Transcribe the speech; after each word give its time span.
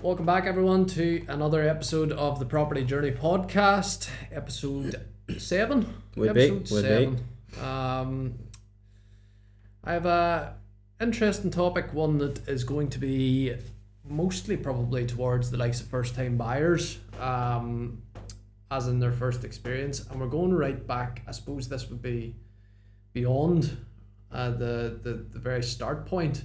Welcome 0.00 0.26
back, 0.26 0.46
everyone, 0.46 0.86
to 0.86 1.24
another 1.26 1.68
episode 1.68 2.12
of 2.12 2.38
the 2.38 2.46
Property 2.46 2.84
Journey 2.84 3.10
podcast, 3.10 4.08
episode 4.30 5.04
seven. 5.38 5.92
Would 6.14 6.34
be, 6.34 6.40
episode 6.42 6.70
would 6.70 6.84
seven. 6.84 7.24
Um, 7.60 8.34
I 9.82 9.94
have 9.94 10.06
a 10.06 10.54
interesting 11.00 11.50
topic, 11.50 11.92
one 11.92 12.18
that 12.18 12.46
is 12.48 12.62
going 12.62 12.90
to 12.90 13.00
be 13.00 13.56
mostly 14.08 14.56
probably 14.56 15.04
towards 15.04 15.50
the 15.50 15.56
likes 15.56 15.80
of 15.80 15.88
first 15.88 16.14
time 16.14 16.36
buyers, 16.36 16.98
um, 17.18 18.00
as 18.70 18.86
in 18.86 19.00
their 19.00 19.12
first 19.12 19.42
experience, 19.42 20.06
and 20.06 20.20
we're 20.20 20.28
going 20.28 20.54
right 20.54 20.86
back. 20.86 21.22
I 21.26 21.32
suppose 21.32 21.68
this 21.68 21.90
would 21.90 22.02
be 22.02 22.36
beyond 23.14 23.76
uh, 24.30 24.52
the, 24.52 25.00
the 25.02 25.26
the 25.28 25.40
very 25.40 25.64
start 25.64 26.06
point 26.06 26.44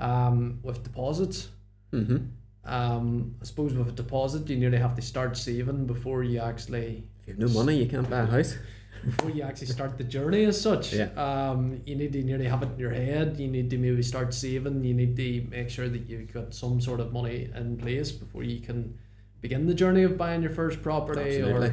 um, 0.00 0.58
with 0.64 0.82
deposits. 0.82 1.48
Mm-hmm. 1.92 2.16
Um, 2.64 3.34
I 3.40 3.44
suppose 3.44 3.74
with 3.74 3.88
a 3.88 3.92
deposit, 3.92 4.48
you 4.48 4.56
nearly 4.56 4.78
have 4.78 4.94
to 4.94 5.02
start 5.02 5.36
saving 5.36 5.86
before 5.86 6.22
you 6.22 6.40
actually 6.40 7.08
If 7.20 7.28
you 7.28 7.34
have 7.34 7.54
no 7.54 7.60
money, 7.60 7.76
you 7.76 7.86
can't 7.86 8.08
buy 8.08 8.20
a 8.20 8.26
house. 8.26 8.56
before 9.04 9.30
you 9.30 9.42
actually 9.42 9.66
start 9.66 9.98
the 9.98 10.04
journey 10.04 10.44
as 10.44 10.60
such. 10.60 10.92
Yeah. 10.92 11.08
Um, 11.16 11.80
you 11.84 11.96
need 11.96 12.12
to 12.12 12.22
nearly 12.22 12.46
have 12.46 12.62
it 12.62 12.70
in 12.74 12.78
your 12.78 12.92
head. 12.92 13.38
You 13.38 13.48
need 13.48 13.70
to 13.70 13.78
maybe 13.78 14.02
start 14.02 14.32
saving. 14.32 14.84
You 14.84 14.94
need 14.94 15.16
to 15.16 15.46
make 15.50 15.70
sure 15.70 15.88
that 15.88 16.08
you've 16.08 16.32
got 16.32 16.54
some 16.54 16.80
sort 16.80 17.00
of 17.00 17.12
money 17.12 17.50
in 17.54 17.76
place 17.76 18.12
before 18.12 18.42
you 18.44 18.60
can 18.60 18.98
begin 19.40 19.66
the 19.66 19.74
journey 19.74 20.04
of 20.04 20.16
buying 20.16 20.42
your 20.42 20.52
first 20.52 20.82
property. 20.82 21.38
Absolutely. 21.38 21.72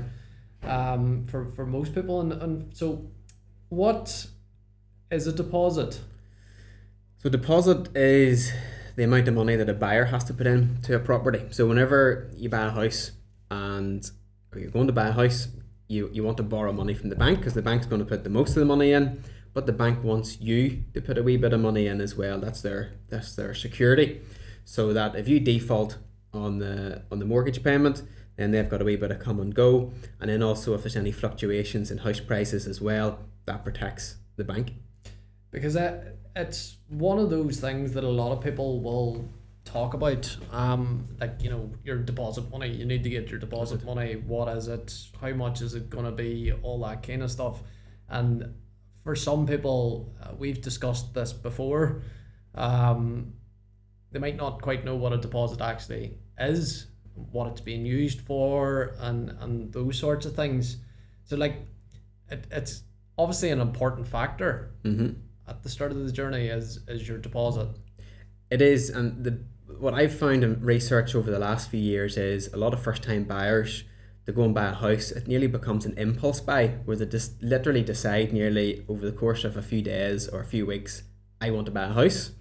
Or 0.63 0.69
um, 0.69 1.25
for 1.25 1.45
for 1.45 1.65
most 1.65 1.95
people, 1.95 2.19
and 2.19 2.33
and 2.33 2.75
so, 2.75 3.09
what 3.69 4.27
is 5.11 5.27
a 5.27 5.31
deposit? 5.31 5.99
So 7.21 7.29
deposit 7.29 7.95
is 7.95 8.51
the 8.99 9.05
amount 9.05 9.29
of 9.29 9.33
money 9.33 9.55
that 9.55 9.69
a 9.69 9.73
buyer 9.73 10.03
has 10.03 10.25
to 10.25 10.33
put 10.33 10.45
in 10.45 10.77
to 10.81 10.93
a 10.93 10.99
property. 10.99 11.41
So 11.51 11.65
whenever 11.65 12.29
you 12.35 12.49
buy 12.49 12.65
a 12.65 12.69
house 12.69 13.11
and 13.49 14.03
you're 14.53 14.71
going 14.71 14.87
to 14.87 14.93
buy 14.93 15.07
a 15.07 15.13
house, 15.13 15.47
you, 15.87 16.09
you 16.11 16.21
want 16.21 16.35
to 16.35 16.43
borrow 16.43 16.73
money 16.73 16.93
from 16.93 17.07
the 17.07 17.15
bank 17.15 17.39
because 17.39 17.53
the 17.53 17.61
bank's 17.61 17.85
going 17.85 17.99
to 17.99 18.05
put 18.05 18.25
the 18.25 18.29
most 18.29 18.49
of 18.49 18.55
the 18.55 18.65
money 18.65 18.91
in, 18.91 19.23
but 19.53 19.65
the 19.67 19.71
bank 19.71 20.03
wants 20.03 20.41
you 20.41 20.83
to 20.93 20.99
put 20.99 21.17
a 21.17 21.23
wee 21.23 21.37
bit 21.37 21.53
of 21.53 21.61
money 21.61 21.87
in 21.87 22.01
as 22.01 22.17
well. 22.17 22.39
That's 22.41 22.61
their 22.61 22.95
that's 23.07 23.37
their 23.37 23.53
security. 23.53 24.19
So 24.65 24.91
that 24.91 25.15
if 25.15 25.29
you 25.29 25.39
default 25.39 25.97
on 26.33 26.59
the 26.59 27.03
on 27.09 27.19
the 27.19 27.25
mortgage 27.25 27.63
payment, 27.63 28.03
then 28.35 28.51
they've 28.51 28.69
got 28.69 28.81
a 28.81 28.83
wee 28.83 28.97
bit 28.97 29.11
of 29.11 29.19
come 29.19 29.39
and 29.39 29.55
go. 29.55 29.93
And 30.19 30.29
then 30.29 30.43
also 30.43 30.73
if 30.73 30.83
there's 30.83 30.97
any 30.97 31.13
fluctuations 31.13 31.89
in 31.89 31.99
house 31.99 32.19
prices 32.19 32.67
as 32.67 32.81
well, 32.81 33.19
that 33.45 33.63
protects 33.63 34.17
the 34.35 34.43
bank. 34.43 34.73
because 35.51 35.77
it, 35.77 36.19
it's 36.39 36.77
one 36.87 37.19
of 37.19 37.29
those 37.29 37.59
things 37.59 37.93
that 37.93 38.03
a 38.03 38.09
lot 38.09 38.31
of 38.31 38.43
people 38.43 38.81
will 38.81 39.29
talk 39.65 39.93
about. 39.93 40.35
Um 40.51 41.05
like 41.19 41.43
you 41.43 41.49
know 41.49 41.69
your 41.83 41.97
deposit 41.97 42.49
money 42.49 42.69
you 42.69 42.85
need 42.85 43.03
to 43.03 43.09
get 43.09 43.29
your 43.29 43.39
deposit 43.39 43.83
money. 43.83 44.15
What 44.15 44.47
is 44.57 44.67
it? 44.67 44.93
How 45.21 45.33
much 45.33 45.61
is 45.61 45.75
it 45.75 45.89
going 45.89 46.05
to 46.05 46.11
be? 46.11 46.51
All 46.63 46.79
that 46.81 47.03
kind 47.03 47.23
of 47.23 47.31
stuff. 47.31 47.61
And 48.09 48.55
for 49.03 49.15
some 49.15 49.45
people 49.45 50.13
uh, 50.21 50.31
we've 50.37 50.61
discussed 50.61 51.13
this 51.13 51.33
before 51.33 52.01
um 52.55 53.33
they 54.11 54.19
might 54.19 54.35
not 54.35 54.61
quite 54.61 54.83
know 54.83 54.95
what 54.95 55.13
a 55.13 55.17
deposit 55.17 55.61
actually 55.61 56.17
is 56.39 56.87
what 57.31 57.47
it's 57.47 57.61
being 57.61 57.85
used 57.85 58.21
for 58.21 58.95
and 58.99 59.29
and 59.41 59.71
those 59.73 59.99
sorts 59.99 60.25
of 60.25 60.35
things. 60.35 60.77
So 61.25 61.35
like 61.35 61.67
it, 62.29 62.45
it's 62.51 62.83
obviously 63.17 63.49
an 63.49 63.59
important 63.59 64.07
factor. 64.07 64.71
Mm-hmm. 64.83 65.11
At 65.49 65.63
the 65.63 65.69
start 65.69 65.91
of 65.91 66.05
the 66.05 66.11
journey 66.11 66.49
as 66.49 66.79
is 66.87 67.07
your 67.07 67.17
deposit. 67.17 67.69
It 68.49 68.61
is, 68.61 68.89
and 68.89 69.23
the 69.23 69.39
what 69.77 69.93
I've 69.93 70.13
found 70.13 70.43
in 70.43 70.61
research 70.61 71.15
over 71.15 71.31
the 71.31 71.39
last 71.39 71.69
few 71.69 71.79
years 71.79 72.17
is 72.17 72.51
a 72.53 72.57
lot 72.57 72.73
of 72.73 72.81
first 72.81 73.03
time 73.03 73.23
buyers 73.23 73.83
they 74.25 74.33
go 74.33 74.43
and 74.43 74.53
buy 74.53 74.67
a 74.67 74.73
house. 74.73 75.09
It 75.09 75.27
nearly 75.27 75.47
becomes 75.47 75.85
an 75.85 75.97
impulse 75.97 76.39
buy 76.39 76.67
where 76.85 76.95
they 76.95 77.07
just 77.07 77.41
literally 77.41 77.81
decide 77.81 78.31
nearly 78.31 78.85
over 78.87 79.05
the 79.05 79.11
course 79.11 79.43
of 79.43 79.57
a 79.57 79.61
few 79.61 79.81
days 79.81 80.27
or 80.27 80.41
a 80.41 80.45
few 80.45 80.67
weeks, 80.67 81.03
I 81.41 81.49
want 81.49 81.65
to 81.65 81.71
buy 81.71 81.85
a 81.85 81.93
house, 81.93 82.31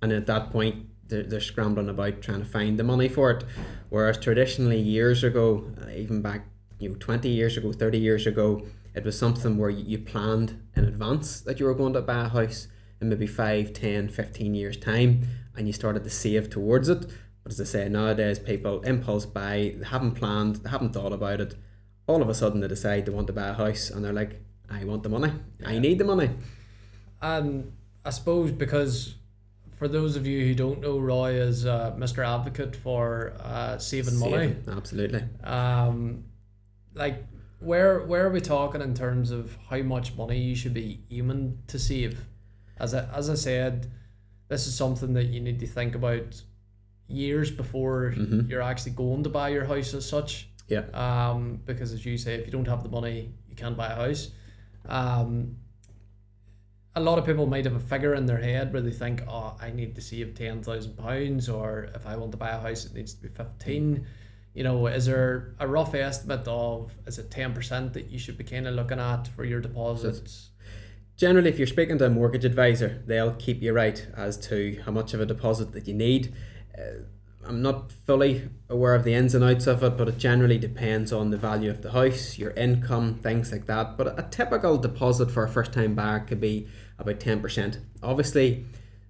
and 0.00 0.12
at 0.12 0.26
that 0.26 0.50
point 0.50 0.86
they're, 1.08 1.24
they're 1.24 1.40
scrambling 1.40 1.88
about 1.88 2.22
trying 2.22 2.40
to 2.40 2.48
find 2.48 2.78
the 2.78 2.84
money 2.84 3.08
for 3.08 3.30
it. 3.32 3.44
Whereas 3.88 4.18
traditionally 4.18 4.78
years 4.78 5.24
ago, 5.24 5.68
even 5.92 6.22
back 6.22 6.46
you 6.78 6.90
know 6.90 6.96
twenty 6.96 7.30
years 7.30 7.56
ago, 7.56 7.72
thirty 7.72 7.98
years 7.98 8.26
ago, 8.26 8.64
it 8.94 9.04
was 9.04 9.18
something 9.18 9.56
where 9.56 9.70
you 9.70 9.98
planned 9.98 10.60
in 10.76 10.84
advance 10.84 11.40
that 11.40 11.58
you 11.58 11.66
were 11.66 11.74
going 11.74 11.94
to 11.94 12.02
buy 12.02 12.26
a 12.26 12.28
house 12.28 12.68
in 13.00 13.08
maybe 13.08 13.26
5, 13.26 13.72
10, 13.72 14.08
15 14.08 14.54
years 14.54 14.76
time 14.76 15.26
and 15.56 15.66
you 15.66 15.72
started 15.72 16.04
to 16.04 16.10
save 16.10 16.50
towards 16.50 16.88
it. 16.88 17.06
But 17.42 17.52
as 17.52 17.60
I 17.60 17.64
say, 17.64 17.88
nowadays 17.88 18.38
people 18.38 18.80
impulse 18.82 19.26
buy, 19.26 19.74
they 19.76 19.86
haven't 19.86 20.12
planned, 20.12 20.56
they 20.56 20.70
haven't 20.70 20.92
thought 20.92 21.12
about 21.12 21.40
it. 21.40 21.54
All 22.06 22.22
of 22.22 22.28
a 22.28 22.34
sudden 22.34 22.60
they 22.60 22.68
decide 22.68 23.06
they 23.06 23.12
want 23.12 23.26
to 23.28 23.32
buy 23.32 23.48
a 23.48 23.54
house 23.54 23.90
and 23.90 24.04
they're 24.04 24.12
like, 24.12 24.40
I 24.70 24.84
want 24.84 25.02
the 25.02 25.08
money. 25.08 25.32
I 25.64 25.78
need 25.78 25.98
the 25.98 26.04
money. 26.04 26.30
And 27.20 27.72
I 28.04 28.10
suppose 28.10 28.52
because 28.52 29.14
for 29.76 29.88
those 29.88 30.16
of 30.16 30.26
you 30.26 30.46
who 30.46 30.54
don't 30.54 30.80
know, 30.80 30.98
Roy 30.98 31.32
is 31.32 31.66
uh, 31.66 31.92
Mr. 31.96 32.24
Advocate 32.26 32.76
for 32.76 33.32
uh, 33.40 33.78
saving 33.78 34.18
money. 34.18 34.56
Absolutely. 34.68 35.24
Um, 35.42 36.24
like 36.94 37.24
where 37.62 38.00
where 38.06 38.26
are 38.26 38.30
we 38.30 38.40
talking 38.40 38.80
in 38.80 38.94
terms 38.94 39.30
of 39.30 39.56
how 39.68 39.78
much 39.82 40.14
money 40.16 40.38
you 40.38 40.54
should 40.56 40.74
be 40.74 41.00
aiming 41.10 41.58
to 41.68 41.78
save? 41.78 42.26
As 42.78 42.94
I 42.94 43.04
as 43.14 43.30
I 43.30 43.34
said, 43.34 43.90
this 44.48 44.66
is 44.66 44.74
something 44.74 45.12
that 45.14 45.26
you 45.26 45.40
need 45.40 45.60
to 45.60 45.66
think 45.66 45.94
about 45.94 46.42
years 47.08 47.50
before 47.50 48.14
Mhm. 48.16 48.48
you're 48.48 48.62
actually 48.62 48.92
going 48.92 49.22
to 49.24 49.28
buy 49.30 49.48
your 49.50 49.64
house 49.64 49.94
as 49.94 50.08
such. 50.08 50.48
Yeah. 50.68 50.84
um, 50.94 51.60
because 51.66 51.92
as 51.92 52.06
you 52.06 52.16
say, 52.16 52.34
if 52.36 52.46
you 52.46 52.52
don't 52.52 52.68
have 52.68 52.82
the 52.82 52.88
money, 52.88 53.34
you 53.48 53.54
can't 53.56 53.76
buy 53.76 53.88
a 53.88 53.94
house. 53.94 54.30
Um, 54.86 55.56
a 56.94 57.00
lot 57.00 57.18
of 57.18 57.26
people 57.26 57.46
might 57.46 57.64
have 57.64 57.74
a 57.74 57.80
figure 57.80 58.14
in 58.14 58.24
their 58.26 58.38
head 58.38 58.72
where 58.72 58.80
they 58.80 58.90
think, 58.92 59.22
oh, 59.28 59.56
I 59.60 59.70
need 59.70 59.94
to 59.96 60.00
save 60.00 60.34
ten 60.34 60.62
thousand 60.62 60.96
pounds, 60.96 61.48
or 61.48 61.88
if 61.94 62.06
I 62.06 62.16
want 62.16 62.32
to 62.32 62.38
buy 62.38 62.50
a 62.50 62.60
house, 62.60 62.86
it 62.86 62.94
needs 62.94 63.12
to 63.14 63.22
be 63.22 63.28
fifteen. 63.28 64.06
You 64.54 64.64
know, 64.64 64.86
is 64.86 65.06
there 65.06 65.54
a 65.58 65.66
rough 65.66 65.94
estimate 65.94 66.46
of 66.46 66.92
is 67.06 67.18
it 67.18 67.30
ten 67.30 67.54
percent 67.54 67.94
that 67.94 68.10
you 68.10 68.18
should 68.18 68.36
be 68.36 68.44
kind 68.44 68.66
of 68.66 68.74
looking 68.74 68.98
at 68.98 69.28
for 69.28 69.44
your 69.44 69.60
deposits? 69.60 70.50
Generally, 71.16 71.50
if 71.50 71.58
you're 71.58 71.66
speaking 71.66 71.98
to 71.98 72.06
a 72.06 72.10
mortgage 72.10 72.44
advisor, 72.44 73.02
they'll 73.06 73.34
keep 73.34 73.62
you 73.62 73.72
right 73.72 74.06
as 74.16 74.36
to 74.48 74.80
how 74.84 74.92
much 74.92 75.14
of 75.14 75.20
a 75.20 75.26
deposit 75.26 75.72
that 75.72 75.86
you 75.86 75.94
need. 75.94 76.34
Uh, 76.76 77.04
I'm 77.44 77.60
not 77.60 77.92
fully 78.06 78.48
aware 78.68 78.94
of 78.94 79.04
the 79.04 79.14
ins 79.14 79.34
and 79.34 79.44
outs 79.44 79.66
of 79.66 79.82
it, 79.82 79.96
but 79.96 80.08
it 80.08 80.18
generally 80.18 80.58
depends 80.58 81.12
on 81.12 81.30
the 81.30 81.36
value 81.36 81.70
of 81.70 81.82
the 81.82 81.90
house, 81.90 82.38
your 82.38 82.52
income, 82.52 83.16
things 83.16 83.50
like 83.50 83.66
that. 83.66 83.96
But 83.96 84.18
a 84.18 84.28
typical 84.30 84.78
deposit 84.78 85.30
for 85.30 85.44
a 85.44 85.48
first 85.48 85.72
time 85.72 85.94
buyer 85.94 86.20
could 86.20 86.40
be 86.40 86.68
about 86.98 87.18
10%. 87.18 87.78
Obviously, 88.02 88.64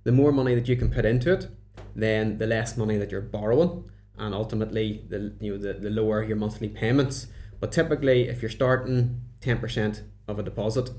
the 0.05 0.13
more 0.13 0.33
money 0.33 0.55
that 0.55 0.67
you 0.67 0.77
can 0.77 0.91
put 0.91 1.05
into 1.05 1.33
it, 1.33 1.49
then 1.95 2.39
the 2.39 2.47
less 2.47 2.77
money 2.77 2.97
that 2.97 3.11
you're 3.11 3.21
borrowing, 3.21 3.85
and 4.19 4.34
ultimately, 4.34 5.05
the, 5.09 5.33
you 5.41 5.53
know, 5.53 5.59
the, 5.59 5.75
the 5.75 5.91
lower 5.91 6.23
your 6.23 6.37
monthly 6.37 6.69
payments. 6.69 7.27
But 7.61 7.73
typically, 7.73 8.28
if 8.28 8.43
you're 8.43 8.50
starting 8.50 9.23
10% 9.41 10.03
of 10.28 10.39
a 10.39 10.43
deposit, 10.43 10.91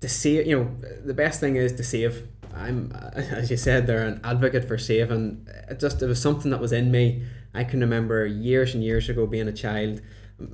to 0.00 0.08
save, 0.08 0.46
you 0.46 0.58
know, 0.58 0.70
the 1.04 1.14
best 1.14 1.40
thing 1.40 1.56
is 1.56 1.72
to 1.72 1.82
save. 1.82 2.28
I'm, 2.54 2.92
as 3.14 3.50
you 3.50 3.56
said, 3.56 3.86
they're 3.86 4.06
an 4.06 4.20
advocate 4.22 4.66
for 4.66 4.78
saving. 4.78 5.48
It 5.68 5.80
just 5.80 6.02
it 6.02 6.06
was 6.06 6.20
something 6.20 6.50
that 6.50 6.60
was 6.60 6.72
in 6.72 6.90
me. 6.90 7.24
I 7.54 7.64
can 7.64 7.80
remember 7.80 8.26
years 8.26 8.74
and 8.74 8.84
years 8.84 9.08
ago 9.08 9.26
being 9.26 9.48
a 9.48 9.52
child. 9.52 10.02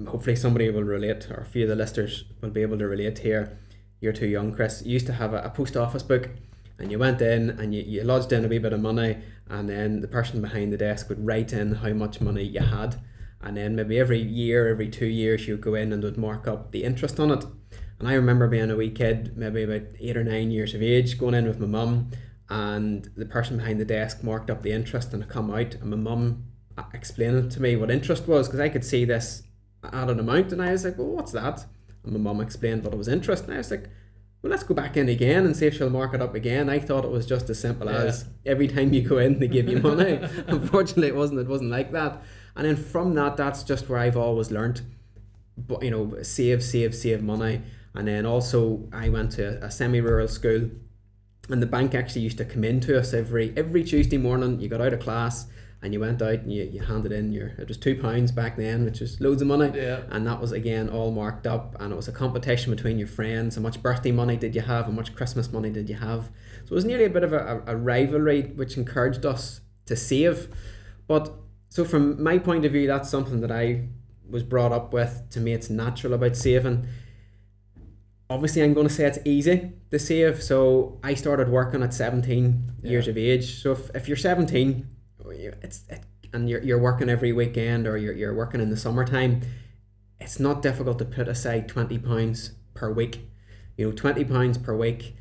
Hopefully, 0.07 0.37
somebody 0.37 0.71
will 0.71 0.84
relate, 0.84 1.28
or 1.31 1.41
a 1.41 1.45
few 1.45 1.65
of 1.65 1.69
the 1.69 1.75
listeners 1.75 2.25
will 2.41 2.51
be 2.51 2.62
able 2.62 2.78
to 2.78 2.87
relate 2.87 3.19
here. 3.19 3.59
You're 4.01 4.12
too 4.12 4.28
young, 4.28 4.55
Chris. 4.55 4.83
You 4.84 4.93
used 4.93 5.07
to 5.07 5.15
have 5.15 5.34
a, 5.34 5.43
a 5.43 5.51
post 5.51 5.77
office 5.77 6.03
book, 6.03 6.31
and 6.78 6.91
you 6.91 6.98
went 6.98 7.21
in 7.21 7.51
and 7.51 7.75
you, 7.75 7.83
you 7.83 8.03
lodged 8.04 8.33
in 8.33 8.45
a 8.45 8.48
wee 8.48 8.59
bit 8.59 8.72
of 8.72 8.81
money, 8.81 9.19
and 9.51 9.69
then 9.69 10.01
the 10.01 10.09
person 10.09 10.41
behind 10.41 10.73
the 10.73 10.79
desk 10.79 11.09
would 11.09 11.27
write 11.27 11.53
in 11.53 11.75
how 11.75 11.93
much 11.93 12.21
money 12.21 12.45
you 12.45 12.61
had, 12.61 12.97
and 13.43 13.57
then 13.57 13.75
maybe 13.75 13.99
every 13.99 14.23
year, 14.23 14.69
every 14.69 14.89
two 14.89 15.07
years, 15.07 15.47
you'd 15.47 15.61
go 15.61 15.75
in 15.75 15.93
and 15.93 16.03
would 16.03 16.17
mark 16.17 16.47
up 16.47 16.71
the 16.71 16.85
interest 16.85 17.19
on 17.19 17.33
it. 17.33 17.45
And 17.99 18.09
I 18.09 18.15
remember 18.15 18.49
being 18.49 18.71
a 18.71 18.77
wee 18.77 18.91
kid, 18.91 19.37
maybe 19.37 19.65
about 19.65 19.83
eight 19.99 20.17
or 20.17 20.25
nine 20.25 20.51
years 20.51 20.73
of 20.73 20.83
age, 20.83 21.19
going 21.19 21.35
in 21.35 21.47
with 21.47 21.59
my 21.59 21.67
mum, 21.67 22.13
and 22.49 23.11
the 23.17 23.27
person 23.27 23.57
behind 23.59 23.81
the 23.81 23.85
desk 23.85 24.23
marked 24.23 24.51
up 24.51 24.63
the 24.63 24.73
interest, 24.73 25.13
and 25.13 25.25
I 25.25 25.27
come 25.27 25.51
out, 25.51 25.75
and 25.75 25.91
my 25.91 25.97
mum 25.97 26.45
uh, 26.79 26.85
explained 26.95 27.51
to 27.51 27.61
me 27.61 27.77
what 27.77 27.91
interest 27.91 28.29
was, 28.29 28.47
because 28.47 28.61
I 28.61 28.69
could 28.69 28.85
see 28.85 29.05
this 29.05 29.43
added 29.83 30.21
amount, 30.21 30.53
and 30.53 30.63
I 30.63 30.71
was 30.71 30.85
like, 30.85 30.97
well, 30.97 31.09
what's 31.09 31.33
that? 31.33 31.67
And 32.05 32.13
my 32.13 32.19
mum 32.19 32.41
explained 32.41 32.85
what 32.85 32.95
it 32.95 32.99
was 32.99 33.09
interest, 33.09 33.45
and 33.45 33.55
I 33.55 33.59
was 33.59 33.71
like, 33.71 33.89
well, 34.42 34.51
let's 34.51 34.63
go 34.63 34.75
back 34.75 34.97
in 34.97 35.09
again 35.09 35.45
and 35.45 35.54
see 35.57 35.66
if 35.66 35.77
she'll 35.77 35.91
mark 35.91 36.15
it 36.15 36.22
up 36.22 36.34
again. 36.34 36.69
I 36.71 36.78
thought 36.78 37.04
it 37.04 37.10
was 37.10 37.27
just 37.27 37.51
as 37.51 37.59
simple 37.60 37.87
Yeah. 37.89 38.04
as 38.04 38.25
every 38.47 38.69
time 38.69 38.92
you 38.92 39.03
go 39.03 39.19
in, 39.19 39.39
they 39.39 39.48
give 39.48 39.69
you 39.69 39.78
money. 39.81 40.19
Unfortunately, 40.47 41.09
it 41.09 41.16
wasn't. 41.16 41.41
It 41.41 41.47
wasn't 41.48 41.71
like 41.71 41.92
that. 41.92 42.22
And 42.57 42.66
then 42.66 42.77
from 42.77 43.15
that, 43.15 43.37
that's 43.37 43.63
just 43.63 43.89
where 43.89 43.98
I've 43.98 44.16
always 44.16 44.51
learnt. 44.51 44.83
But 45.59 45.83
you 45.83 45.91
know, 45.91 46.22
save, 46.22 46.63
save, 46.63 46.95
save 46.95 47.22
money. 47.22 47.63
And 47.95 48.07
then 48.09 48.25
also, 48.25 48.89
I 48.92 49.09
went 49.09 49.33
to 49.33 49.63
a 49.65 49.71
semi-rural 49.71 50.28
school, 50.28 50.71
and 51.48 51.60
the 51.60 51.66
bank 51.66 51.95
actually 51.95 52.22
used 52.22 52.39
to 52.39 52.45
come 52.45 52.65
in 52.65 52.81
to 52.81 52.98
us 52.98 53.13
every 53.13 53.53
every 53.57 53.83
Tuesday 53.84 54.16
morning. 54.19 54.60
You 54.60 54.69
got 54.69 54.81
out 54.81 54.92
of 54.95 55.01
class, 55.01 55.47
and 55.82 55.94
you 55.94 56.00
went 56.00 56.21
out 56.21 56.41
and 56.41 56.53
you, 56.53 56.65
you 56.65 56.80
handed 56.80 57.10
in 57.10 57.32
your 57.32 57.48
it 57.59 57.66
was 57.66 57.78
two 57.78 57.94
pounds 57.97 58.32
back 58.32 58.56
then, 58.56 58.84
which 58.84 59.00
was 59.00 59.21
loads 59.21 59.41
of 59.41 59.48
money. 59.48 59.72
Yeah. 59.74 60.03
And 60.10 60.27
that 60.27 60.41
was 60.41 60.53
again 60.53 60.88
all 60.91 61.10
marked 61.10 61.47
up, 61.47 61.74
and 61.80 61.92
it 61.92 61.97
was 61.97 62.09
a 62.09 62.12
competition 62.12 62.74
between 62.74 62.98
your 62.98 63.09
friends. 63.09 63.56
How 63.56 63.62
much 63.62 63.82
birthday 63.82 64.12
money 64.12 64.36
did 64.36 64.54
you 64.54 64.60
have? 64.60 64.86
How 64.86 64.91
much 64.91 65.15
Christmas 65.15 65.50
money 65.53 65.71
did 65.71 65.88
you 65.88 65.97
have? 65.97 66.30
So 66.65 66.72
it 66.72 66.74
was 66.74 66.84
nearly 66.84 67.04
a 67.04 67.10
bit 67.10 67.24
of 67.24 67.32
a, 67.32 67.62
a, 67.66 67.77
rivalry, 67.77 68.42
which 68.42 68.77
encouraged 68.77 69.24
us 69.24 69.62
to 69.86 69.97
save. 69.97 70.48
But 71.09 71.32
so 71.71 71.84
from 71.84 72.22
my 72.22 72.38
point 72.38 72.65
of 72.66 72.72
view, 72.72 72.86
that's 72.86 73.09
something 73.09 73.41
that 73.41 73.50
I 73.50 73.88
was 74.28 74.42
brought 74.42 74.72
up 74.72 74.92
with. 74.92 75.22
To 75.30 75.41
me, 75.41 75.53
it's 75.53 75.71
natural 75.71 76.12
about 76.12 76.36
saving. 76.36 76.86
Obviously, 78.28 78.62
I'm 78.62 78.74
going 78.74 78.86
to 78.86 78.92
say 78.92 79.06
it's 79.06 79.18
easy 79.24 79.72
to 79.91 79.98
save. 79.98 80.42
So 80.42 81.00
I 81.03 81.15
started 81.15 81.48
working 81.48 81.82
at 81.82 81.94
17 81.94 82.74
years 82.82 83.09
of 83.09 83.16
age. 83.18 83.60
So 83.60 83.72
if, 83.72 83.91
if 83.94 84.06
you're 84.06 84.16
17, 84.16 84.86
it's 85.28 85.84
it, 85.89 86.05
and 86.33 86.49
you're, 86.49 86.63
you're 86.63 86.78
working 86.78 87.09
every 87.09 87.33
weekend 87.33 87.87
or 87.87 87.97
you're, 87.97 88.15
you're 88.15 88.34
working 88.34 88.61
in 88.61 88.71
the 88.71 88.77
summertime, 88.77 89.43
it's 90.21 90.39
not 90.39 90.63
difficult 90.63 90.99
to 90.99 91.05
put 91.05 91.28
aside 91.28 91.69
20 91.69 91.99
pounds 91.99 92.53
per 92.75 92.91
week. 92.91 93.28
You 93.77 93.89
know, 93.89 93.93
20 93.93 94.25
pounds 94.25 94.59
per 94.59 94.77
week. 94.77 95.17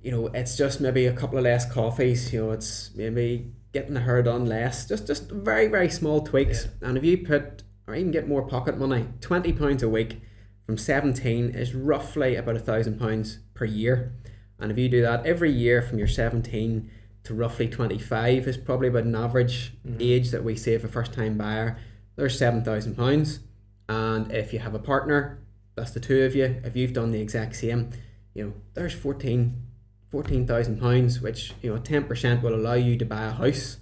You 0.00 0.12
know, 0.12 0.26
it's 0.28 0.56
just 0.56 0.80
maybe 0.80 1.06
a 1.06 1.12
couple 1.12 1.38
of 1.38 1.44
less 1.44 1.70
coffees. 1.70 2.32
You 2.32 2.46
know, 2.46 2.50
it's 2.52 2.90
maybe 2.94 3.52
getting 3.72 3.94
the 3.94 4.00
hair 4.00 4.22
done 4.22 4.46
less. 4.46 4.86
Just 4.86 5.06
just 5.06 5.30
very 5.30 5.66
very 5.66 5.90
small 5.90 6.20
tweaks. 6.20 6.68
And 6.80 6.96
if 6.96 7.04
you 7.04 7.18
put 7.18 7.64
or 7.86 7.94
even 7.94 8.12
get 8.12 8.28
more 8.28 8.46
pocket 8.46 8.78
money, 8.78 9.08
20 9.20 9.52
pounds 9.54 9.82
a 9.82 9.88
week 9.88 10.20
from 10.66 10.76
17 10.76 11.50
is 11.50 11.74
roughly 11.74 12.36
about 12.36 12.56
a 12.56 12.60
thousand 12.60 12.98
pounds 12.98 13.38
per 13.54 13.64
year. 13.64 14.12
And 14.60 14.70
if 14.70 14.78
you 14.78 14.88
do 14.88 15.02
that 15.02 15.24
every 15.24 15.50
year 15.50 15.82
from 15.82 15.98
your 15.98 16.06
17 16.06 16.90
to 17.24 17.34
roughly 17.34 17.68
25 17.68 18.46
is 18.46 18.56
probably 18.56 18.88
about 18.88 19.04
an 19.04 19.14
average 19.14 19.72
mm-hmm. 19.86 19.98
age 20.00 20.30
that 20.30 20.44
we 20.44 20.56
save 20.56 20.84
a 20.84 20.88
first 20.88 21.12
time 21.12 21.36
buyer. 21.36 21.78
There's 22.16 22.38
seven 22.38 22.64
thousand 22.64 22.96
pounds. 22.96 23.40
And 23.88 24.32
if 24.32 24.52
you 24.52 24.58
have 24.58 24.74
a 24.74 24.78
partner, 24.78 25.38
that's 25.74 25.92
the 25.92 26.00
two 26.00 26.24
of 26.24 26.34
you. 26.34 26.60
If 26.64 26.76
you've 26.76 26.92
done 26.92 27.10
the 27.10 27.20
exact 27.20 27.56
same, 27.56 27.90
you 28.34 28.44
know, 28.44 28.52
there's 28.74 28.94
14 28.94 29.64
14,000 30.10 30.80
pounds, 30.80 31.20
which, 31.20 31.52
you 31.60 31.72
know, 31.72 31.80
10% 31.80 32.42
will 32.42 32.54
allow 32.54 32.74
you 32.74 32.96
to 32.96 33.04
buy 33.04 33.26
a 33.26 33.30
house 33.30 33.76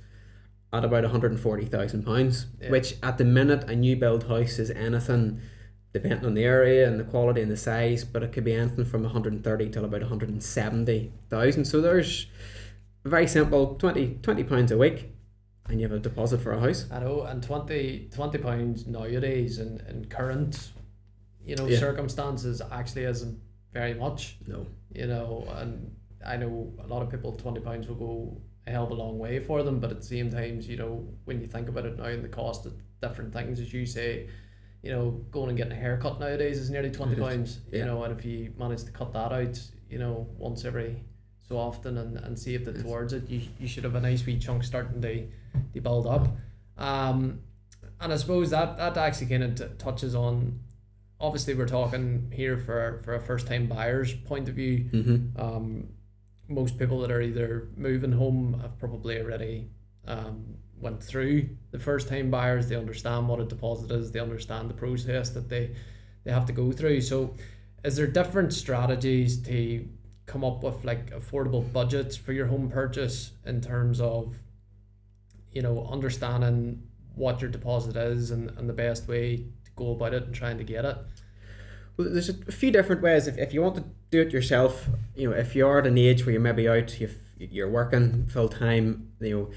at 0.73 0.85
about 0.85 1.05
140,000 1.05 2.05
pounds, 2.05 2.47
Yeah. 2.61 2.71
which 2.71 2.97
at 3.03 3.19
the 3.19 3.25
minute 3.25 3.71
a 3.71 3.77
new 3.77 3.97
build 3.97 4.25
house 4.25 4.59
is 4.59 4.71
anything 4.73 5.41
depending 5.93 6.27
on 6.27 6.35
the 6.35 6.44
area 6.44 6.87
and 6.87 7.00
the 7.00 7.05
quality 7.05 7.41
and 7.41 7.50
the 7.50 7.56
size, 7.56 8.05
but 8.05 8.23
it 8.23 8.33
could 8.33 8.44
be 8.44 8.53
anything 8.53 8.85
from 8.85 9.05
130 9.05 9.71
till 9.71 9.85
about 9.85 10.03
170,000. 10.03 11.65
So 11.65 11.81
there's 11.81 12.27
very 13.06 13.26
simple 13.29 13.75
20 13.76 14.19
20 14.23 14.44
pounds 14.44 14.73
a 14.73 14.79
week 14.79 15.12
and 15.69 15.81
you 15.81 15.88
have 15.88 15.97
a 15.97 16.00
deposit 16.00 16.38
for 16.41 16.53
a 16.53 16.61
house. 16.61 16.87
I 16.93 17.00
know, 17.00 17.23
and 17.23 17.43
20, 17.43 18.11
20 18.14 18.38
pounds 18.38 18.87
nowadays 18.87 19.58
in, 19.58 19.81
in 19.88 20.05
current, 20.05 20.70
you 21.44 21.56
know, 21.56 21.67
Yeah. 21.67 21.79
circumstances 21.81 22.62
actually 22.70 23.03
isn't 23.05 23.41
very 23.73 23.94
much. 23.94 24.38
No. 24.47 24.67
You 24.94 25.06
know, 25.08 25.44
and 25.56 25.94
I 26.25 26.37
know 26.37 26.73
a 26.82 26.87
lot 26.87 27.03
of 27.03 27.11
people 27.11 27.32
twenty 27.32 27.61
pounds 27.61 27.88
will 27.88 27.97
go 27.97 28.41
a 28.67 28.70
hell 28.70 28.85
of 28.85 28.91
a 28.91 28.94
long 28.94 29.19
way 29.19 29.38
for 29.41 29.62
them, 29.62 29.79
but 29.81 29.91
at 29.91 29.99
the 29.99 30.06
same 30.06 30.31
times, 30.31 30.69
you 30.69 30.76
know, 30.76 31.06
when 31.25 31.41
you 31.41 31.47
think 31.47 31.69
about 31.69 31.85
it 31.87 31.97
now 31.99 32.05
and 32.05 32.25
the 32.25 32.29
cost 32.29 32.64
of 32.67 32.73
different 33.02 33.32
things, 33.32 33.61
as 33.61 33.73
you 33.73 33.87
say, 33.87 34.29
you 34.82 34.91
know, 34.91 35.11
going 35.31 35.49
and 35.50 35.59
getting 35.59 35.73
a 35.73 35.76
haircut 35.76 36.19
nowadays 36.20 36.59
is 36.59 36.70
nearly 36.70 36.91
twenty 36.91 37.17
pounds. 37.17 37.59
You 37.73 37.85
know, 37.85 38.05
and 38.05 38.17
if 38.19 38.25
you 38.25 38.52
manage 38.59 38.85
to 38.85 38.91
cut 38.93 39.12
that 39.12 39.32
out, 39.32 39.61
you 39.91 39.99
know, 39.99 40.29
once 40.38 40.64
every 40.64 41.02
so 41.48 41.56
often 41.56 41.98
and, 41.98 42.16
and 42.19 42.38
save 42.38 42.66
it 42.66 42.82
towards 42.82 43.12
it, 43.12 43.28
you, 43.28 43.43
you 43.60 43.69
should 43.69 43.84
have 43.84 43.94
a 43.94 44.00
nice 44.00 44.25
wee 44.26 44.38
chunk 44.38 44.64
starting 44.64 45.00
to, 45.02 45.26
to 45.75 45.81
build 45.81 46.06
up. 46.06 46.28
Um, 46.76 47.40
and 48.00 48.12
I 48.12 48.16
suppose 48.16 48.50
that 48.50 48.76
that 48.78 48.96
actually 48.96 49.28
kind 49.28 49.44
of 49.44 49.54
t- 49.54 49.75
touches 49.78 50.14
on. 50.14 50.60
Obviously, 51.19 51.54
we're 51.54 51.66
talking 51.66 52.31
here 52.34 52.58
for 52.58 53.00
for 53.04 53.14
a 53.14 53.20
first 53.20 53.46
time 53.46 53.66
buyer's 53.66 54.12
point 54.12 54.48
of 54.48 54.54
view. 54.54 54.84
Mm-hmm. 54.93 55.40
Um, 55.40 55.88
most 56.48 56.78
people 56.78 57.00
that 57.00 57.10
are 57.10 57.22
either 57.22 57.69
moving 57.76 58.12
home 58.12 58.58
have 58.60 58.78
probably 58.78 59.20
already 59.20 59.69
um, 60.06 60.44
went 60.78 61.02
through 61.02 61.49
the 61.70 61.78
first 61.78 62.08
time 62.08 62.31
buyers. 62.31 62.69
They 62.69 62.76
understand 62.76 63.28
what 63.28 63.40
a 63.40 63.44
deposit 63.44 63.90
is. 63.90 64.12
They 64.12 64.20
understand 64.20 64.69
the 64.69 64.75
process 64.75 65.31
that 65.31 65.49
they 65.49 65.75
they 66.25 66.32
have 66.32 66.46
to 66.46 66.52
go 66.52 66.72
through. 66.72 67.00
So, 67.00 67.34
is 67.82 67.96
there 67.96 68.06
different 68.06 68.52
strategies 68.52 69.40
to 69.42 69.87
come 70.26 70.44
up 70.44 70.62
with 70.62 70.84
like 70.84 71.11
affordable 71.11 71.73
budgets 71.73 72.17
for 72.17 72.32
your 72.32 72.46
home 72.46 72.69
purchase 72.69 73.32
in 73.44 73.61
terms 73.61 74.00
of 74.00 74.37
you 75.52 75.62
know 75.62 75.87
understanding 75.90 76.82
what 77.14 77.40
your 77.40 77.50
deposit 77.50 77.96
is 77.96 78.31
and, 78.31 78.50
and 78.58 78.69
the 78.69 78.73
best 78.75 79.08
way 79.08 79.37
to 79.37 79.70
go 79.75 79.93
about 79.93 80.12
it 80.12 80.25
and 80.25 80.34
trying 80.34 80.58
to 80.58 80.64
get 80.64 80.84
it 80.84 80.99
Well, 81.96 82.08
there's 82.11 82.28
a 82.28 82.52
few 82.52 82.70
different 82.70 83.00
ways. 83.02 83.26
If, 83.26 83.38
if 83.38 83.55
you 83.55 83.62
want 83.62 83.76
to 83.76 83.84
do 84.11 84.20
it 84.20 84.32
yourself, 84.32 84.88
you 85.14 85.31
know, 85.31 85.37
if 85.37 85.55
you're 85.56 85.78
at 85.78 85.87
an 85.87 85.96
age 85.96 86.25
where 86.26 86.32
you're 86.32 86.43
maybe 86.43 86.69
out, 86.69 87.00
you've, 87.00 87.17
you're 87.38 87.70
working 87.70 88.26
full 88.26 88.49
time, 88.49 89.12
you 89.20 89.37
know, 89.37 89.50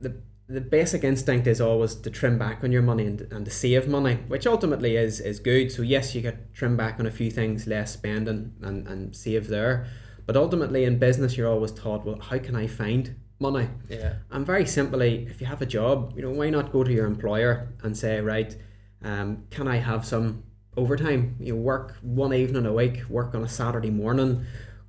the 0.00 0.16
the 0.46 0.60
basic 0.60 1.04
instinct 1.04 1.46
is 1.46 1.60
always 1.60 1.94
to 1.94 2.10
trim 2.10 2.38
back 2.38 2.62
on 2.62 2.70
your 2.70 2.82
money 2.82 3.06
and, 3.06 3.22
and 3.32 3.44
to 3.46 3.50
save 3.50 3.88
money, 3.88 4.18
which 4.28 4.46
ultimately 4.46 4.96
is 4.96 5.20
is 5.20 5.38
good. 5.40 5.72
So 5.72 5.82
yes, 5.82 6.14
you 6.14 6.20
get 6.20 6.52
trim 6.54 6.76
back 6.76 7.00
on 7.00 7.06
a 7.06 7.10
few 7.10 7.30
things, 7.30 7.66
less 7.66 7.92
spending 7.92 8.52
and, 8.62 8.86
and 8.86 9.16
save 9.16 9.48
there. 9.48 9.86
But 10.26 10.36
ultimately 10.36 10.84
in 10.84 10.98
business 10.98 11.36
you're 11.36 11.48
always 11.48 11.72
taught, 11.72 12.04
well, 12.04 12.18
how 12.20 12.38
can 12.38 12.56
I 12.56 12.66
find 12.66 13.16
money? 13.40 13.68
yeah 13.88 14.14
And 14.30 14.46
very 14.46 14.66
simply, 14.66 15.26
if 15.30 15.40
you 15.40 15.46
have 15.46 15.62
a 15.62 15.66
job, 15.66 16.12
you 16.16 16.22
know, 16.22 16.30
why 16.30 16.50
not 16.50 16.72
go 16.72 16.84
to 16.84 16.92
your 16.92 17.06
employer 17.06 17.68
and 17.82 17.96
say, 17.96 18.20
right, 18.20 18.56
um, 19.02 19.44
can 19.50 19.66
I 19.68 19.76
have 19.76 20.04
some 20.06 20.44
overtime? 20.76 21.36
You 21.40 21.54
know, 21.54 21.60
work 21.60 21.96
one 22.02 22.34
evening 22.34 22.66
a 22.66 22.72
week, 22.72 23.04
work 23.08 23.34
on 23.34 23.42
a 23.42 23.48
Saturday 23.48 23.90
morning, 23.90 24.44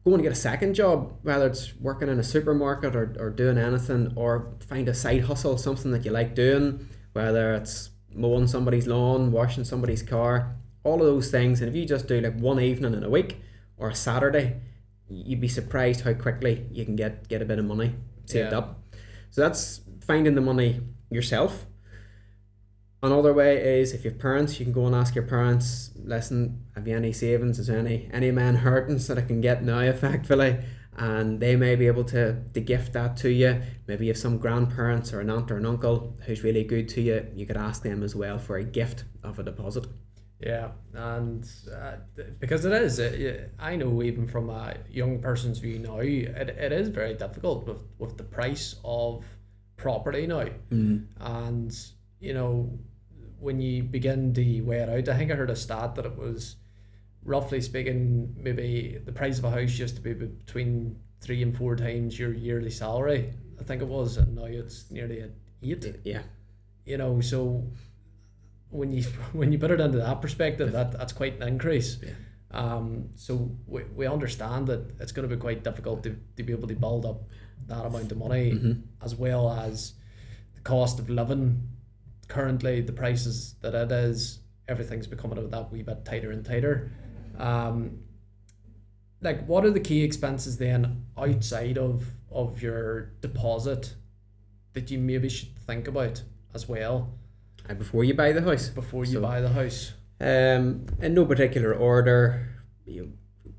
go 0.05 0.13
and 0.13 0.23
get 0.23 0.31
a 0.31 0.35
second 0.35 0.75
job, 0.75 1.13
whether 1.23 1.47
it's 1.47 1.75
working 1.77 2.09
in 2.09 2.19
a 2.19 2.23
supermarket 2.23 2.95
or, 2.95 3.15
or 3.19 3.29
doing 3.31 3.57
anything, 3.57 4.13
or 4.15 4.53
find 4.67 4.87
a 4.87 4.93
side 4.93 5.21
hustle, 5.21 5.57
something 5.57 5.91
that 5.91 6.05
you 6.05 6.11
like 6.11 6.35
doing, 6.35 6.87
whether 7.13 7.55
it's 7.55 7.89
mowing 8.13 8.47
somebody's 8.47 8.85
lawn, 8.87 9.31
washing 9.31 9.63
somebody's 9.63 10.03
car, 10.03 10.55
all 10.83 10.95
of 11.01 11.07
those 11.07 11.31
things. 11.31 11.59
And 11.59 11.69
if 11.69 11.75
you 11.75 11.85
just 11.85 12.07
do 12.07 12.21
like 12.21 12.37
one 12.39 12.59
evening 12.59 12.93
in 12.93 13.03
a 13.03 13.09
week 13.09 13.41
or 13.77 13.89
a 13.89 13.95
Saturday, 13.95 14.61
you'd 15.09 15.41
be 15.41 15.47
surprised 15.47 16.01
how 16.01 16.13
quickly 16.13 16.65
you 16.71 16.85
can 16.85 16.95
get 16.95 17.27
get 17.27 17.41
a 17.41 17.45
bit 17.45 17.57
of 17.59 17.65
money 17.65 17.95
saved 18.25 18.51
Yeah. 18.51 18.57
up. 18.59 18.83
So 19.31 19.41
that's 19.41 19.81
finding 20.01 20.35
the 20.35 20.41
money 20.41 20.81
yourself. 21.09 21.65
Another 23.05 23.33
way 23.33 23.79
is 23.79 23.93
if 23.93 24.03
you 24.03 24.09
have 24.09 24.19
parents, 24.19 24.59
you 24.59 24.65
can 24.65 24.73
go 24.73 24.87
and 24.87 24.95
ask 24.95 25.13
your 25.13 25.25
parents, 25.25 25.91
listen, 26.03 26.65
have 26.73 26.87
you 26.87 26.95
any 26.95 27.13
savings? 27.13 27.59
Is 27.59 27.67
there 27.67 27.77
any 27.77 28.09
any 28.11 28.31
man 28.31 28.55
inheritance 28.55 29.05
that 29.07 29.17
I 29.17 29.21
can 29.21 29.41
get 29.41 29.63
now 29.63 29.79
effectively? 29.79 30.57
And 30.97 31.39
they 31.39 31.55
may 31.55 31.75
be 31.75 31.87
able 31.87 32.05
to, 32.05 32.41
to 32.53 32.61
gift 32.61 32.93
that 32.93 33.17
to 33.17 33.29
you. 33.29 33.61
Maybe 33.85 34.05
you 34.05 34.11
have 34.11 34.17
some 34.17 34.37
grandparents 34.37 35.13
or 35.13 35.19
an 35.19 35.29
aunt 35.29 35.51
or 35.51 35.57
an 35.57 35.65
uncle 35.65 36.17
who's 36.25 36.41
really 36.41 36.63
good 36.63 36.87
to 36.89 37.01
you. 37.01 37.27
You 37.35 37.45
could 37.45 37.57
ask 37.57 37.83
them 37.83 38.01
as 38.01 38.15
well 38.15 38.39
for 38.39 38.57
a 38.57 38.63
gift 38.63 39.03
of 39.21 39.37
a 39.37 39.43
deposit. 39.43 39.85
Yeah, 40.39 40.69
and 40.93 41.47
uh, 41.73 41.97
because 42.39 42.65
it 42.65 42.73
is, 42.73 42.99
it, 42.99 43.53
I 43.59 43.75
know 43.75 44.03
even 44.03 44.27
from 44.27 44.49
a 44.49 44.75
young 44.89 45.19
person's 45.21 45.59
view 45.59 45.79
now, 45.79 45.99
it, 45.99 46.49
it 46.49 46.71
is 46.71 46.89
very 46.89 47.13
difficult 47.13 47.67
with, 47.67 47.81
with 47.97 48.17
the 48.17 48.23
price 48.23 48.75
of 48.83 49.23
property 49.77 50.27
now. 50.27 50.47
Mm. 50.71 51.05
And, 51.19 51.77
you 52.19 52.33
know, 52.33 52.77
when 53.45 53.61
you 53.61 53.83
begin 53.83 54.33
to 54.33 54.61
weigh 54.61 54.79
it 54.81 54.89
out, 54.89 55.07
I 55.07 55.17
think 55.17 55.31
I 55.31 55.35
heard 55.35 55.51
a 55.51 55.55
stat 55.55 55.93
that 55.95 56.05
it 56.05 56.17
was 56.17 56.55
roughly 57.23 57.61
speaking, 57.61 58.35
maybe 58.37 58.97
the 59.05 59.11
price 59.11 59.37
of 59.37 59.45
a 59.45 59.51
house 59.51 59.77
used 59.79 59.95
to 59.95 60.01
be 60.01 60.13
between 60.13 60.97
three 61.21 61.41
and 61.43 61.55
four 61.55 61.75
times 61.75 62.17
your 62.19 62.33
yearly 62.33 62.69
salary. 62.71 63.33
I 63.59 63.63
think 63.63 63.81
it 63.81 63.87
was, 63.87 64.17
and 64.17 64.35
now 64.35 64.45
it's 64.45 64.89
nearly 64.91 65.21
at 65.21 65.31
eight 65.63 65.85
Yeah. 66.03 66.23
you 66.85 66.97
know 66.97 67.21
so 67.21 67.63
when 68.69 68.91
you 68.91 69.03
when 69.39 69.51
you 69.51 69.57
put 69.59 69.71
it 69.71 69.79
into 69.79 69.97
that 69.99 70.21
perspective 70.21 70.71
that 70.73 70.91
that's 70.91 71.13
quite 71.13 71.35
an 71.41 71.47
increase 71.47 71.97
Yeah. 72.03 72.13
um 72.51 73.09
so 73.15 73.33
we, 73.65 73.83
we 73.95 74.05
understand 74.07 74.67
that 74.67 74.81
it's 74.99 75.11
going 75.11 75.27
to 75.27 75.35
be 75.35 75.39
quite 75.39 75.63
difficult 75.63 76.03
to, 76.03 76.15
to 76.37 76.43
be 76.43 76.51
able 76.53 76.67
to 76.67 76.75
build 76.75 77.05
up 77.05 77.23
that 77.67 77.85
amount 77.85 78.11
of 78.11 78.17
money 78.19 78.51
Mhm. 78.51 78.81
as 79.01 79.15
well 79.15 79.49
as 79.49 79.93
the 80.55 80.61
cost 80.61 80.99
of 80.99 81.09
living 81.09 81.67
currently 82.27 82.81
the 82.81 82.91
prices 82.93 83.55
that 83.61 83.73
it 83.75 83.91
is 83.91 84.39
everything's 84.67 85.07
becoming 85.07 85.37
a 85.37 85.41
that 85.47 85.71
wee 85.71 85.83
bit 85.83 86.03
tighter 86.05 86.31
and 86.31 86.43
tighter 86.45 86.91
um 87.37 87.99
like 89.21 89.45
what 89.47 89.63
are 89.65 89.71
the 89.71 89.79
key 89.79 90.03
expenses 90.03 90.57
then 90.57 91.05
outside 91.17 91.77
of 91.77 92.03
of 92.31 92.61
your 92.61 93.11
deposit 93.21 93.95
that 94.73 94.91
you 94.91 94.97
maybe 94.99 95.29
should 95.29 95.55
think 95.59 95.87
about 95.87 96.21
as 96.53 96.67
well 96.67 97.13
And 97.69 97.77
before 97.79 98.03
you 98.03 98.13
buy 98.13 98.31
the 98.33 98.41
house. 98.41 98.69
before 98.69 99.05
you 99.05 99.13
So- 99.13 99.21
buy 99.21 99.41
the 99.41 99.49
house. 99.49 99.93
Um, 100.19 100.85
in 101.01 101.13
no 101.13 101.25
particular 101.25 101.73
order, 101.73 102.47
you 102.85 103.13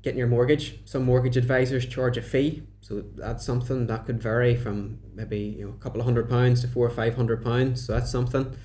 getting 0.07 0.17
your 0.17 0.29
mortgage. 0.29 0.79
Some 0.85 1.03
mortgage 1.03 1.35
advisors 1.35 1.85
charge 1.85 2.15
a 2.15 2.21
fee, 2.21 2.63
so 2.79 3.03
that's 3.15 3.45
something 3.45 3.87
that 3.87 4.05
could 4.05 4.23
vary 4.23 4.55
from 4.55 4.99
maybe 5.13 5.37
you 5.37 5.65
know 5.65 5.73
a 5.73 5.83
couple 5.83 5.99
of 5.99 6.05
hundred 6.05 6.29
pounds 6.29 6.61
to 6.61 6.67
four 6.69 6.87
or 6.87 6.89
five 6.89 7.17
hundred 7.17 7.43
pounds. 7.43 7.85
So 7.85 7.91
that's 7.91 8.09
something. 8.09 8.55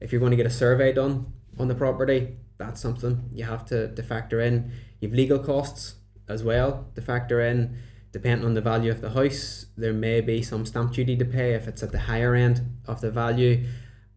If 0.00 0.12
you're 0.12 0.20
going 0.20 0.30
to 0.30 0.36
get 0.36 0.46
a 0.46 0.50
survey 0.50 0.92
done 0.92 1.32
on 1.58 1.66
the 1.66 1.74
property, 1.74 2.36
that's 2.56 2.80
something 2.80 3.28
you 3.32 3.44
have 3.44 3.64
to, 3.66 3.92
to 3.92 4.02
factor 4.04 4.40
in. 4.40 4.70
You've 5.00 5.12
legal 5.12 5.40
costs 5.40 5.96
as 6.28 6.44
well 6.44 6.86
to 6.94 7.02
factor 7.02 7.40
in. 7.40 7.76
Depending 8.12 8.46
on 8.46 8.54
the 8.54 8.60
value 8.60 8.92
of 8.92 9.00
the 9.00 9.10
house, 9.10 9.66
there 9.76 9.92
may 9.92 10.20
be 10.20 10.40
some 10.40 10.64
stamp 10.66 10.92
duty 10.92 11.16
to 11.16 11.24
pay 11.24 11.54
if 11.54 11.66
it's 11.66 11.82
at 11.82 11.90
the 11.90 11.98
higher 11.98 12.36
end 12.36 12.78
of 12.86 13.00
the 13.00 13.10
value. 13.10 13.64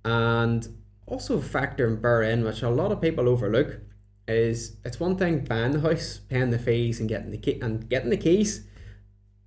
And 0.04 0.68
also 1.08 1.42
factor 1.42 1.88
and 1.88 2.00
bear 2.00 2.22
in, 2.22 2.44
which 2.44 2.62
a 2.62 2.70
lot 2.70 2.92
of 2.92 3.02
people 3.02 3.28
overlook, 3.28 3.80
is 4.28 4.78
it's 4.84 5.00
one 5.00 5.18
thing 5.18 5.44
buying 5.46 5.72
the 5.72 5.82
house, 5.82 6.20
paying 6.30 6.50
the 6.50 6.60
fees, 6.60 7.00
and 7.00 7.08
getting 7.10 7.32
the 7.32 7.38
key 7.38 7.60
and 7.62 7.88
getting 7.90 8.10
the 8.10 8.18
keys. 8.18 8.66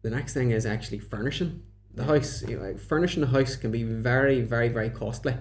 The 0.03 0.11
next 0.11 0.35
thing 0.35 0.51
is 0.53 0.65
actually 0.67 1.01
furnishing 1.01 1.63
the 1.95 2.05
house. 2.05 2.43
You 2.47 2.57
know, 2.57 2.63
like 2.67 2.79
furnishing 2.79 3.21
the 3.21 3.27
house 3.29 3.57
can 3.57 3.71
be 3.73 3.83
very, 3.83 4.41
very, 4.43 4.69
very 4.69 4.91
costly. 4.91 5.37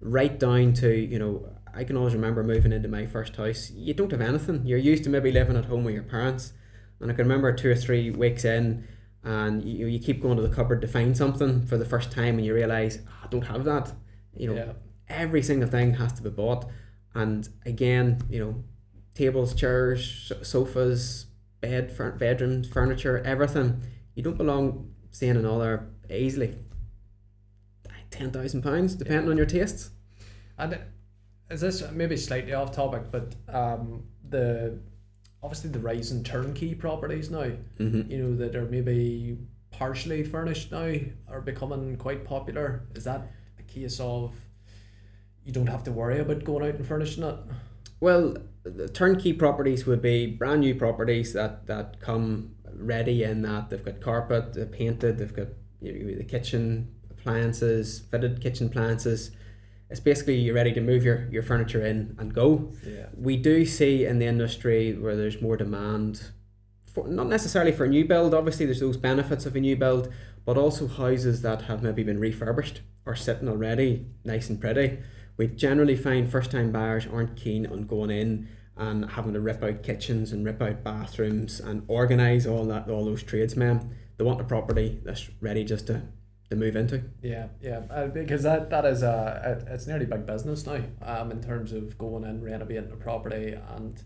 Right 0.00 0.38
down 0.38 0.74
to 0.74 0.90
you 0.94 1.18
know, 1.18 1.48
I 1.74 1.84
can 1.84 1.96
always 1.96 2.14
remember 2.14 2.42
moving 2.42 2.72
into 2.72 2.88
my 2.88 3.06
first 3.06 3.36
house. 3.36 3.70
You 3.70 3.94
don't 3.94 4.10
have 4.12 4.20
anything. 4.20 4.66
You're 4.66 4.78
used 4.78 5.04
to 5.04 5.10
maybe 5.10 5.32
living 5.32 5.56
at 5.56 5.66
home 5.66 5.84
with 5.84 5.94
your 5.94 6.02
parents, 6.02 6.52
and 7.00 7.10
I 7.10 7.14
can 7.14 7.24
remember 7.24 7.52
two 7.52 7.70
or 7.70 7.76
three 7.76 8.10
weeks 8.10 8.44
in, 8.44 8.86
and 9.24 9.64
you 9.64 9.86
you 9.86 9.98
keep 9.98 10.20
going 10.20 10.36
to 10.36 10.42
the 10.46 10.54
cupboard 10.54 10.82
to 10.82 10.88
find 10.88 11.16
something 11.16 11.64
for 11.66 11.78
the 11.78 11.86
first 11.86 12.10
time, 12.12 12.36
and 12.36 12.44
you 12.44 12.52
realize 12.52 12.98
"Ah, 13.08 13.22
I 13.24 13.28
don't 13.28 13.46
have 13.46 13.64
that. 13.64 13.92
You 14.34 14.48
know, 14.48 14.54
Yeah. 14.54 14.72
every 15.08 15.42
single 15.42 15.68
thing 15.68 15.94
has 15.94 16.12
to 16.14 16.22
be 16.22 16.30
bought. 16.30 16.68
And 17.14 17.48
again, 17.66 18.18
you 18.30 18.38
know, 18.40 18.64
tables, 19.14 19.54
chairs, 19.54 20.32
sofas, 20.42 21.26
bed, 21.60 21.92
fur- 21.92 22.12
bedrooms, 22.12 22.68
furniture, 22.68 23.18
everything. 23.24 23.82
You 24.14 24.22
don't 24.22 24.38
belong 24.38 24.92
seeing 25.10 25.36
another 25.36 25.88
easily 26.10 26.56
ten 28.10 28.30
thousand 28.30 28.62
pounds, 28.62 28.94
depending 28.94 29.30
on 29.30 29.36
your 29.36 29.46
tastes. 29.46 29.90
And 30.58 30.78
is 31.50 31.60
this 31.60 31.82
maybe 31.92 32.16
slightly 32.16 32.52
off 32.52 32.72
topic, 32.72 33.04
but 33.10 33.34
um, 33.48 34.04
the 34.28 34.78
obviously 35.42 35.70
the 35.70 35.78
rise 35.78 36.12
in 36.12 36.22
turnkey 36.24 36.74
properties 36.74 37.30
now, 37.30 37.50
Mm-hmm. 37.78 38.10
you 38.10 38.18
know, 38.18 38.36
that 38.36 38.54
are 38.54 38.66
maybe 38.66 39.38
partially 39.70 40.22
furnished 40.22 40.70
now 40.70 40.94
are 41.28 41.40
becoming 41.40 41.96
quite 41.96 42.24
popular. 42.24 42.82
Is 42.94 43.04
that 43.04 43.22
a 43.58 43.62
case 43.62 43.98
of 44.00 44.34
you 45.44 45.52
don't 45.52 45.66
have 45.68 45.82
to 45.84 45.92
worry 45.92 46.20
about 46.20 46.44
going 46.44 46.64
out 46.68 46.74
and 46.76 46.86
furnishing 46.86 47.24
it? 47.24 47.36
Well, 48.00 48.36
the 48.64 48.88
turnkey 48.88 49.32
properties 49.32 49.86
would 49.86 50.02
be 50.02 50.26
brand 50.26 50.60
new 50.60 50.74
properties 50.74 51.32
that, 51.32 51.66
that 51.66 52.00
come 52.00 52.54
ready 52.74 53.22
in 53.22 53.42
that 53.42 53.70
they've 53.70 53.84
got 53.84 54.00
carpet, 54.00 54.54
they're 54.54 54.66
painted, 54.66 55.18
they've 55.18 55.34
got 55.34 55.48
you 55.80 55.92
know, 55.92 56.16
the 56.16 56.24
kitchen 56.24 56.94
appliances, 57.10 58.00
fitted 58.10 58.40
kitchen 58.40 58.68
appliances. 58.68 59.30
It's 59.90 60.00
basically 60.00 60.36
you're 60.36 60.54
ready 60.54 60.72
to 60.72 60.80
move 60.80 61.04
your, 61.04 61.28
your 61.30 61.42
furniture 61.42 61.84
in 61.84 62.16
and 62.18 62.32
go. 62.32 62.72
Yeah. 62.86 63.06
We 63.14 63.36
do 63.36 63.66
see 63.66 64.06
in 64.06 64.18
the 64.18 64.26
industry 64.26 64.94
where 64.94 65.16
there's 65.16 65.42
more 65.42 65.56
demand 65.56 66.30
for 66.86 67.08
not 67.08 67.26
necessarily 67.26 67.72
for 67.72 67.84
a 67.84 67.88
new 67.88 68.04
build, 68.04 68.34
obviously 68.34 68.66
there's 68.66 68.80
those 68.80 68.96
benefits 68.96 69.46
of 69.46 69.56
a 69.56 69.60
new 69.60 69.76
build, 69.76 70.12
but 70.44 70.58
also 70.58 70.86
houses 70.86 71.42
that 71.42 71.62
have 71.62 71.82
maybe 71.82 72.02
been 72.02 72.20
refurbished 72.20 72.82
or 73.06 73.16
sitting 73.16 73.48
already 73.48 74.06
nice 74.24 74.48
and 74.48 74.60
pretty. 74.60 74.98
We 75.36 75.46
generally 75.48 75.96
find 75.96 76.30
first 76.30 76.50
time 76.50 76.72
buyers 76.72 77.06
aren't 77.06 77.36
keen 77.36 77.66
on 77.66 77.86
going 77.86 78.10
in 78.10 78.48
and 78.76 79.10
having 79.10 79.34
to 79.34 79.40
rip 79.40 79.62
out 79.62 79.82
kitchens 79.82 80.32
and 80.32 80.44
rip 80.44 80.62
out 80.62 80.82
bathrooms 80.82 81.60
and 81.60 81.84
organise 81.88 82.46
all 82.46 82.64
that 82.66 82.88
all 82.88 83.04
those 83.04 83.22
tradesmen. 83.22 83.94
They 84.16 84.24
want 84.24 84.40
a 84.40 84.44
property 84.44 85.00
that's 85.04 85.28
ready 85.40 85.64
just 85.64 85.86
to, 85.88 86.02
to 86.50 86.56
move 86.56 86.76
into. 86.76 87.02
Yeah, 87.22 87.48
yeah, 87.60 87.82
uh, 87.90 88.06
because 88.06 88.42
that 88.42 88.70
that 88.70 88.84
is 88.84 89.02
a 89.02 89.62
it, 89.66 89.72
it's 89.72 89.86
nearly 89.86 90.06
big 90.06 90.26
business 90.26 90.66
now. 90.66 90.80
Um, 91.02 91.30
in 91.30 91.42
terms 91.42 91.72
of 91.72 91.98
going 91.98 92.24
in 92.24 92.42
renovating 92.42 92.92
a 92.92 92.96
property 92.96 93.56
and 93.76 94.02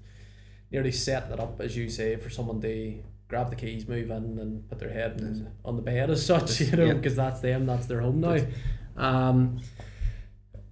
nearly 0.70 0.92
setting 0.92 1.32
it 1.32 1.40
up, 1.40 1.60
as 1.60 1.76
you 1.76 1.88
say, 1.88 2.16
for 2.16 2.30
someone 2.30 2.60
to 2.60 3.02
grab 3.28 3.50
the 3.50 3.56
keys, 3.56 3.88
move 3.88 4.10
in, 4.10 4.38
and 4.38 4.68
put 4.68 4.78
their 4.78 4.92
head 4.92 5.20
in, 5.20 5.50
on 5.64 5.76
the 5.76 5.82
bed 5.82 6.10
as 6.10 6.24
such. 6.24 6.60
You 6.66 6.76
know, 6.76 6.94
because 6.94 7.16
that's 7.16 7.40
them, 7.40 7.66
that's 7.66 7.86
their 7.86 8.00
home 8.00 8.20
now. 8.20 8.38
Um, 8.96 9.60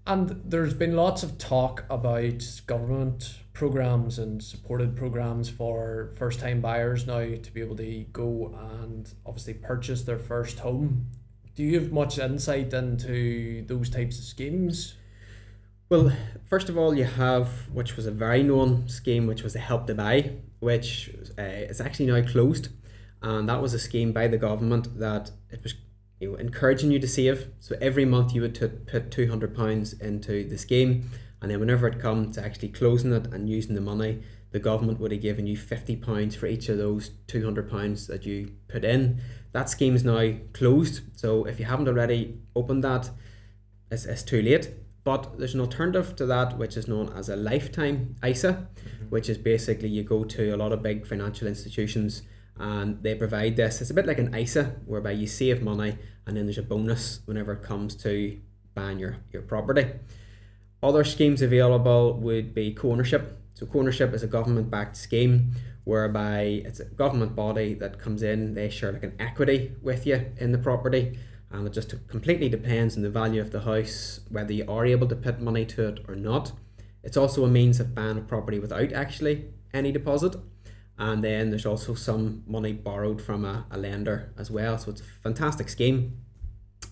and 0.06 0.42
there's 0.44 0.74
been 0.74 0.96
lots 0.96 1.22
of 1.22 1.38
talk 1.38 1.84
about 1.88 2.62
government 2.66 3.38
programs 3.52 4.18
and 4.18 4.42
supported 4.42 4.96
programs 4.96 5.48
for 5.48 6.10
first 6.16 6.40
time 6.40 6.60
buyers 6.60 7.06
now 7.06 7.20
to 7.20 7.50
be 7.52 7.60
able 7.60 7.76
to 7.76 8.04
go 8.12 8.54
and 8.82 9.14
obviously 9.24 9.54
purchase 9.54 10.02
their 10.02 10.18
first 10.18 10.58
home. 10.58 11.06
Do 11.54 11.62
you 11.62 11.78
have 11.80 11.92
much 11.92 12.18
insight 12.18 12.74
into 12.74 13.64
those 13.66 13.88
types 13.88 14.18
of 14.18 14.24
schemes? 14.24 14.96
Well, 15.88 16.12
first 16.46 16.68
of 16.68 16.76
all, 16.76 16.94
you 16.96 17.04
have 17.04 17.68
which 17.72 17.96
was 17.96 18.06
a 18.06 18.10
very 18.10 18.42
known 18.42 18.88
scheme, 18.88 19.26
which 19.26 19.42
was 19.42 19.52
the 19.52 19.60
Help 19.60 19.86
to 19.86 19.94
Buy, 19.94 20.32
which 20.58 21.10
uh, 21.38 21.42
is 21.42 21.80
actually 21.80 22.06
now 22.06 22.22
closed, 22.22 22.70
and 23.22 23.48
that 23.48 23.62
was 23.62 23.72
a 23.72 23.78
scheme 23.78 24.12
by 24.12 24.26
the 24.26 24.38
government 24.38 24.98
that 24.98 25.30
it 25.50 25.62
was 25.62 25.74
you 26.24 26.30
know 26.32 26.36
encouraging 26.36 26.90
you 26.90 26.98
to 26.98 27.08
save. 27.08 27.48
So 27.60 27.76
every 27.80 28.04
month 28.04 28.34
you 28.34 28.40
would 28.40 28.54
t- 28.54 28.66
put 28.66 29.10
two 29.10 29.28
hundred 29.28 29.54
pounds 29.54 29.92
into 29.92 30.48
the 30.48 30.58
scheme, 30.58 31.10
and 31.40 31.50
then 31.50 31.60
whenever 31.60 31.86
it 31.86 32.00
comes 32.00 32.36
to 32.36 32.44
actually 32.44 32.68
closing 32.68 33.12
it 33.12 33.26
and 33.32 33.48
using 33.48 33.74
the 33.74 33.80
money, 33.80 34.22
the 34.50 34.58
government 34.58 35.00
would 35.00 35.12
have 35.12 35.20
given 35.20 35.46
you 35.46 35.56
fifty 35.56 35.96
pounds 35.96 36.34
for 36.34 36.46
each 36.46 36.68
of 36.68 36.78
those 36.78 37.10
two 37.26 37.44
hundred 37.44 37.70
pounds 37.70 38.06
that 38.06 38.24
you 38.24 38.52
put 38.68 38.84
in. 38.84 39.20
That 39.52 39.68
scheme 39.68 39.94
is 39.94 40.04
now 40.04 40.34
closed, 40.52 41.02
so 41.14 41.44
if 41.44 41.60
you 41.60 41.66
haven't 41.66 41.88
already 41.88 42.38
opened 42.56 42.82
that, 42.82 43.10
it's, 43.90 44.04
it's 44.04 44.22
too 44.22 44.42
late. 44.42 44.70
But 45.04 45.38
there's 45.38 45.54
an 45.54 45.60
alternative 45.60 46.16
to 46.16 46.26
that, 46.26 46.56
which 46.56 46.78
is 46.78 46.88
known 46.88 47.12
as 47.14 47.28
a 47.28 47.36
lifetime 47.36 48.16
ISA, 48.26 48.52
mm-hmm. 48.52 49.10
which 49.10 49.28
is 49.28 49.36
basically 49.36 49.88
you 49.88 50.02
go 50.02 50.24
to 50.24 50.50
a 50.50 50.56
lot 50.56 50.72
of 50.72 50.82
big 50.82 51.06
financial 51.06 51.46
institutions 51.46 52.22
and 52.58 53.02
they 53.02 53.14
provide 53.14 53.56
this. 53.56 53.80
It's 53.80 53.90
a 53.90 53.94
bit 53.94 54.06
like 54.06 54.18
an 54.18 54.34
ISA, 54.34 54.76
whereby 54.86 55.10
you 55.10 55.26
save 55.26 55.62
money 55.62 55.98
and 56.26 56.36
then 56.36 56.46
there's 56.46 56.58
a 56.58 56.62
bonus 56.62 57.20
whenever 57.26 57.52
it 57.52 57.62
comes 57.62 57.94
to 57.96 58.38
buying 58.74 58.98
your, 58.98 59.18
your 59.32 59.42
property. 59.42 59.86
Other 60.82 61.04
schemes 61.04 61.42
available 61.42 62.14
would 62.14 62.54
be 62.54 62.72
co 62.72 62.90
ownership. 62.90 63.38
So, 63.54 63.66
co 63.66 63.80
ownership 63.80 64.12
is 64.12 64.22
a 64.22 64.26
government 64.26 64.70
backed 64.70 64.96
scheme 64.96 65.52
whereby 65.84 66.62
it's 66.64 66.80
a 66.80 66.84
government 66.84 67.36
body 67.36 67.74
that 67.74 67.98
comes 67.98 68.22
in, 68.22 68.54
they 68.54 68.70
share 68.70 68.92
like 68.92 69.04
an 69.04 69.14
equity 69.18 69.72
with 69.82 70.06
you 70.06 70.32
in 70.38 70.50
the 70.50 70.58
property 70.58 71.18
and 71.54 71.66
it 71.66 71.72
just 71.72 71.94
completely 72.08 72.48
depends 72.48 72.96
on 72.96 73.02
the 73.02 73.10
value 73.10 73.40
of 73.40 73.52
the 73.52 73.60
house 73.60 74.20
whether 74.28 74.52
you 74.52 74.64
are 74.68 74.84
able 74.84 75.06
to 75.06 75.14
put 75.14 75.40
money 75.40 75.64
to 75.64 75.88
it 75.88 76.04
or 76.08 76.16
not 76.16 76.52
it's 77.02 77.16
also 77.16 77.44
a 77.44 77.48
means 77.48 77.78
of 77.80 77.94
buying 77.94 78.18
a 78.18 78.20
property 78.20 78.58
without 78.58 78.92
actually 78.92 79.46
any 79.72 79.92
deposit 79.92 80.36
and 80.98 81.24
then 81.24 81.50
there's 81.50 81.66
also 81.66 81.94
some 81.94 82.44
money 82.46 82.72
borrowed 82.72 83.20
from 83.20 83.44
a, 83.44 83.66
a 83.70 83.78
lender 83.78 84.32
as 84.38 84.50
well. 84.50 84.78
So 84.78 84.90
it's 84.92 85.00
a 85.00 85.04
fantastic 85.22 85.68
scheme. 85.68 86.18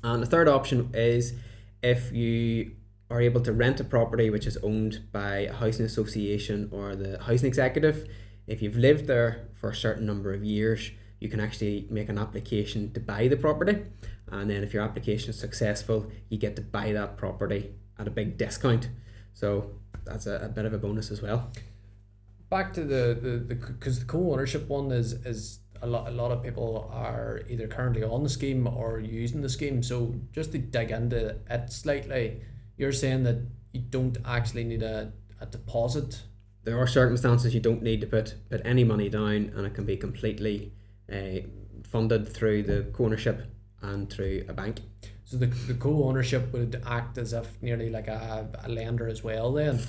And 0.03 0.23
the 0.23 0.27
third 0.27 0.49
option 0.49 0.91
is 0.93 1.35
if 1.83 2.13
you 2.13 2.73
are 3.11 3.21
able 3.21 3.41
to 3.43 3.53
rent 3.53 3.79
a 3.79 3.85
property 3.85 4.31
which 4.31 4.47
is 4.47 4.57
owned 4.59 5.01
by 5.13 5.41
a 5.41 5.53
housing 5.53 5.85
association 5.85 6.69
or 6.73 6.97
the 6.97 7.23
housing 7.23 7.47
executive. 7.47 8.09
If 8.47 8.63
you've 8.63 8.77
lived 8.77 9.07
there 9.07 9.49
for 9.55 9.71
a 9.71 9.75
certain 9.75 10.07
number 10.07 10.33
of 10.33 10.43
years 10.43 10.91
you 11.21 11.29
can 11.29 11.39
actually 11.39 11.87
make 11.89 12.09
an 12.09 12.19
application 12.19 12.93
to 12.95 12.99
buy 12.99 13.29
the 13.29 13.37
property. 13.37 13.85
And 14.29 14.51
then 14.51 14.65
if 14.65 14.75
your 14.75 14.83
application 14.83 15.31
is 15.31 15.39
successful 15.39 16.11
you 16.29 16.39
get 16.39 16.57
to 16.57 16.63
buy 16.63 16.93
that 16.93 17.17
property 17.17 17.75
at 17.99 18.09
a 18.09 18.11
big 18.11 18.39
discount. 18.39 18.89
So 19.35 19.73
that's 20.05 20.27
a, 20.27 20.41
a 20.45 20.49
bit 20.49 20.65
of 20.65 20.73
a 20.73 20.79
bonus 20.79 21.11
as 21.11 21.23
well 21.23 21.51
Back 22.53 22.69
to 22.75 22.85
the 22.85 23.05
the 23.25 23.33
because 23.39 24.01
the, 24.01 24.05
co 24.05 24.19
ownership 24.33 24.69
one 24.69 24.93
is 24.93 25.09
is 25.33 25.61
a 25.81 25.87
lot 25.87 26.05
a 26.09 26.15
lot 26.23 26.31
of 26.31 26.43
people 26.43 26.91
are 26.93 27.41
either 27.49 27.67
currently 27.67 28.05
on 28.05 28.23
the 28.23 28.29
scheme 28.29 28.67
or 28.67 29.01
using 29.01 29.41
the 29.41 29.49
scheme. 29.49 29.83
So 29.83 30.15
just 30.33 30.53
to 30.53 30.59
dig 30.59 30.91
into 30.91 31.37
it 31.49 31.73
slightly, 31.73 32.43
you're 32.77 32.93
saying 32.93 33.23
that 33.25 33.39
you 33.73 33.81
don't 33.81 34.19
actually 34.25 34.65
need 34.65 34.83
a, 34.83 35.13
a 35.41 35.47
deposit. 35.47 36.11
there 36.65 36.79
are 36.79 36.87
circumstances 36.87 37.55
you 37.55 37.61
don't 37.61 37.83
need 37.83 38.01
to 38.01 38.07
put 38.07 38.35
put 38.51 38.61
any 38.65 38.85
money 38.85 39.09
down 39.09 39.41
and 39.57 39.67
it 39.67 39.75
can 39.75 39.85
be 39.85 39.97
completely 39.97 40.73
uh, 41.13 41.41
funded 41.93 42.29
through 42.37 42.63
the 42.63 42.79
co-ownership 42.93 43.39
and 43.81 44.11
through 44.11 44.45
a 44.49 44.53
bank 44.53 44.77
So 45.25 45.37
the, 45.37 45.47
the 45.47 45.75
co 45.75 46.05
ownership 46.05 46.53
would 46.53 46.83
act 46.87 47.19
as 47.19 47.33
if 47.33 47.49
nearly 47.63 47.91
like 47.91 48.09
a, 48.09 48.49
a 48.65 48.69
lender 48.69 49.09
as 49.09 49.25
well 49.25 49.53
then. 49.53 49.81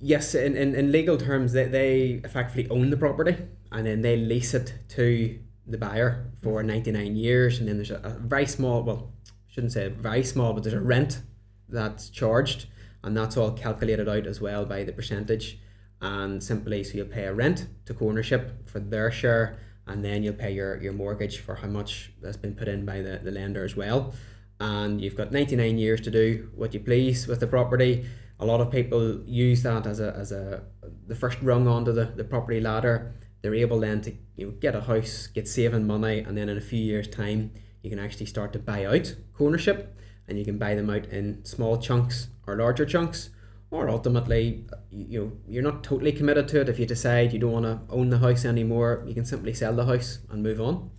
Yes 0.00 0.34
in, 0.34 0.56
in, 0.56 0.74
in 0.74 0.92
legal 0.92 1.16
terms 1.16 1.52
they, 1.52 1.64
they 1.64 2.20
effectively 2.24 2.68
own 2.70 2.90
the 2.90 2.96
property 2.96 3.36
and 3.72 3.86
then 3.86 4.02
they 4.02 4.16
lease 4.16 4.54
it 4.54 4.74
to 4.88 5.38
the 5.66 5.78
buyer 5.78 6.30
for 6.42 6.62
99 6.62 7.16
years 7.16 7.58
and 7.58 7.68
then 7.68 7.76
there's 7.76 7.90
a, 7.90 8.00
a 8.04 8.10
very 8.10 8.46
small 8.46 8.82
well 8.82 9.12
shouldn't 9.48 9.72
say 9.72 9.88
very 9.88 10.24
small 10.24 10.52
but 10.52 10.62
there's 10.62 10.74
a 10.74 10.80
rent 10.80 11.22
that's 11.68 12.08
charged 12.08 12.66
and 13.04 13.16
that's 13.16 13.36
all 13.36 13.52
calculated 13.52 14.08
out 14.08 14.26
as 14.26 14.40
well 14.40 14.64
by 14.64 14.84
the 14.84 14.92
percentage. 14.92 15.58
And 16.00 16.42
simply 16.42 16.84
so 16.84 16.96
you'll 16.96 17.06
pay 17.06 17.24
a 17.24 17.34
rent 17.34 17.66
to 17.86 17.94
co-ownership 17.94 18.68
for 18.68 18.80
their 18.80 19.10
share 19.10 19.58
and 19.86 20.04
then 20.04 20.22
you'll 20.22 20.34
pay 20.34 20.52
your, 20.52 20.80
your 20.80 20.92
mortgage 20.92 21.38
for 21.38 21.56
how 21.56 21.68
much 21.68 22.12
that's 22.20 22.36
been 22.36 22.54
put 22.54 22.68
in 22.68 22.84
by 22.84 23.02
the, 23.02 23.20
the 23.22 23.30
lender 23.30 23.64
as 23.64 23.74
well. 23.74 24.14
And 24.60 25.00
you've 25.00 25.16
got 25.16 25.32
99 25.32 25.78
years 25.78 26.00
to 26.02 26.10
do 26.10 26.50
what 26.54 26.74
you 26.74 26.80
please 26.80 27.26
with 27.26 27.40
the 27.40 27.46
property 27.46 28.06
a 28.40 28.46
lot 28.46 28.60
of 28.60 28.70
people 28.70 29.22
use 29.26 29.62
that 29.62 29.86
as 29.86 30.00
a, 30.00 30.14
as 30.16 30.32
a 30.32 30.62
the 31.06 31.14
first 31.14 31.40
rung 31.42 31.66
onto 31.66 31.92
the, 31.92 32.04
the 32.04 32.24
property 32.24 32.60
ladder. 32.60 33.14
They're 33.42 33.54
able 33.54 33.80
then 33.80 34.00
to 34.02 34.12
you 34.36 34.46
know 34.46 34.52
get 34.52 34.74
a 34.74 34.80
house 34.80 35.28
get 35.28 35.48
saving 35.48 35.86
money 35.86 36.20
and 36.20 36.36
then 36.36 36.48
in 36.48 36.56
a 36.56 36.62
few 36.62 36.80
years 36.80 37.08
time 37.08 37.52
you 37.82 37.90
can 37.90 37.98
actually 37.98 38.26
start 38.26 38.52
to 38.52 38.58
buy 38.58 38.84
out 38.84 39.14
co-ownership 39.32 39.96
and 40.26 40.38
you 40.38 40.44
can 40.44 40.58
buy 40.58 40.74
them 40.74 40.90
out 40.90 41.06
in 41.06 41.44
small 41.44 41.78
chunks 41.78 42.28
or 42.46 42.56
larger 42.56 42.84
chunks 42.84 43.30
or 43.70 43.88
ultimately 43.88 44.66
you 44.90 45.20
know 45.20 45.32
you're 45.46 45.62
not 45.62 45.84
totally 45.84 46.12
committed 46.12 46.48
to 46.48 46.60
it 46.60 46.68
if 46.68 46.78
you 46.78 46.86
decide 46.86 47.32
you 47.32 47.38
don't 47.38 47.52
want 47.52 47.64
to 47.64 47.80
own 47.94 48.10
the 48.10 48.18
house 48.18 48.44
anymore. 48.44 49.04
You 49.06 49.14
can 49.14 49.24
simply 49.24 49.54
sell 49.54 49.74
the 49.74 49.86
house 49.86 50.18
and 50.30 50.42
move 50.42 50.60
on. 50.60 50.90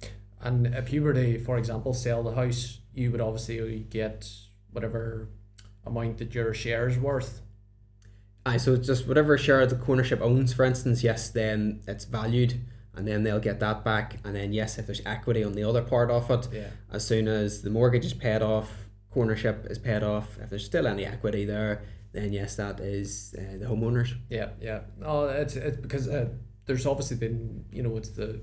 And 0.42 0.68
if 0.68 0.94
you 0.94 1.04
were 1.04 1.14
to 1.14 1.44
for 1.44 1.58
example 1.58 1.94
sell 1.94 2.24
the 2.24 2.36
house 2.36 2.80
you 2.94 3.12
would 3.12 3.22
obviously 3.22 3.86
get 3.90 4.30
whatever 4.72 5.30
amount 5.90 6.18
that 6.20 6.34
your 6.34 6.54
share 6.54 6.88
is 6.88 6.98
worth 6.98 7.42
Aye, 8.46 8.58
so 8.58 8.74
it's 8.74 8.88
just 8.88 9.06
whatever 9.06 9.38
share 9.38 9.66
the 9.68 9.80
ownership 9.88 10.22
owns, 10.22 10.54
for 10.54 10.64
instance, 10.64 11.04
yes, 11.04 11.30
then 11.30 11.82
it's 11.88 12.06
valued 12.06 12.62
and 12.96 13.08
then 13.08 13.24
they'll 13.24 13.40
get 13.40 13.60
that 13.60 13.84
back. 13.84 14.18
And 14.24 14.36
then, 14.36 14.54
yes, 14.54 14.78
if 14.78 14.86
there's 14.88 15.02
equity 15.06 15.44
on 15.44 15.54
the 15.54 15.64
other 15.64 15.82
part 15.82 16.10
of 16.10 16.32
it, 16.32 16.48
yeah 16.52 16.68
as 16.92 17.06
soon 17.06 17.28
as 17.28 17.62
the 17.62 17.70
mortgage 17.70 18.06
is 18.06 18.14
paid 18.14 18.42
off, 18.42 18.90
ownership 19.16 19.66
is 19.70 19.78
paid 19.78 20.04
off, 20.04 20.38
if 20.42 20.50
there's 20.50 20.66
still 20.66 20.88
any 20.88 21.06
equity 21.06 21.46
there, 21.46 21.84
then 22.12 22.34
yes, 22.34 22.56
that 22.56 22.80
is 22.80 23.36
uh, 23.38 23.58
the 23.58 23.66
homeowners. 23.66 24.14
Yeah, 24.30 24.50
yeah. 24.60 24.82
Oh, 25.04 25.28
it's 25.28 25.56
it's 25.56 25.78
because 25.78 26.08
uh, 26.08 26.30
there's 26.66 26.86
obviously 26.86 27.18
been 27.18 27.66
you 27.72 27.84
know 27.84 27.96
it's 27.98 28.10
the 28.10 28.42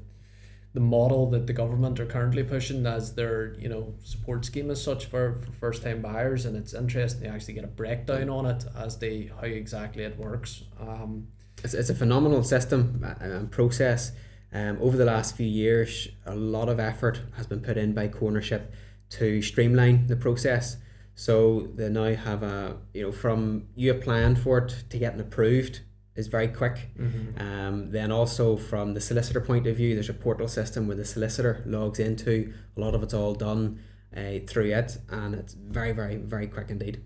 the 0.77 0.81
model 0.81 1.31
that 1.31 1.47
the 1.47 1.55
government 1.55 1.99
are 1.99 2.05
currently 2.05 2.43
pushing 2.43 2.85
as 2.85 3.15
their 3.15 3.55
you 3.59 3.67
know 3.67 3.95
support 4.05 4.45
scheme 4.45 4.71
as 4.71 4.81
such 4.81 5.07
for, 5.07 5.35
for 5.37 5.51
first 5.53 5.83
time 5.83 6.03
buyers, 6.03 6.45
and 6.45 6.55
it's 6.55 6.75
interesting 6.75 7.23
to 7.23 7.29
actually 7.29 7.55
get 7.55 7.65
a 7.65 7.75
breakdown 7.83 8.29
on 8.29 8.45
it 8.45 8.63
as 8.77 8.95
to 8.97 9.31
how 9.41 9.47
exactly 9.47 10.05
it 10.05 10.19
works. 10.19 10.65
Um, 10.79 11.29
It's, 11.65 11.73
it's 11.73 11.89
a 11.89 11.95
phenomenal 11.95 12.43
system 12.43 13.03
uh, 13.03 13.15
and 13.25 13.51
process. 13.51 14.13
Um, 14.53 14.77
over 14.83 14.99
the 14.99 15.07
last 15.07 15.35
few 15.35 15.47
years, 15.47 16.09
a 16.27 16.35
lot 16.35 16.69
of 16.69 16.79
effort 16.79 17.23
has 17.39 17.47
been 17.47 17.61
put 17.61 17.79
in 17.79 17.95
by 17.95 18.11
ownership 18.21 18.75
to 19.19 19.41
streamline 19.41 20.09
the 20.09 20.17
process. 20.17 20.77
So 21.15 21.71
they 21.75 21.89
now 21.89 22.15
have 22.15 22.43
a 22.43 22.77
you 22.93 23.05
know 23.05 23.13
from 23.13 23.69
you 23.75 23.93
applying 23.93 24.37
for 24.37 24.59
it 24.59 24.85
to 24.91 24.99
getting 24.99 25.21
approved 25.21 25.81
is 26.17 26.27
very 26.29 26.49
quick. 26.49 26.91
Um, 27.39 27.91
then 27.91 28.11
also 28.11 28.57
from 28.57 28.95
the 28.95 29.01
solicitor 29.01 29.41
point 29.41 29.67
of 29.67 29.77
view, 29.77 29.95
there's 29.95 30.09
a 30.09 30.15
portal 30.15 30.49
system 30.49 30.87
where 30.87 30.97
the 30.97 31.05
solicitor 31.05 31.63
logs 31.67 31.99
into. 31.99 32.53
A 32.77 32.81
lot 32.81 32.95
of 32.95 33.03
it's 33.03 33.15
all 33.15 33.35
done 33.35 33.81
uh, 34.17 34.39
through 34.47 34.73
it, 34.73 34.99
and 35.11 35.35
it's 35.35 35.55
very 35.55 35.93
very 35.93 36.17
very 36.17 36.47
quick 36.47 36.71
indeed. 36.71 37.03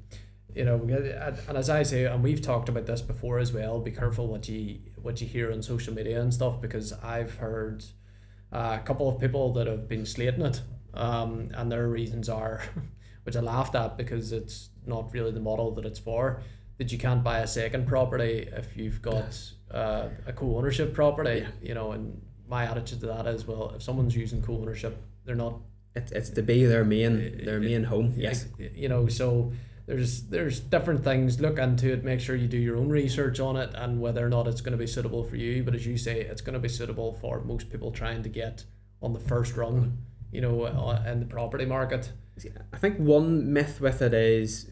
you 0.55 0.65
know, 0.65 0.77
and 0.77 1.39
and 1.49 1.57
as 1.59 1.69
I 1.71 1.83
say, 1.83 2.05
and 2.05 2.23
we've 2.23 2.43
talked 2.43 2.69
about 2.69 2.87
this 2.87 3.03
before 3.03 3.39
as 3.39 3.53
well. 3.53 3.81
Be 3.81 3.91
careful 3.91 4.27
what 4.27 4.49
you 4.49 4.79
what 5.03 5.21
you 5.21 5.27
hear 5.27 5.53
on 5.53 5.63
social 5.63 5.95
media 5.95 6.21
and 6.21 6.33
stuff 6.33 6.61
because 6.61 6.93
I've 7.03 7.35
heard 7.37 7.85
uh, 8.53 8.79
a 8.81 8.85
couple 8.85 9.09
of 9.09 9.21
people 9.21 9.53
that 9.55 9.67
have 9.67 9.89
been 9.89 10.07
slating 10.07 10.43
it, 10.43 10.61
um, 10.95 11.51
and 11.55 11.71
their 11.71 11.89
reasons 11.89 12.29
are, 12.29 12.63
which 13.25 13.37
I 13.37 13.41
laughed 13.41 13.75
at 13.75 13.97
because 13.97 14.33
it's 14.33 14.71
not 14.87 15.13
really 15.13 15.31
the 15.33 15.41
model 15.41 15.73
that 15.77 15.85
it's 15.85 15.99
for. 16.01 16.43
That 16.81 16.91
you 16.91 16.99
can't 16.99 17.23
buy 17.23 17.39
a 17.41 17.47
second 17.47 17.87
property 17.87 18.49
if 18.61 18.77
you've 18.77 19.01
got 19.03 19.39
uh, 19.71 20.09
a 20.27 20.33
co-ownership 20.33 20.95
property. 20.95 21.41
Yeah. 21.41 21.49
You 21.69 21.75
know, 21.75 21.93
and 21.93 22.21
my 22.49 22.65
attitude 22.65 23.01
to 23.01 23.07
that 23.07 23.27
is 23.27 23.47
well, 23.47 23.73
if 23.77 23.83
someone's 23.83 24.17
using 24.17 24.43
co-ownership, 24.43 24.95
they're 25.25 25.35
not 25.47 25.61
It's, 25.95 26.11
it's 26.13 26.31
to 26.31 26.43
be 26.43 26.65
their 26.65 26.85
main 26.85 27.45
their 27.45 27.61
main 27.61 27.85
home. 27.85 28.15
Yes. 28.17 28.47
you 28.59 28.89
know 28.89 29.07
so 29.09 29.53
there's 29.87 30.23
there's 30.29 30.61
different 30.61 31.03
things 31.05 31.41
look 31.41 31.59
into 31.59 31.93
it 31.93 32.05
make 32.05 32.21
sure 32.21 32.37
you 32.37 32.47
do 32.49 32.57
your 32.59 32.77
own 32.77 32.89
research 32.89 33.41
on 33.41 33.57
it 33.57 33.71
and 33.75 34.01
whether 34.01 34.25
or 34.25 34.29
not 34.29 34.47
it's 34.47 34.61
going 34.61 34.73
to 34.73 34.79
be 34.79 34.87
suitable 34.87 35.25
for 35.25 35.37
you 35.37 35.63
but 35.65 35.75
as 35.75 35.85
you 35.87 35.97
say 35.99 36.21
it's 36.21 36.41
going 36.41 36.55
to 36.55 36.61
be 36.61 36.69
suitable 36.69 37.13
for 37.21 37.41
most 37.43 37.71
people 37.71 37.91
trying 37.91 38.23
to 38.23 38.29
get 38.29 38.65
on 39.03 39.13
the 39.13 39.19
first 39.21 39.57
rung 39.57 39.99
you 40.31 40.41
know 40.41 40.63
uh, 40.63 41.03
in 41.11 41.19
the 41.21 41.27
property 41.27 41.67
market 41.67 42.13
I 42.73 42.79
think 42.79 42.99
one 42.99 43.53
myth 43.53 43.81
with 43.81 44.01
it 44.01 44.15
is 44.15 44.67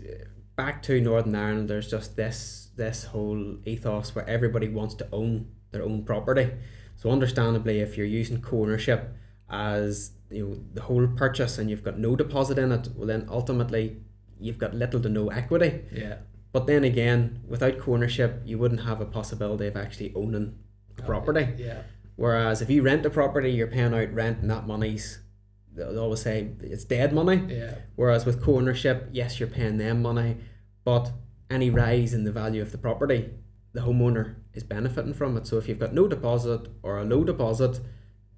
back 0.58 0.82
to 0.82 1.00
Northern 1.00 1.36
Ireland. 1.36 1.70
There's 1.70 1.88
just 1.88 2.16
this 2.16 2.68
this 2.76 3.04
whole 3.04 3.56
ethos 3.64 4.14
where 4.14 4.28
everybody 4.28 4.68
wants 4.68 4.94
to 4.96 5.08
own 5.12 5.46
their 5.70 5.82
own 5.82 6.04
property. 6.04 6.50
So 6.96 7.10
understandably, 7.10 7.80
if 7.80 7.96
you're 7.96 8.06
using 8.06 8.42
co-ownership 8.42 9.14
as 9.48 10.10
you 10.30 10.46
know 10.46 10.58
the 10.74 10.82
whole 10.82 11.06
purchase 11.06 11.56
and 11.58 11.70
you've 11.70 11.84
got 11.84 11.98
no 11.98 12.16
deposit 12.16 12.58
in 12.58 12.72
it, 12.72 12.88
well 12.96 13.06
then 13.06 13.26
ultimately 13.30 14.02
you've 14.38 14.58
got 14.58 14.74
little 14.74 15.00
to 15.00 15.08
no 15.08 15.28
equity. 15.30 15.84
yeah 15.92 16.16
But 16.52 16.66
then 16.66 16.82
again, 16.84 17.40
without 17.46 17.78
co-ownership, 17.78 18.42
you 18.44 18.58
wouldn't 18.58 18.82
have 18.82 19.00
a 19.00 19.06
possibility 19.06 19.66
of 19.68 19.76
actually 19.76 20.12
owning 20.14 20.58
a 20.98 21.02
oh, 21.02 21.06
property. 21.06 21.54
yeah 21.56 21.82
Whereas 22.16 22.60
if 22.60 22.68
you 22.68 22.82
rent 22.82 23.06
a 23.06 23.10
property, 23.10 23.52
you're 23.52 23.68
paying 23.68 23.94
out 23.94 24.12
rent, 24.12 24.40
and 24.40 24.50
that 24.50 24.66
money's 24.66 25.20
they'll 25.78 25.98
always 25.98 26.20
say 26.22 26.50
it's 26.60 26.84
dead 26.84 27.12
money. 27.12 27.42
yeah 27.48 27.74
Whereas 27.96 28.26
with 28.26 28.42
co-ownership, 28.42 29.08
yes, 29.12 29.38
you're 29.40 29.48
paying 29.48 29.78
them 29.78 30.02
money, 30.02 30.36
but 30.84 31.12
any 31.50 31.70
rise 31.70 32.12
in 32.12 32.24
the 32.24 32.32
value 32.32 32.60
of 32.60 32.72
the 32.72 32.78
property, 32.78 33.30
the 33.72 33.80
homeowner 33.80 34.34
is 34.52 34.62
benefiting 34.64 35.14
from 35.14 35.36
it. 35.36 35.46
So 35.46 35.56
if 35.56 35.68
you've 35.68 35.78
got 35.78 35.94
no 35.94 36.08
deposit 36.08 36.68
or 36.82 36.98
a 36.98 37.04
low 37.04 37.24
deposit, 37.24 37.80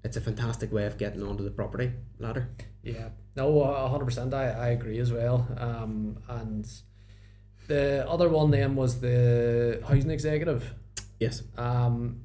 it's 0.03 0.17
a 0.17 0.21
fantastic 0.21 0.71
way 0.71 0.85
of 0.85 0.97
getting 0.97 1.23
onto 1.23 1.43
the 1.43 1.51
property 1.51 1.91
ladder. 2.19 2.49
yeah 2.83 3.09
no 3.35 3.61
a 3.61 3.87
hundred 3.87 4.05
percent 4.05 4.33
I, 4.33 4.49
I 4.49 4.67
agree 4.69 4.99
as 4.99 5.11
well 5.11 5.47
um 5.57 6.17
and 6.27 6.67
the 7.67 8.03
other 8.09 8.27
one 8.27 8.49
then 8.51 8.75
was 8.75 8.99
the 8.99 9.79
housing 9.87 10.09
executive 10.11 10.73
Yes. 11.21 11.43
Um, 11.55 12.21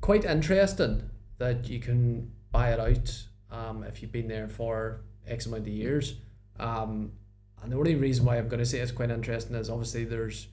quite 0.00 0.24
interesting 0.24 1.10
that 1.38 1.68
you 1.68 1.80
can 1.80 2.30
buy 2.56 2.70
it 2.72 2.80
out 2.80 3.26
um, 3.50 3.82
if 3.84 4.00
you've 4.00 4.12
been 4.12 4.28
there 4.28 4.48
for 4.48 5.00
X 5.26 5.46
amount 5.46 5.62
of 5.62 5.68
years. 5.68 6.14
Um, 6.58 7.12
and 7.62 7.70
the 7.72 7.76
only 7.76 7.94
reason 7.94 8.24
why 8.24 8.38
I'm 8.38 8.48
going 8.48 8.60
to 8.60 8.66
say 8.66 8.78
it's 8.78 8.92
quite 8.92 9.10
interesting 9.10 9.56
is 9.56 9.68
obviously 9.68 10.04
there's 10.04 10.48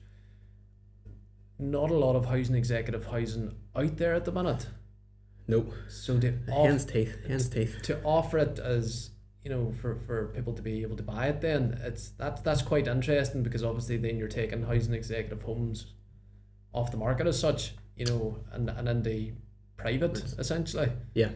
not 1.58 1.90
a 1.90 1.94
lot 1.94 2.16
of 2.16 2.26
housing 2.26 2.56
executive 2.56 3.06
housing 3.06 3.54
out 3.74 3.96
there 3.96 4.14
at 4.14 4.24
the 4.24 4.32
minute. 4.32 4.66
No. 5.46 5.66
So 5.88 6.18
to, 6.20 6.38
off, 6.50 6.66
Hen's 6.66 6.84
teeth. 6.84 7.16
Hen's 7.26 7.48
teeth. 7.48 7.80
to 7.84 8.02
offer 8.02 8.38
it 8.38 8.58
as 8.58 9.10
you 9.42 9.50
know 9.50 9.72
for, 9.80 9.96
for 10.06 10.26
people 10.28 10.52
to 10.54 10.62
be 10.62 10.82
able 10.82 10.96
to 10.96 11.02
buy 11.02 11.26
it 11.28 11.42
then 11.42 11.78
it's 11.84 12.08
that's 12.16 12.40
that's 12.40 12.62
quite 12.62 12.86
interesting 12.86 13.42
because 13.42 13.62
obviously 13.62 13.98
then 13.98 14.18
you're 14.18 14.26
taking 14.26 14.62
housing 14.62 14.94
executive 14.94 15.42
homes 15.42 15.92
off 16.72 16.90
the 16.90 16.96
market 16.96 17.26
as 17.26 17.38
such 17.38 17.74
you 17.94 18.06
know 18.06 18.38
and 18.52 18.70
and 18.70 18.88
in 18.88 19.02
the 19.02 19.32
private 19.76 20.16
essentially 20.38 20.88
Yeah. 21.12 21.32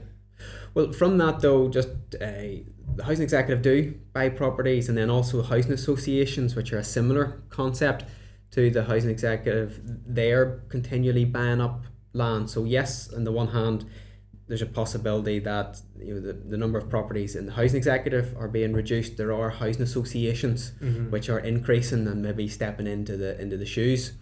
Well, 0.75 0.93
from 0.93 1.19
that 1.19 1.41
though, 1.41 1.69
just 1.69 1.89
uh, 2.21 2.63
the 2.95 3.05
housing 3.05 3.23
executive 3.23 3.63
do 3.63 3.95
buy 4.13 4.29
properties, 4.29 4.89
and 4.89 4.97
then 4.97 5.11
also 5.11 5.43
housing 5.43 5.73
associations, 5.73 6.55
which 6.55 6.73
are 6.73 6.79
a 6.79 6.85
similar 6.85 7.43
concept 7.51 8.05
to 8.53 8.71
the 8.71 8.85
housing 8.85 9.11
executive. 9.11 9.81
They're 9.85 10.63
continually 10.69 11.25
buying 11.25 11.61
up 11.61 11.85
land. 12.13 12.51
So 12.51 12.65
yes, 12.65 13.13
on 13.13 13.25
the 13.25 13.33
one 13.33 13.49
hand, 13.49 13.87
there's 14.47 14.63
a 14.63 14.67
possibility 14.67 15.39
that 15.41 15.81
you 15.99 16.15
know 16.15 16.21
the, 16.21 16.33
the 16.33 16.57
number 16.57 16.79
of 16.79 16.89
properties 16.89 17.37
in 17.37 17.47
the 17.47 17.53
housing 17.53 17.77
executive 17.77 18.35
are 18.39 18.49
being 18.49 18.73
reduced. 18.73 19.17
There 19.17 19.33
are 19.33 19.51
housing 19.51 19.83
associations 19.83 20.73
which 21.11 21.29
are 21.29 21.39
increasing 21.39 22.07
and 22.07 22.23
maybe 22.23 22.49
stepping 22.49 22.87
into 22.87 23.17
the 23.17 23.41
into 23.41 23.57
the 23.57 23.67
shoes. 23.67 24.13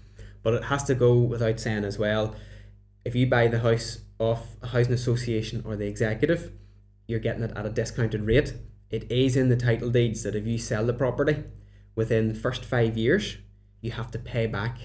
But 0.43 0.55
it 0.55 0.65
has 0.65 0.85
to 0.85 0.95
go 0.95 1.19
without 1.19 1.59
saying 1.59 1.85
as 1.85 1.99
well 1.99 2.37
if 3.07 3.15
you 3.15 3.27
buy 3.27 3.47
the 3.47 3.61
house 3.61 4.01
off 4.19 4.57
a 4.63 4.67
housing 4.67 4.93
association 4.93 5.63
or 5.65 5.77
the 5.77 5.87
executive, 5.87 6.51
you're 7.07 7.21
getting 7.21 7.45
it 7.45 7.53
at 7.57 7.65
a 7.65 7.71
discounted 7.71 8.23
rate. 8.23 8.55
It 8.91 9.11
is 9.11 9.37
in 9.37 9.49
the 9.49 9.57
title 9.57 9.91
deeds 9.91 10.25
that 10.25 10.35
if 10.35 10.45
you 10.45 10.59
sell 10.59 10.85
the 10.85 10.93
property 10.93 11.45
within 11.95 12.27
the 12.29 12.35
first 12.35 12.65
five 12.65 12.97
years, 12.97 13.37
you 13.81 13.93
have 13.93 14.11
to 14.11 14.19
pay 14.19 14.49
back 14.49 14.79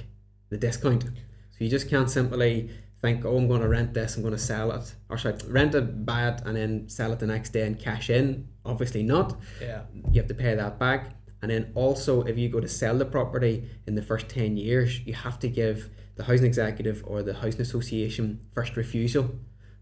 the 0.49 0.57
discount. 0.57 1.05
So 1.05 1.57
you 1.57 1.69
just 1.69 1.89
can't 1.89 2.11
simply 2.11 2.69
think, 3.01 3.25
oh, 3.25 3.37
I'm 3.37 3.47
going 3.47 3.61
to 3.61 3.67
rent 3.67 3.95
this, 3.95 4.15
I'm 4.15 4.21
going 4.21 4.35
to 4.35 4.39
sell 4.39 4.71
it, 4.71 4.93
or 5.09 5.17
sorry, 5.17 5.37
rent 5.47 5.73
it, 5.73 6.05
buy 6.05 6.27
it, 6.27 6.41
and 6.45 6.55
then 6.55 6.89
sell 6.89 7.11
it 7.13 7.19
the 7.19 7.25
next 7.25 7.49
day 7.49 7.65
and 7.65 7.79
cash 7.79 8.11
in. 8.11 8.47
Obviously 8.63 9.01
not. 9.01 9.35
yeah 9.59 9.81
You 10.11 10.21
have 10.21 10.27
to 10.27 10.35
pay 10.35 10.53
that 10.53 10.77
back. 10.77 11.15
And 11.41 11.49
then 11.49 11.71
also, 11.73 12.21
if 12.21 12.37
you 12.37 12.49
go 12.49 12.59
to 12.59 12.67
sell 12.67 12.95
the 12.99 13.05
property 13.05 13.67
in 13.87 13.95
the 13.95 14.03
first 14.03 14.29
10 14.29 14.57
years, 14.57 14.99
you 14.99 15.15
have 15.15 15.39
to 15.39 15.49
give 15.49 15.89
the 16.21 16.27
housing 16.27 16.45
executive 16.45 17.03
or 17.07 17.23
the 17.23 17.33
housing 17.33 17.61
association 17.61 18.39
first 18.53 18.77
refusal. 18.77 19.31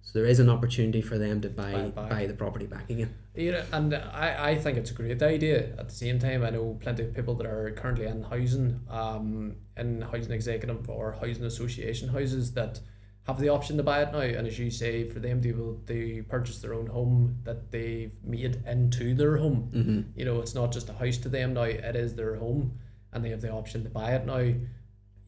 So 0.02 0.18
there 0.18 0.26
is 0.28 0.40
an 0.40 0.50
opportunity 0.50 1.02
for 1.02 1.18
them 1.18 1.42
to 1.42 1.50
buy 1.50 1.92
Buy 1.94 2.10
buy 2.10 2.26
the 2.26 2.34
property 2.34 2.66
back 2.66 2.90
again. 2.90 3.14
You 3.36 3.52
know, 3.52 3.64
and 3.74 3.94
I, 3.94 4.52
I 4.52 4.56
think 4.56 4.78
it's 4.78 4.92
a 4.92 4.94
great 4.94 5.22
idea. 5.22 5.76
At 5.78 5.90
the 5.90 5.96
same 5.96 6.18
time, 6.18 6.44
I 6.44 6.50
know 6.50 6.80
plenty 6.82 7.04
of 7.04 7.14
people 7.14 7.36
that 7.36 7.46
are 7.46 7.72
currently 7.72 8.06
in 8.06 8.24
housing, 8.24 8.80
um, 8.90 9.58
in 9.78 10.02
housing 10.02 10.32
executive 10.32 10.90
or 10.90 11.18
housing 11.20 11.44
association 11.44 12.10
houses 12.10 12.54
that 12.54 12.80
have 13.28 13.40
the 13.40 13.50
option 13.50 13.78
to 13.78 13.84
buy 13.84 14.02
it 14.02 14.14
now. 14.14 14.22
And 14.22 14.48
as 14.48 14.58
you 14.58 14.72
say, 14.72 15.04
for 15.04 15.20
them 15.20 15.42
to 15.42 15.50
able 15.50 15.82
to 15.88 16.24
purchase 16.30 16.60
their 16.60 16.74
own 16.74 16.88
home 16.88 17.38
that 17.44 17.70
they've 17.70 18.16
made 18.24 18.64
into 18.66 19.14
their 19.14 19.38
home. 19.38 19.70
Mm-hmm. 19.74 20.02
You 20.16 20.26
know, 20.26 20.40
it's 20.40 20.56
not 20.56 20.72
just 20.72 20.90
a 20.90 20.94
house 20.94 21.18
to 21.18 21.30
them 21.30 21.54
now; 21.54 21.64
it 21.64 21.96
is 21.98 22.16
their 22.16 22.36
home, 22.36 22.80
and 23.12 23.24
they 23.24 23.30
have 23.30 23.42
the 23.42 23.52
option 23.52 23.84
to 23.84 23.90
buy 23.90 24.14
it 24.14 24.26
now. 24.26 24.54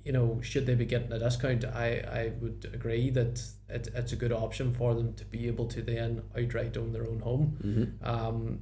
You 0.03 0.11
know, 0.11 0.39
should 0.41 0.65
they 0.65 0.75
be 0.75 0.85
getting 0.85 1.11
a 1.11 1.19
discount? 1.19 1.63
I, 1.63 1.99
I 1.99 2.31
would 2.41 2.69
agree 2.73 3.09
that 3.11 3.41
it, 3.69 3.87
it's 3.93 4.13
a 4.13 4.15
good 4.15 4.31
option 4.31 4.73
for 4.73 4.95
them 4.95 5.13
to 5.13 5.25
be 5.25 5.47
able 5.47 5.67
to 5.67 5.81
then 5.81 6.23
outright 6.35 6.75
own 6.77 6.91
their 6.91 7.07
own 7.07 7.19
home. 7.19 7.57
Mm-hmm. 7.63 8.09
Um, 8.09 8.61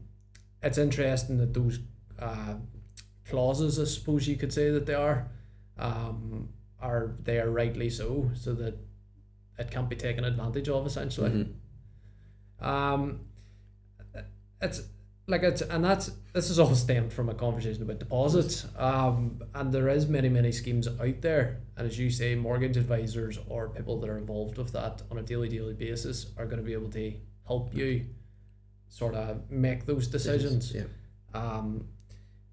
it's 0.62 0.78
interesting 0.78 1.38
that 1.38 1.54
those 1.54 1.80
uh, 2.20 2.56
clauses, 3.30 3.80
I 3.80 3.86
suppose 3.86 4.28
you 4.28 4.36
could 4.36 4.52
say 4.52 4.70
that 4.70 4.86
they 4.86 4.96
are, 4.96 5.30
um, 5.78 6.50
are 6.82 7.16
they 7.24 7.40
are 7.40 7.50
rightly 7.50 7.90
so, 7.90 8.32
so 8.36 8.54
that 8.56 8.78
it 9.58 9.72
can't 9.72 9.90
be 9.90 9.96
taken 9.96 10.24
advantage 10.26 10.68
of 10.68 10.86
essentially. 10.86 11.30
Mhm. 12.62 12.66
Um, 12.66 13.22
it's 14.62 14.82
like 15.28 15.44
it's 15.44 15.62
and 15.62 15.84
that's 15.84 16.12
this 16.34 16.50
is 16.50 16.60
all 16.60 16.74
stemmed 16.76 17.14
from 17.14 17.30
a 17.30 17.34
conversation 17.34 17.82
about 17.82 18.00
deposits. 18.00 18.66
Um, 18.78 19.42
and 19.56 19.72
there 19.72 19.90
is 19.90 20.08
many 20.08 20.30
many 20.30 20.52
schemes 20.52 20.88
out 20.88 21.22
there, 21.22 21.62
and 21.78 21.88
as 21.88 21.98
you 21.98 22.10
say, 22.10 22.36
mortgage 22.36 22.78
advisors 22.78 23.40
or 23.48 23.70
people 23.70 24.00
that 24.00 24.10
are 24.10 24.18
involved 24.18 24.58
with 24.58 24.72
that 24.74 25.02
on 25.12 25.18
a 25.18 25.22
daily 25.22 25.50
daily 25.50 25.74
basis 25.74 26.28
are 26.38 26.46
going 26.46 26.58
to 26.60 26.64
be 26.64 26.74
able 26.74 26.90
to 26.92 27.14
help 27.48 27.74
you 27.74 28.06
sort 28.90 29.16
of 29.16 29.50
make 29.50 29.86
those 29.86 30.08
decisions. 30.08 30.74
Yeah. 30.74 30.84
Um, 31.34 31.86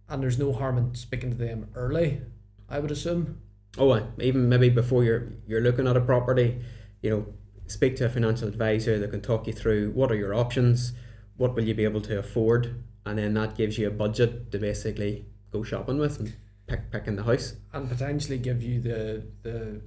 and 0.08 0.22
there's 0.22 0.38
no 0.38 0.52
harm 0.52 0.78
in 0.78 0.94
speaking 0.94 1.30
to 1.30 1.36
them 1.36 1.68
early. 1.74 2.20
I 2.68 2.78
would 2.78 2.90
assume. 2.90 3.38
Oh, 3.78 3.90
uh, 3.90 4.04
even 4.18 4.48
maybe 4.48 4.70
before 4.70 5.04
you're 5.04 5.32
you're 5.46 5.60
looking 5.60 5.86
at 5.86 5.96
a 5.96 6.00
property, 6.00 6.60
you 7.02 7.10
know, 7.10 7.26
speak 7.66 7.96
to 7.96 8.06
a 8.06 8.08
financial 8.08 8.48
advisor 8.48 8.98
that 8.98 9.10
can 9.10 9.20
talk 9.20 9.46
you 9.46 9.52
through 9.52 9.90
what 9.90 10.10
are 10.10 10.16
your 10.16 10.34
options, 10.34 10.92
what 11.36 11.54
will 11.54 11.64
you 11.64 11.74
be 11.74 11.84
able 11.84 12.00
to 12.02 12.18
afford, 12.18 12.82
and 13.06 13.18
then 13.18 13.32
that 13.34 13.56
gives 13.56 13.78
you 13.78 13.86
a 13.88 13.90
budget 13.90 14.50
to 14.52 14.58
basically 14.58 15.24
go 15.50 15.62
shopping 15.62 15.98
with 15.98 16.18
and 16.20 16.36
pick 16.66 16.90
pick 16.90 17.06
in 17.06 17.16
the 17.16 17.22
house. 17.22 17.54
and 17.72 17.88
potentially 17.88 18.38
give 18.38 18.62
you 18.62 18.80
the 18.80 19.22
the 19.42 19.80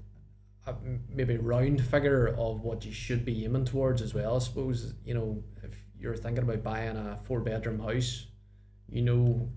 uh, 0.66 0.74
maybe 1.10 1.38
round 1.38 1.82
figure 1.84 2.28
of 2.38 2.62
what 2.64 2.86
you 2.86 2.92
should 2.92 3.24
be 3.26 3.46
aiming 3.46 3.66
towards 3.66 4.02
as 4.02 4.14
well. 4.14 4.36
I 4.36 4.40
suppose 4.40 4.94
you 5.06 5.14
know 5.14 5.44
if 5.64 5.74
you're 5.98 6.16
thinking 6.16 6.44
about 6.44 6.64
buying 6.64 6.98
a 6.98 7.18
four 7.24 7.42
bedroom 7.42 7.80
house, 7.80 8.28
you 8.90 9.02
know 9.02 9.50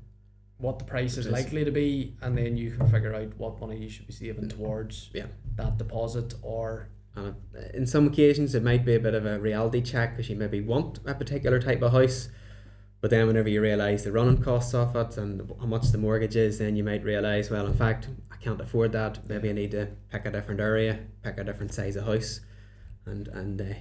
what 0.58 0.78
the 0.78 0.84
price 0.84 1.16
is 1.16 1.26
is. 1.26 1.32
likely 1.32 1.64
to 1.64 1.70
be, 1.72 2.16
and 2.22 2.36
then 2.38 2.56
you 2.56 2.70
can 2.70 2.88
figure 2.88 3.14
out 3.14 3.36
what 3.36 3.60
money 3.60 3.76
you 3.78 3.88
should 3.88 4.06
be 4.06 4.12
saving 4.12 4.48
towards 4.48 5.10
Yeah. 5.12 5.26
that 5.56 5.76
deposit 5.78 6.34
or 6.42 6.88
And 7.16 7.34
uh, 7.56 7.60
in 7.74 7.84
some 7.86 8.06
occasions, 8.06 8.54
it 8.54 8.62
might 8.62 8.84
be 8.84 8.94
a 8.94 9.00
bit 9.00 9.14
of 9.14 9.26
a 9.26 9.38
reality 9.40 9.80
check 9.82 10.12
because 10.16 10.30
you 10.30 10.36
maybe 10.36 10.60
want 10.60 11.00
a 11.04 11.14
particular 11.14 11.58
type 11.60 11.82
of 11.82 11.92
house, 11.92 12.28
but 13.02 13.10
then 13.10 13.26
whenever 13.26 13.48
you 13.48 13.60
realise 13.60 14.04
the 14.04 14.12
running 14.12 14.40
costs 14.40 14.72
of 14.74 14.94
it 14.94 15.16
and 15.16 15.52
how 15.60 15.66
much 15.66 15.90
the 15.90 15.98
mortgage 15.98 16.36
is, 16.36 16.58
then 16.58 16.76
you 16.76 16.84
might 16.84 17.02
realise, 17.02 17.50
well, 17.50 17.66
in 17.66 17.74
fact, 17.74 18.06
I 18.30 18.36
can't 18.36 18.60
afford 18.60 18.92
that. 18.92 19.28
Maybe 19.28 19.50
I 19.50 19.52
need 19.52 19.72
to 19.72 19.88
pick 20.12 20.24
a 20.24 20.30
different 20.30 20.60
area, 20.60 21.00
pick 21.20 21.36
a 21.36 21.42
different 21.42 21.74
size 21.74 21.96
of 21.96 22.06
house, 22.06 22.40
and 23.04 23.26
and 23.26 23.60
uh, 23.60 23.74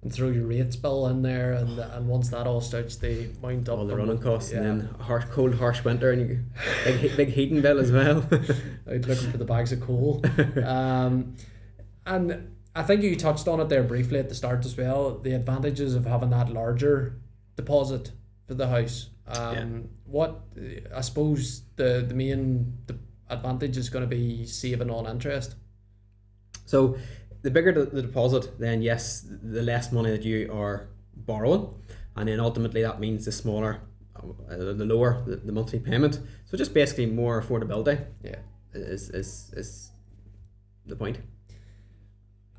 and 0.00 0.10
throw 0.10 0.30
your 0.30 0.46
rates 0.46 0.76
bill 0.76 1.08
in 1.08 1.20
there, 1.20 1.52
and 1.52 1.78
and 1.78 2.08
once 2.08 2.30
that 2.30 2.46
all 2.46 2.62
starts 2.62 2.96
they 2.96 3.28
mount 3.42 3.68
up, 3.68 3.78
all 3.78 3.84
the 3.84 3.94
running 3.94 4.18
costs, 4.18 4.50
yeah, 4.50 4.60
and 4.60 4.80
then 4.80 4.94
a 4.98 5.02
harsh, 5.02 5.26
cold, 5.30 5.54
harsh 5.56 5.84
winter, 5.84 6.10
and 6.10 6.26
you 6.26 6.42
big 6.86 7.14
big 7.14 7.28
heating 7.28 7.60
bill 7.60 7.78
as 7.78 7.92
well. 7.92 8.26
out 8.32 9.06
looking 9.06 9.30
for 9.30 9.36
the 9.36 9.44
bags 9.44 9.72
of 9.72 9.82
coal. 9.82 10.24
um, 10.64 11.36
and 12.06 12.50
I 12.74 12.82
think 12.82 13.02
you 13.02 13.14
touched 13.14 13.46
on 13.46 13.60
it 13.60 13.68
there 13.68 13.82
briefly 13.82 14.18
at 14.18 14.30
the 14.30 14.34
start 14.34 14.64
as 14.64 14.74
well. 14.74 15.18
The 15.18 15.34
advantages 15.34 15.94
of 15.94 16.06
having 16.06 16.30
that 16.30 16.48
larger 16.48 17.20
deposit 17.56 18.12
for 18.46 18.54
the 18.54 18.66
house. 18.66 19.10
Um, 19.26 19.54
Yeah. 19.54 19.66
What 20.04 20.40
I 20.94 21.00
suppose 21.00 21.62
the 21.76 22.04
the 22.06 22.14
main 22.14 22.72
the 22.86 22.96
advantage 23.28 23.76
is 23.78 23.88
going 23.90 24.08
to 24.08 24.16
be 24.16 24.44
saving 24.46 24.90
on 24.90 25.06
interest. 25.06 25.54
So 26.66 26.96
the 27.42 27.50
bigger 27.50 27.72
the, 27.72 27.86
the 27.86 28.02
deposit, 28.02 28.58
then 28.58 28.82
yes, 28.82 29.26
the 29.42 29.62
less 29.62 29.92
money 29.92 30.10
that 30.10 30.22
you 30.24 30.50
are 30.52 30.88
borrowing, 31.16 31.68
and 32.16 32.28
then 32.28 32.40
ultimately 32.40 32.82
that 32.82 33.00
means 33.00 33.24
the 33.24 33.32
smaller, 33.32 33.80
uh, 34.16 34.56
the 34.56 34.84
lower 34.84 35.22
the, 35.26 35.36
the 35.36 35.52
monthly 35.52 35.78
payment. 35.80 36.20
So 36.46 36.56
just 36.56 36.74
basically 36.74 37.06
more 37.06 37.40
affordability 37.42 38.04
Yeah. 38.22 38.40
is 38.74 39.10
is 39.10 39.52
is 39.56 39.90
the 40.86 40.96
point. 40.96 41.18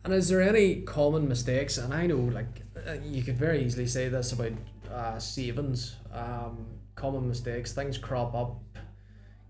And 0.06 0.14
is 0.14 0.28
there 0.28 0.42
any 0.42 0.82
common 0.82 1.28
mistakes? 1.30 1.78
And 1.78 1.94
I 1.94 2.08
know, 2.08 2.18
like, 2.18 2.64
uh, 2.76 2.96
you 3.06 3.24
could 3.24 3.38
very 3.38 3.64
easily 3.64 3.88
say 3.88 4.10
this 4.10 4.34
about 4.34 4.52
uh, 4.94 5.18
savings. 5.20 5.96
Um, 6.14 6.66
common 6.96 7.28
mistakes, 7.28 7.74
things 7.74 7.98
crop 7.98 8.36
up. 8.36 8.60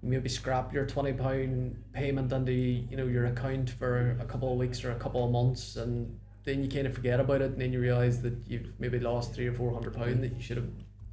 Maybe 0.01 0.29
scrap 0.29 0.73
your 0.73 0.85
twenty 0.85 1.13
pound 1.13 1.81
payment 1.93 2.31
into 2.31 2.51
you 2.51 2.97
know 2.97 3.05
your 3.05 3.25
account 3.25 3.69
for 3.69 4.17
a 4.19 4.25
couple 4.25 4.51
of 4.51 4.57
weeks 4.57 4.83
or 4.83 4.91
a 4.91 4.99
couple 4.99 5.23
of 5.23 5.31
months, 5.31 5.75
and 5.75 6.19
then 6.43 6.63
you 6.63 6.69
kind 6.69 6.87
of 6.87 6.93
forget 6.93 7.19
about 7.19 7.41
it, 7.41 7.51
and 7.51 7.61
then 7.61 7.71
you 7.71 7.79
realize 7.79 8.21
that 8.21 8.35
you've 8.47 8.67
maybe 8.79 8.99
lost 8.99 9.33
three 9.33 9.47
or 9.47 9.53
four 9.53 9.73
hundred 9.73 9.93
pound 9.93 10.23
that 10.23 10.35
you 10.35 10.41
should 10.41 10.57
have 10.57 10.69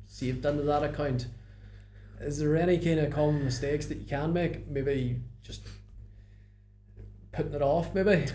saved 0.06 0.44
into 0.44 0.62
that 0.64 0.82
account. 0.82 1.28
Is 2.20 2.38
there 2.38 2.56
any 2.56 2.78
kind 2.78 2.98
of 2.98 3.12
common 3.12 3.44
mistakes 3.44 3.86
that 3.86 3.98
you 3.98 4.06
can 4.06 4.32
make? 4.32 4.68
Maybe 4.68 5.20
just 5.42 5.62
putting 7.32 7.54
it 7.54 7.62
off, 7.62 7.94
maybe. 7.94 8.26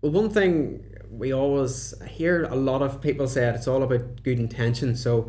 Well, 0.00 0.12
one 0.12 0.30
thing 0.30 0.84
we 1.10 1.32
always 1.32 1.94
hear 2.06 2.44
a 2.44 2.56
lot 2.56 2.82
of 2.82 3.00
people 3.00 3.28
say 3.28 3.48
it, 3.48 3.54
it's 3.54 3.68
all 3.68 3.82
about 3.82 4.22
good 4.22 4.38
intention. 4.38 4.96
So 4.96 5.28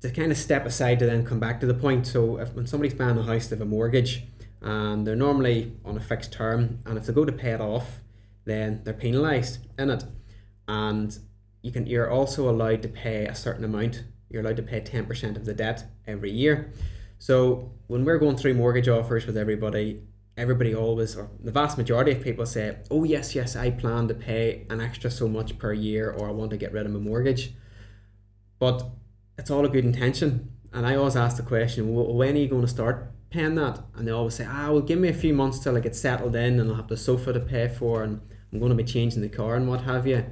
to 0.00 0.10
kind 0.10 0.30
of 0.30 0.36
step 0.36 0.66
aside 0.66 0.98
to 0.98 1.06
then 1.06 1.24
come 1.24 1.40
back 1.40 1.60
to 1.60 1.66
the 1.66 1.74
point. 1.74 2.06
So 2.06 2.38
if 2.38 2.52
when 2.52 2.66
somebody's 2.66 2.94
buying 2.94 3.16
a 3.16 3.22
house, 3.22 3.46
they 3.46 3.56
have 3.56 3.62
a 3.62 3.64
mortgage, 3.66 4.24
and 4.60 5.06
they're 5.06 5.16
normally 5.16 5.76
on 5.84 5.96
a 5.96 6.00
fixed 6.00 6.32
term, 6.32 6.80
and 6.84 6.98
if 6.98 7.06
they 7.06 7.12
go 7.12 7.24
to 7.24 7.32
pay 7.32 7.52
it 7.52 7.60
off, 7.60 8.00
then 8.44 8.82
they're 8.84 8.92
penalised 8.92 9.58
in 9.78 9.88
it, 9.88 10.04
and 10.68 11.18
you 11.62 11.72
can 11.72 11.86
you're 11.86 12.10
also 12.10 12.50
allowed 12.50 12.82
to 12.82 12.88
pay 12.88 13.24
a 13.26 13.34
certain 13.34 13.64
amount. 13.64 14.04
You're 14.28 14.42
allowed 14.42 14.56
to 14.56 14.62
pay 14.62 14.80
ten 14.80 15.06
percent 15.06 15.38
of 15.38 15.46
the 15.46 15.54
debt 15.54 15.84
every 16.06 16.30
year. 16.30 16.70
So 17.18 17.72
when 17.86 18.04
we're 18.04 18.18
going 18.18 18.36
through 18.36 18.54
mortgage 18.54 18.88
offers 18.88 19.24
with 19.24 19.38
everybody, 19.38 20.02
everybody 20.36 20.74
always, 20.74 21.16
or 21.16 21.30
the 21.42 21.52
vast 21.52 21.78
majority 21.78 22.12
of 22.12 22.22
people 22.22 22.46
say, 22.46 22.76
"Oh 22.90 23.04
yes, 23.04 23.34
yes, 23.34 23.56
I 23.56 23.70
plan 23.70 24.08
to 24.08 24.14
pay 24.14 24.66
an 24.70 24.80
extra 24.80 25.10
so 25.10 25.28
much 25.28 25.58
per 25.58 25.72
year, 25.72 26.10
or 26.10 26.28
I 26.28 26.32
want 26.32 26.50
to 26.50 26.56
get 26.56 26.72
rid 26.72 26.86
of 26.86 26.92
my 26.92 26.98
mortgage." 26.98 27.54
But 28.58 28.88
it's 29.38 29.50
all 29.50 29.64
a 29.64 29.68
good 29.68 29.84
intention, 29.84 30.50
and 30.72 30.86
I 30.86 30.96
always 30.96 31.16
ask 31.16 31.36
the 31.36 31.42
question, 31.42 31.94
well, 31.94 32.14
"When 32.14 32.34
are 32.34 32.38
you 32.38 32.48
going 32.48 32.62
to 32.62 32.68
start 32.68 33.12
paying 33.30 33.54
that?" 33.56 33.80
And 33.94 34.06
they 34.06 34.12
always 34.12 34.34
say, 34.34 34.46
"Ah, 34.48 34.70
well, 34.70 34.80
give 34.80 34.98
me 34.98 35.08
a 35.08 35.14
few 35.14 35.34
months 35.34 35.58
till 35.58 35.76
I 35.76 35.80
get 35.80 35.96
settled 35.96 36.36
in, 36.36 36.58
and 36.60 36.70
I'll 36.70 36.76
have 36.76 36.88
the 36.88 36.96
sofa 36.96 37.32
to 37.32 37.40
pay 37.40 37.68
for, 37.68 38.02
and 38.02 38.20
I'm 38.52 38.58
going 38.58 38.70
to 38.70 38.76
be 38.76 38.84
changing 38.84 39.22
the 39.22 39.28
car 39.28 39.56
and 39.56 39.68
what 39.68 39.82
have 39.82 40.06
you." 40.06 40.24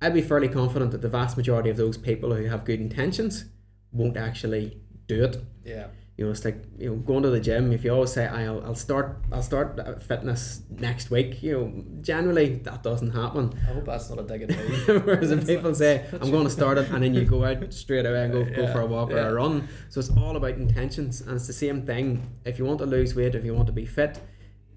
I'd 0.00 0.14
be 0.14 0.20
fairly 0.20 0.48
confident 0.48 0.90
that 0.90 1.00
the 1.00 1.08
vast 1.08 1.36
majority 1.36 1.70
of 1.70 1.76
those 1.76 1.96
people 1.96 2.34
who 2.34 2.44
have 2.44 2.64
good 2.64 2.80
intentions 2.80 3.46
won't 3.90 4.16
actually 4.16 4.78
do 5.06 5.24
it 5.24 5.38
Yeah. 5.64 5.86
You 6.16 6.24
know, 6.24 6.30
it's 6.30 6.44
like 6.44 6.62
you 6.78 6.90
know, 6.90 6.96
going 6.96 7.24
to 7.24 7.30
the 7.30 7.40
gym. 7.40 7.72
If 7.72 7.82
you 7.82 7.92
always 7.92 8.12
say, 8.12 8.26
"I'll, 8.26 8.64
I'll 8.64 8.76
start, 8.76 9.18
I'll 9.32 9.42
start 9.42 10.00
fitness 10.00 10.62
next 10.70 11.10
week," 11.10 11.42
you 11.42 11.52
know, 11.52 11.84
generally 12.02 12.56
that 12.58 12.84
doesn't 12.84 13.10
happen. 13.10 13.52
I 13.68 13.72
hope 13.72 13.86
that's 13.86 14.08
not 14.10 14.20
a 14.20 14.22
dig 14.22 14.42
at 14.42 14.50
me. 14.50 14.54
Whereas 15.00 15.32
if 15.32 15.44
people 15.44 15.74
say, 15.74 16.06
"I'm 16.12 16.30
going 16.30 16.44
to 16.44 16.50
start 16.50 16.78
it," 16.78 16.88
and 16.90 17.02
then 17.02 17.14
you 17.14 17.24
go 17.24 17.44
out 17.44 17.72
straight 17.74 18.06
away 18.06 18.24
and 18.24 18.32
go 18.32 18.44
go 18.44 18.72
for 18.72 18.80
a 18.80 18.86
walk 18.86 19.10
or 19.10 19.18
a 19.18 19.34
run, 19.34 19.68
so 19.88 19.98
it's 19.98 20.10
all 20.10 20.36
about 20.36 20.52
intentions, 20.52 21.20
and 21.20 21.32
it's 21.32 21.48
the 21.48 21.52
same 21.52 21.84
thing. 21.84 22.30
If 22.44 22.60
you 22.60 22.64
want 22.64 22.78
to 22.78 22.86
lose 22.86 23.16
weight, 23.16 23.34
if 23.34 23.44
you 23.44 23.52
want 23.52 23.66
to 23.66 23.72
be 23.72 23.86
fit, 23.86 24.20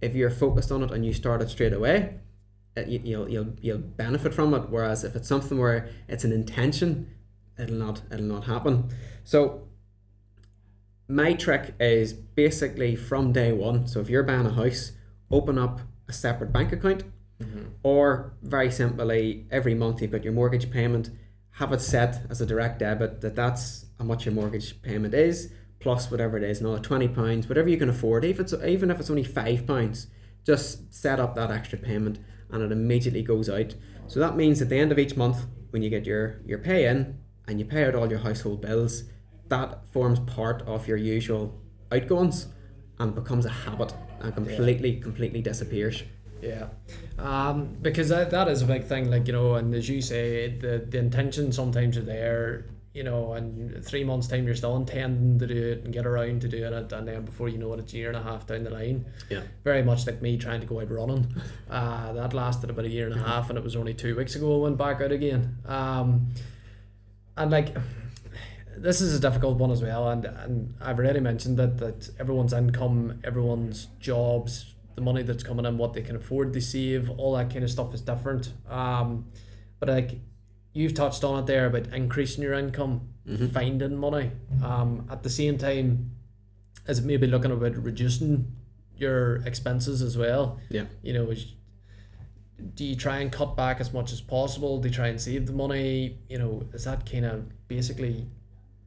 if 0.02 0.16
you're 0.16 0.32
focused 0.32 0.72
on 0.72 0.82
it 0.82 0.92
and 0.92 1.06
you 1.06 1.14
start 1.14 1.44
it 1.44 1.52
straight 1.52 1.74
away, 1.74 2.16
uh, 2.76 2.82
you, 2.82 3.00
you'll 3.04 3.30
you'll 3.30 3.54
you'll 3.62 3.78
benefit 3.78 4.34
from 4.34 4.56
it. 4.56 4.72
Whereas 4.72 5.04
if 5.04 5.16
it's 5.16 5.28
something 5.28 5.60
where 5.60 5.88
it's 6.08 6.24
an 6.24 6.32
intention, 6.32 7.14
it'll 7.60 7.76
not 7.76 8.02
it'll 8.12 8.26
not 8.26 8.46
happen. 8.46 8.90
So 9.24 9.67
my 11.08 11.34
trick 11.34 11.74
is 11.80 12.14
basically 12.14 12.96
from 12.96 13.32
day 13.32 13.52
one. 13.52 13.88
So 13.88 14.00
if 14.00 14.10
you're 14.10 14.24
buying 14.24 14.46
a 14.46 14.54
house, 14.54 14.92
open 15.32 15.58
up 15.58 15.82
a 16.08 16.14
separate 16.14 16.52
bank 16.52 16.72
account, 16.72 17.04
mm-hmm. 17.42 17.66
or 17.84 18.34
very 18.42 18.72
simply 18.72 19.48
every 19.52 19.74
month 19.74 20.02
you've 20.02 20.12
got 20.12 20.24
your 20.24 20.34
mortgage 20.34 20.72
payment. 20.72 21.10
Have 21.52 21.74
it 21.74 21.82
set 21.82 22.22
as 22.30 22.42
a 22.42 22.46
direct 22.46 22.80
debit 22.80 23.22
that 23.22 23.36
that's 23.36 23.86
how 23.98 24.06
much 24.06 24.26
your 24.26 24.34
mortgage 24.34 24.82
payment 24.82 25.14
is 25.14 25.52
plus 25.80 26.10
whatever 26.12 26.38
it 26.38 26.44
is, 26.44 26.60
another 26.60 26.80
twenty 26.80 27.08
pounds, 27.08 27.48
whatever 27.48 27.70
you 27.70 27.78
can 27.78 27.90
afford. 27.90 28.26
Even 28.26 28.46
if 28.46 28.54
it's 28.54 28.66
even 28.66 28.92
if 28.92 29.00
it's 29.00 29.10
only 29.10 29.24
five 29.24 29.66
pounds, 29.66 30.08
just 30.46 30.94
set 30.94 31.20
up 31.20 31.36
that 31.36 31.52
extra 31.52 31.78
payment 31.78 32.20
and 32.52 32.64
it 32.64 32.72
immediately 32.72 33.22
goes 33.22 33.50
out. 33.50 33.76
So 34.08 34.20
that 34.20 34.38
means 34.38 34.62
at 34.62 34.70
the 34.70 34.80
end 34.80 34.92
of 34.92 35.00
each 35.00 35.18
month, 35.18 35.46
when 35.72 35.82
you 35.82 35.90
get 35.90 36.06
your, 36.06 36.42
your 36.46 36.60
pay 36.60 36.88
in 36.88 37.20
and 37.48 37.60
you 37.60 37.66
pay 37.66 37.86
out 37.86 37.96
all 37.96 38.10
your 38.10 38.20
household 38.20 38.62
bills, 38.62 39.04
that 39.50 39.88
forms 39.92 40.20
part 40.22 40.62
of 40.64 40.88
your 40.88 40.98
usual 40.98 41.60
outgoings 41.92 42.48
and 43.00 43.14
becomes 43.16 43.46
a 43.46 43.50
habit 43.50 43.94
and 44.22 44.34
completely, 44.34 44.92
yeah. 44.92 45.04
completely 45.04 45.42
disappears. 45.42 46.04
Yeah, 46.42 46.68
um, 47.18 47.78
because 47.82 48.10
that, 48.10 48.30
that 48.32 48.48
is 48.48 48.62
a 48.62 48.66
big 48.66 48.84
thing. 48.84 49.10
Like 49.10 49.28
you 49.28 49.34
know, 49.34 49.56
and 49.56 49.74
as 49.74 49.90
you 49.90 50.02
say, 50.02 50.50
the 50.50 50.86
the 50.88 51.00
intention 51.00 51.52
sometimes 51.52 51.98
are 51.98 52.02
there. 52.02 52.66
You 52.94 53.04
know, 53.04 53.34
and 53.34 53.86
three 53.86 54.04
months 54.04 54.26
time 54.26 54.48
you're 54.48 54.56
still 54.56 54.76
intending 54.76 55.38
to 55.38 55.46
do 55.46 55.72
it 55.72 55.84
and 55.84 55.94
get 55.94 56.08
around 56.08 56.42
to 56.42 56.48
doing 56.48 56.74
it, 56.74 56.92
and 56.92 57.08
then 57.08 57.26
before 57.26 57.48
you 57.48 57.60
know 57.60 57.72
it, 57.74 57.80
it's 57.80 57.94
a 57.94 57.98
year 57.98 58.08
and 58.08 58.18
a 58.18 58.24
half 58.24 58.48
down 58.48 58.64
the 58.64 58.72
line. 58.72 59.06
Yeah. 59.30 59.42
Very 59.64 59.84
much 59.84 60.08
like 60.08 60.20
me 60.20 60.36
trying 60.36 60.62
to 60.62 60.66
go 60.66 60.82
out 60.82 60.90
running. 60.90 61.28
Uh, 61.70 62.14
that 62.14 62.34
lasted 62.34 62.70
about 62.70 62.86
a 62.86 62.90
year 62.90 63.08
and 63.08 63.20
a 63.20 63.24
half, 63.24 63.50
and 63.50 63.60
it 63.60 63.64
was 63.64 63.76
only 63.76 63.94
two 63.94 64.16
weeks 64.16 64.36
ago 64.36 64.56
I 64.56 64.64
went 64.64 64.78
back 64.78 65.02
out 65.02 65.12
again. 65.12 65.58
Um, 65.66 66.30
and 67.36 67.52
like 67.52 67.76
this 68.78 69.02
is 69.02 69.16
a 69.16 69.20
difficult 69.20 69.58
one 69.58 69.72
as 69.72 69.82
well, 69.82 70.10
and 70.10 70.26
and 70.26 70.76
I've 70.82 71.00
already 71.00 71.20
mentioned 71.20 71.58
that 71.58 71.78
that 71.78 72.10
everyone's 72.20 72.54
income, 72.54 73.20
everyone's 73.24 73.88
jobs, 74.00 74.76
the 74.96 75.02
money 75.02 75.24
that's 75.24 75.44
coming 75.44 75.66
in, 75.66 75.78
what 75.78 75.94
they 75.94 76.02
can 76.02 76.16
afford 76.16 76.54
to 76.54 76.62
save, 76.62 77.10
all 77.12 77.36
that 77.36 77.52
kind 77.52 77.64
of 77.64 77.70
stuff 77.70 77.94
is 77.94 78.02
different. 78.02 78.54
Um, 78.70 79.28
but 79.80 79.90
like 79.90 80.20
you've 80.74 80.94
touched 80.94 81.24
on 81.24 81.40
it 81.40 81.46
there 81.48 81.66
about 81.66 81.88
increasing 81.88 82.44
your 82.44 82.54
income, 82.54 83.10
mm-hmm. 83.28 83.48
finding 83.48 83.96
money. 83.96 84.32
Um, 84.64 85.08
at 85.12 85.24
the 85.24 85.30
same 85.30 85.58
time, 85.58 86.12
as 86.88 87.02
maybe 87.02 87.28
looking 87.28 87.52
about 87.52 87.76
reducing 87.76 88.52
your 88.96 89.38
expenses 89.38 90.02
as 90.02 90.18
well. 90.18 90.60
Yeah. 90.70 90.86
You 91.02 91.14
know, 91.14 91.34
do 92.76 92.86
you 92.86 92.96
try 92.96 93.20
and 93.20 93.32
cut 93.32 93.56
back 93.56 93.80
as 93.80 93.94
much 93.94 94.12
as 94.12 94.22
possible? 94.22 94.80
Do 94.80 94.88
you 94.90 94.94
try 94.94 95.08
and 95.08 95.22
save 95.22 95.46
the 95.46 95.54
money? 95.54 96.18
You 96.30 96.40
know, 96.40 96.64
is 96.74 96.86
that 96.86 97.10
kind 97.10 97.26
of 97.26 97.68
basically 97.68 98.28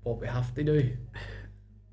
what 0.02 0.20
we 0.20 0.26
have 0.26 0.54
to 0.54 0.64
do? 0.64 0.96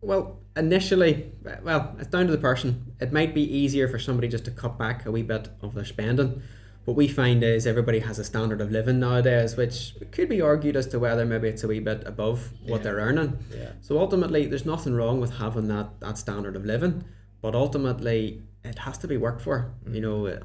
Well, 0.01 0.39
initially, 0.55 1.31
well, 1.63 1.95
it's 1.99 2.09
down 2.09 2.27
to 2.27 2.31
the 2.31 2.37
person. 2.37 2.93
It 2.99 3.11
might 3.11 3.33
be 3.33 3.41
easier 3.41 3.87
for 3.87 3.99
somebody 3.99 4.27
just 4.27 4.45
to 4.45 4.51
cut 4.51 4.77
back 4.77 5.05
a 5.05 5.11
wee 5.11 5.23
bit 5.23 5.49
of 5.61 5.73
their 5.73 5.85
spending. 5.85 6.41
What 6.85 6.95
we 6.95 7.07
find 7.07 7.43
is 7.43 7.67
everybody 7.67 7.99
has 7.99 8.17
a 8.17 8.23
standard 8.23 8.61
of 8.61 8.71
living 8.71 8.99
nowadays, 8.99 9.57
which 9.57 9.95
could 10.11 10.29
be 10.29 10.39
argued 10.39 10.77
as 10.77 10.87
to 10.87 10.99
whether 10.99 11.25
maybe 11.25 11.49
it's 11.49 11.63
a 11.63 11.67
wee 11.67 11.79
bit 11.79 12.03
above 12.05 12.53
what 12.65 12.77
yeah. 12.77 12.83
they're 12.83 12.95
earning. 12.97 13.39
Yeah. 13.53 13.71
So 13.81 13.99
ultimately, 13.99 14.45
there's 14.45 14.65
nothing 14.65 14.93
wrong 14.93 15.19
with 15.19 15.37
having 15.37 15.67
that, 15.67 15.99
that 15.99 16.17
standard 16.17 16.55
of 16.55 16.63
living, 16.63 17.03
but 17.41 17.55
ultimately, 17.55 18.43
it 18.63 18.79
has 18.79 18.97
to 18.99 19.07
be 19.07 19.17
worked 19.17 19.41
for. 19.41 19.73
Mm. 19.85 19.95
You 19.95 20.01
know, 20.01 20.39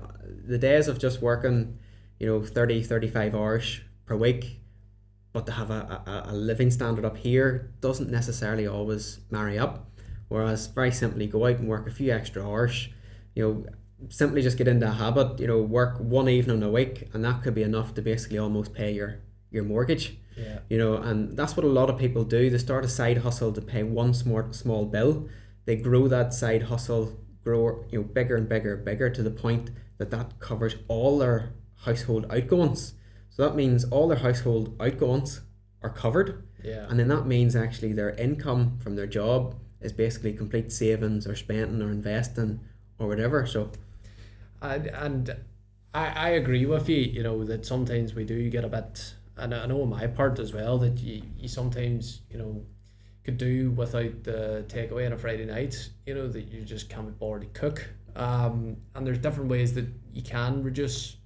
the 0.44 0.58
days 0.58 0.88
of 0.88 0.98
just 0.98 1.22
working, 1.22 1.78
you 2.18 2.26
know, 2.26 2.42
30, 2.42 2.82
35 2.82 3.34
hours 3.34 3.80
per 4.06 4.16
week 4.16 4.61
but 5.32 5.46
to 5.46 5.52
have 5.52 5.70
a, 5.70 6.02
a, 6.06 6.32
a 6.32 6.34
living 6.34 6.70
standard 6.70 7.04
up 7.04 7.16
here 7.16 7.70
doesn't 7.80 8.10
necessarily 8.10 8.66
always 8.66 9.20
marry 9.30 9.58
up. 9.58 9.88
Whereas 10.28 10.66
very 10.66 10.90
simply 10.90 11.26
go 11.26 11.46
out 11.46 11.58
and 11.58 11.68
work 11.68 11.86
a 11.86 11.90
few 11.90 12.12
extra 12.12 12.46
hours, 12.46 12.88
you 13.34 13.42
know, 13.42 13.66
simply 14.08 14.42
just 14.42 14.58
get 14.58 14.68
into 14.68 14.88
a 14.88 14.92
habit, 14.92 15.38
you 15.38 15.46
know, 15.46 15.60
work 15.60 15.98
one 15.98 16.28
evening 16.28 16.62
a 16.62 16.70
week 16.70 17.08
and 17.12 17.24
that 17.24 17.42
could 17.42 17.54
be 17.54 17.62
enough 17.62 17.94
to 17.94 18.02
basically 18.02 18.38
almost 18.38 18.72
pay 18.74 18.92
your, 18.92 19.20
your 19.50 19.64
mortgage. 19.64 20.16
Yeah. 20.36 20.60
You 20.68 20.78
know, 20.78 20.96
and 20.96 21.36
that's 21.36 21.56
what 21.56 21.64
a 21.64 21.68
lot 21.68 21.90
of 21.90 21.98
people 21.98 22.24
do. 22.24 22.48
They 22.50 22.58
start 22.58 22.84
a 22.84 22.88
side 22.88 23.18
hustle 23.18 23.52
to 23.52 23.60
pay 23.60 23.82
one 23.82 24.14
small 24.14 24.52
small 24.52 24.86
bill. 24.86 25.28
They 25.64 25.76
grow 25.76 26.08
that 26.08 26.32
side 26.32 26.64
hustle, 26.64 27.18
grow 27.44 27.84
you 27.90 28.00
know 28.00 28.04
bigger 28.04 28.36
and 28.36 28.48
bigger 28.48 28.74
and 28.74 28.84
bigger 28.84 29.10
to 29.10 29.22
the 29.22 29.30
point 29.30 29.70
that 29.98 30.10
that 30.10 30.38
covers 30.40 30.76
all 30.88 31.18
their 31.18 31.52
household 31.84 32.26
outgoings. 32.30 32.94
So 33.34 33.42
that 33.42 33.56
means 33.56 33.84
all 33.84 34.08
their 34.08 34.18
household 34.18 34.76
outgoings 34.80 35.40
are 35.82 35.90
covered. 35.90 36.44
Yeah. 36.62 36.86
And 36.88 36.98
then 36.98 37.08
that 37.08 37.26
means 37.26 37.56
actually 37.56 37.92
their 37.92 38.10
income 38.10 38.78
from 38.78 38.94
their 38.94 39.06
job 39.06 39.56
is 39.80 39.92
basically 39.92 40.32
complete 40.34 40.70
savings 40.70 41.26
or 41.26 41.34
spending 41.34 41.82
or 41.82 41.90
investing 41.90 42.60
or 42.98 43.08
whatever. 43.08 43.46
So 43.46 43.70
and 44.60 44.86
and 44.88 45.36
I, 45.94 46.06
I 46.08 46.28
agree 46.30 46.66
with 46.66 46.88
you, 46.88 46.98
you 46.98 47.22
know, 47.22 47.42
that 47.44 47.66
sometimes 47.66 48.14
we 48.14 48.24
do 48.24 48.48
get 48.50 48.64
a 48.64 48.68
bit 48.68 49.14
and 49.36 49.54
I 49.54 49.66
know 49.66 49.82
on 49.82 49.88
my 49.88 50.06
part 50.06 50.38
as 50.38 50.52
well 50.52 50.78
that 50.78 50.98
you, 50.98 51.22
you 51.38 51.48
sometimes, 51.48 52.20
you 52.30 52.38
know, 52.38 52.62
could 53.24 53.38
do 53.38 53.70
without 53.70 54.24
the 54.24 54.64
takeaway 54.68 55.06
on 55.06 55.12
a 55.12 55.18
Friday 55.18 55.46
night, 55.46 55.90
you 56.06 56.14
know, 56.14 56.28
that 56.28 56.42
you 56.42 56.62
just 56.62 56.88
can't 56.88 57.06
be 57.06 57.12
bored 57.12 57.42
to 57.42 57.46
cook. 57.58 57.88
Um, 58.14 58.76
and 58.94 59.06
there's 59.06 59.18
different 59.18 59.48
ways 59.48 59.72
that 59.74 59.86
you 60.12 60.22
can 60.22 60.62
reduce 60.62 61.16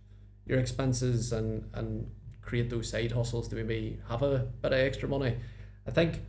your 0.47 0.59
expenses 0.59 1.33
and 1.33 1.69
and 1.75 2.11
create 2.43 2.71
those 2.71 2.89
side 2.89 3.13
hustles 3.13 3.49
to 3.49 3.57
maybe 3.57 3.99
have 4.09 4.23
a 4.23 4.47
bit 4.63 4.73
of 4.73 4.79
extra 4.79 5.09
money. 5.09 5.37
I 5.87 5.91
think 5.91 6.21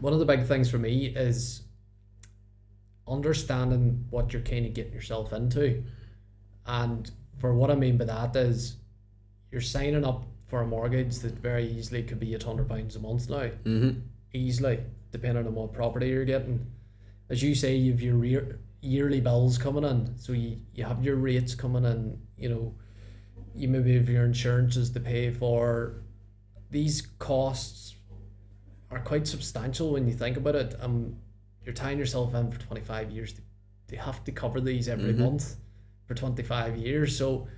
one 0.00 0.12
of 0.12 0.18
the 0.18 0.26
big 0.26 0.44
things 0.44 0.70
for 0.70 0.78
me 0.78 1.06
is 1.06 1.62
understanding 3.08 4.04
what 4.10 4.32
you're 4.32 4.42
kind 4.42 4.66
of 4.66 4.74
getting 4.74 4.92
yourself 4.92 5.32
into. 5.32 5.82
And 6.66 7.10
for 7.38 7.54
what 7.54 7.70
I 7.70 7.74
mean 7.74 7.96
by 7.96 8.04
that 8.04 8.36
is 8.36 8.76
you're 9.50 9.60
signing 9.60 10.04
up 10.04 10.24
for 10.48 10.62
a 10.62 10.66
mortgage 10.66 11.18
that 11.20 11.32
very 11.32 11.66
easily 11.66 12.02
could 12.02 12.20
be 12.20 12.34
eight 12.34 12.42
hundred 12.42 12.68
pounds 12.68 12.96
a 12.96 13.00
month 13.00 13.30
now. 13.30 13.50
Mm-hmm. 13.64 14.00
Easily, 14.32 14.80
depending 15.12 15.46
on 15.46 15.54
what 15.54 15.72
property 15.72 16.08
you're 16.08 16.24
getting. 16.24 16.66
As 17.30 17.42
you 17.42 17.54
say, 17.54 17.74
you've 17.74 18.02
your 18.02 18.58
yearly 18.82 19.20
bills 19.20 19.56
coming 19.56 19.84
in. 19.84 20.14
So 20.18 20.32
you, 20.32 20.58
you 20.74 20.84
have 20.84 21.02
your 21.02 21.16
rates 21.16 21.54
coming 21.54 21.84
in, 21.84 22.18
you 22.36 22.48
know, 22.48 22.74
you 23.56 23.68
maybe 23.68 23.96
have 23.96 24.08
your 24.08 24.24
insurances 24.24 24.90
to 24.90 25.00
pay 25.00 25.30
for. 25.30 26.02
These 26.70 27.02
costs 27.18 27.94
are 28.90 29.00
quite 29.00 29.26
substantial 29.26 29.92
when 29.92 30.06
you 30.06 30.14
think 30.14 30.36
about 30.36 30.54
it. 30.54 30.74
Um, 30.80 31.16
you're 31.64 31.74
tying 31.74 31.98
yourself 31.98 32.34
in 32.34 32.50
for 32.50 32.60
25 32.60 33.10
years. 33.10 33.32
To, 33.32 33.40
they 33.88 33.96
have 33.96 34.24
to 34.24 34.32
cover 34.32 34.60
these 34.60 34.88
every 34.88 35.12
mm-hmm. 35.12 35.24
month 35.24 35.56
for 36.06 36.14
25 36.14 36.76
years. 36.76 37.16
So 37.16 37.48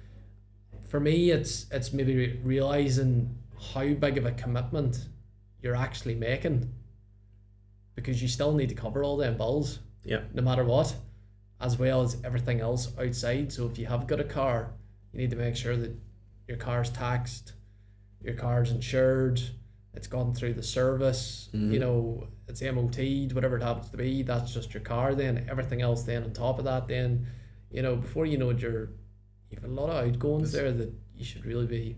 for 0.88 1.00
me, 1.00 1.30
it's 1.30 1.66
it's 1.70 1.92
maybe 1.92 2.40
realizing 2.42 3.36
how 3.74 3.88
big 3.94 4.18
of 4.18 4.26
a 4.26 4.32
commitment 4.32 5.08
you're 5.60 5.76
actually 5.76 6.14
making 6.14 6.72
because 7.94 8.22
you 8.22 8.28
still 8.28 8.52
need 8.52 8.68
to 8.68 8.74
cover 8.74 9.02
all 9.02 9.16
them 9.16 9.36
bills. 9.36 9.80
Yeah. 10.04 10.20
No 10.32 10.42
matter 10.42 10.64
what, 10.64 10.94
as 11.60 11.78
well 11.78 12.02
as 12.02 12.16
everything 12.24 12.60
else 12.60 12.92
outside. 12.98 13.52
So 13.52 13.66
if 13.66 13.78
you 13.78 13.86
have 13.86 14.06
got 14.06 14.20
a 14.20 14.24
car, 14.24 14.72
you 15.12 15.18
need 15.18 15.30
to 15.30 15.36
make 15.36 15.56
sure 15.56 15.76
that 15.76 15.94
your 16.46 16.56
car's 16.56 16.90
taxed, 16.90 17.52
your 18.20 18.34
car's 18.34 18.70
insured, 18.70 19.40
it's 19.94 20.06
gone 20.06 20.34
through 20.34 20.54
the 20.54 20.62
service, 20.62 21.48
mm-hmm. 21.52 21.72
you 21.72 21.80
know, 21.80 22.28
it's 22.46 22.62
MOT'd, 22.62 23.32
whatever 23.32 23.56
it 23.56 23.62
happens 23.62 23.90
to 23.90 23.96
be, 23.96 24.22
that's 24.22 24.52
just 24.52 24.72
your 24.72 24.82
car 24.82 25.14
then. 25.14 25.46
Everything 25.50 25.82
else 25.82 26.02
then 26.02 26.22
on 26.22 26.32
top 26.32 26.58
of 26.58 26.64
that 26.64 26.88
then, 26.88 27.26
you 27.70 27.82
know, 27.82 27.96
before 27.96 28.26
you 28.26 28.38
know 28.38 28.50
it 28.50 28.60
you're 28.60 28.90
you 29.50 29.58
have 29.60 29.64
a 29.64 29.72
lot 29.72 29.88
of 29.88 30.06
outgoings 30.06 30.52
there 30.52 30.72
that 30.72 30.92
you 31.14 31.24
should 31.24 31.44
really 31.44 31.66
be 31.66 31.96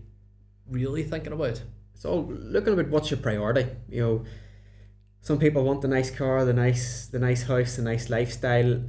really 0.69 1.03
thinking 1.03 1.33
about. 1.33 1.61
So 1.93 2.27
looking 2.31 2.73
about 2.73 2.89
what's 2.89 3.11
your 3.11 3.19
priority. 3.19 3.67
You 3.89 4.01
know, 4.01 4.25
some 5.21 5.37
people 5.37 5.63
want 5.63 5.81
the 5.81 5.87
nice 5.87 6.09
car, 6.09 6.45
the 6.45 6.53
nice 6.53 7.07
the 7.07 7.19
nice 7.19 7.43
house, 7.43 7.75
the 7.75 7.83
nice 7.83 8.09
lifestyle. 8.09 8.83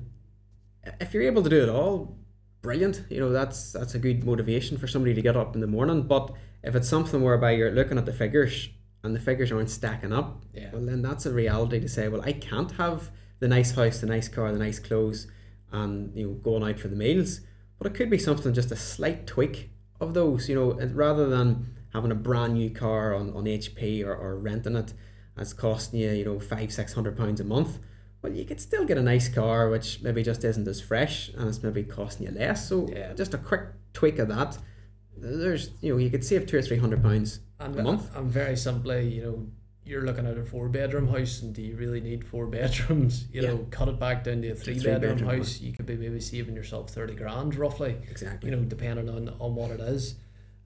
If 1.01 1.13
you're 1.13 1.25
able 1.25 1.43
to 1.43 1.51
do 1.51 1.63
it 1.63 1.69
all, 1.69 2.17
brilliant. 2.63 3.05
You 3.11 3.21
know, 3.21 3.31
that's 3.31 3.73
that's 3.73 3.95
a 3.95 3.99
good 3.99 4.25
motivation 4.25 4.79
for 4.79 4.87
somebody 4.87 5.15
to 5.15 5.23
get 5.23 5.37
up 5.37 5.55
in 5.55 5.61
the 5.61 5.67
morning. 5.67 6.03
But 6.03 6.33
if 6.63 6.75
it's 6.75 6.89
something 6.89 7.23
whereby 7.23 7.53
you're 7.53 7.73
looking 7.73 7.99
at 7.99 8.07
the 8.07 8.13
figures 8.13 8.69
and 9.03 9.15
the 9.15 9.21
figures 9.21 9.53
aren't 9.53 9.71
stacking 9.71 10.13
up, 10.13 10.45
yeah. 10.55 10.71
well 10.73 10.87
then 10.87 11.03
that's 11.03 11.27
a 11.27 11.33
reality 11.33 11.81
to 11.81 11.89
say, 11.89 12.09
well, 12.09 12.23
I 12.23 12.33
can't 12.33 12.71
have 12.73 13.11
the 13.41 13.49
nice 13.49 13.73
house, 13.73 13.99
the 13.99 14.07
nice 14.07 14.29
car, 14.29 14.53
the 14.53 14.59
nice 14.59 14.79
clothes, 14.79 15.27
and 15.73 16.17
you 16.17 16.27
know, 16.27 16.33
going 16.35 16.63
out 16.63 16.79
for 16.79 16.89
the 16.89 16.97
meals. 16.97 17.41
But 17.79 17.89
it 17.89 17.95
could 17.95 18.11
be 18.11 18.19
something 18.19 18.55
just 18.55 18.71
a 18.71 18.77
slight 18.77 19.27
tweak 19.27 19.71
of 20.01 20.15
those, 20.15 20.49
you 20.49 20.55
know, 20.55 20.73
rather 20.93 21.29
than 21.29 21.75
having 21.93 22.13
a 22.13 22.17
brand 22.17 22.55
new 22.55 22.71
car 22.71 23.15
on, 23.15 23.35
on 23.35 23.45
HP 23.45 24.05
or, 24.05 24.15
or 24.15 24.39
renting 24.39 24.77
it 24.77 24.95
as 25.37 25.53
costing 25.53 26.01
you, 26.01 26.11
you 26.11 26.25
know, 26.25 26.39
five, 26.39 26.73
six 26.73 26.93
hundred 26.93 27.17
pounds 27.17 27.41
a 27.41 27.45
month 27.45 27.79
well, 28.23 28.33
you 28.33 28.45
could 28.45 28.61
still 28.61 28.85
get 28.85 28.97
a 28.97 29.03
nice 29.03 29.29
car, 29.29 29.69
which 29.69 30.01
maybe 30.01 30.23
just 30.23 30.45
isn't 30.45 30.67
as 30.69 30.81
fresh 30.81 31.29
and 31.31 31.49
it's 31.49 31.63
maybe 31.63 31.83
costing 31.83 32.27
you 32.27 32.33
less. 32.33 32.69
So 32.69 32.89
yeah. 32.89 33.13
just 33.15 33.35
a 33.35 33.39
quick 33.39 33.63
tweak 33.93 34.19
of 34.19 34.29
that. 34.29 34.59
There's, 35.17 35.71
you 35.81 35.93
know, 35.93 35.99
you 35.99 36.09
could 36.09 36.25
save 36.25 36.47
two 36.47 36.59
or 36.59 36.63
three 36.63 36.79
hundred 36.79 37.03
pounds 37.03 37.41
and, 37.59 37.79
a 37.79 37.83
month. 37.83 38.15
And 38.17 38.31
very 38.31 38.57
simply, 38.57 39.09
you 39.09 39.23
know, 39.23 39.47
you're 39.85 40.03
looking 40.03 40.27
at 40.27 40.39
a 40.39 40.45
four 40.45 40.69
bedroom 40.69 41.09
house, 41.09 41.43
and 41.43 41.53
do 41.53 41.63
you 41.63 41.77
really 41.77 42.01
need 42.01 42.25
four 42.25 42.47
bedrooms? 42.49 43.27
You 43.33 43.43
yeah. 43.43 43.49
know, 43.49 43.67
cut 43.71 43.89
it 43.89 43.99
back 43.99 44.25
down 44.25 44.43
to 44.43 44.51
a 44.51 44.55
three, 44.55 44.79
three 44.79 44.93
bedroom, 44.93 45.17
bedroom, 45.17 45.39
house. 45.39 45.61
You 45.61 45.73
could 45.73 45.87
be 45.87 45.97
maybe 45.97 46.21
saving 46.21 46.55
yourself 46.55 46.91
thirty 46.91 47.15
grand 47.15 47.57
roughly. 47.57 47.97
Exactly. 48.09 48.51
You 48.51 48.57
know, 48.57 48.63
depending 48.63 49.09
on 49.09 49.29
on 49.41 49.55
what 49.55 49.71
it 49.73 49.81
is. 49.81 50.15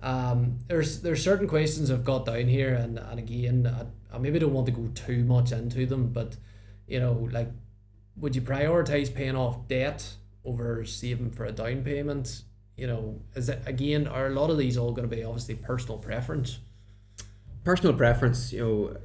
Um, 0.02 0.58
there's 0.68 1.00
there's 1.00 1.24
certain 1.24 1.48
questions 1.48 1.90
I've 1.90 2.04
got 2.04 2.26
down 2.26 2.48
here, 2.48 2.74
and 2.74 2.98
and 2.98 3.18
again, 3.18 3.66
I, 3.66 4.16
I 4.16 4.18
maybe 4.18 4.38
don't 4.38 4.52
want 4.52 4.66
to 4.66 4.72
go 4.72 4.88
too 4.94 5.24
much 5.24 5.52
into 5.52 5.86
them, 5.86 6.08
but 6.12 6.36
you 6.86 7.00
know, 7.00 7.28
like 7.32 7.50
would 8.16 8.34
you 8.34 8.42
prioritize 8.42 9.14
paying 9.14 9.36
off 9.36 9.68
debt 9.68 10.14
over 10.44 10.84
saving 10.84 11.30
for 11.30 11.44
a 11.44 11.52
down 11.52 11.82
payment? 11.82 12.42
you 12.76 12.86
know, 12.86 13.20
is 13.34 13.48
it 13.48 13.62
again? 13.66 14.06
Are 14.06 14.26
a 14.26 14.30
lot 14.30 14.50
of 14.50 14.58
these 14.58 14.76
all 14.76 14.92
going 14.92 15.08
to 15.08 15.16
be 15.16 15.24
obviously 15.24 15.54
personal 15.54 15.98
preference? 15.98 16.58
Personal 17.64 17.94
preference, 17.94 18.52
you 18.52 18.60
know, 18.60 18.96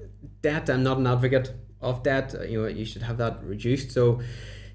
debt. 0.42 0.70
I'm 0.70 0.84
not 0.84 0.98
an 0.98 1.08
advocate 1.08 1.54
of 1.80 2.04
debt. 2.04 2.36
You 2.48 2.62
know, 2.62 2.68
you 2.68 2.86
should 2.86 3.04
have 3.04 3.18
that 3.18 3.44
reduced. 3.44 3.92
So 3.92 4.22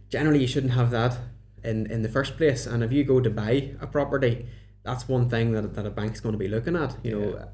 generally, 0.09 0.41
you 0.41 0.47
shouldn't 0.47 0.73
have 0.73 0.91
that 0.91 1.19
in 1.63 1.91
in 1.91 2.03
the 2.03 2.09
first 2.09 2.37
place. 2.37 2.67
And 2.67 2.83
if 2.83 2.91
you 2.91 3.05
go 3.05 3.21
to 3.21 3.31
buy 3.31 3.75
a 3.81 3.87
property, 3.87 4.47
that's 4.83 5.09
one 5.09 5.29
thing 5.29 5.53
that, 5.53 5.75
that 5.75 5.87
a 5.87 5.91
bank's 5.91 6.21
going 6.21 6.33
to 6.33 6.39
be 6.39 6.49
looking 6.49 6.75
at. 6.75 6.97
You 7.05 7.21
know, 7.21 7.49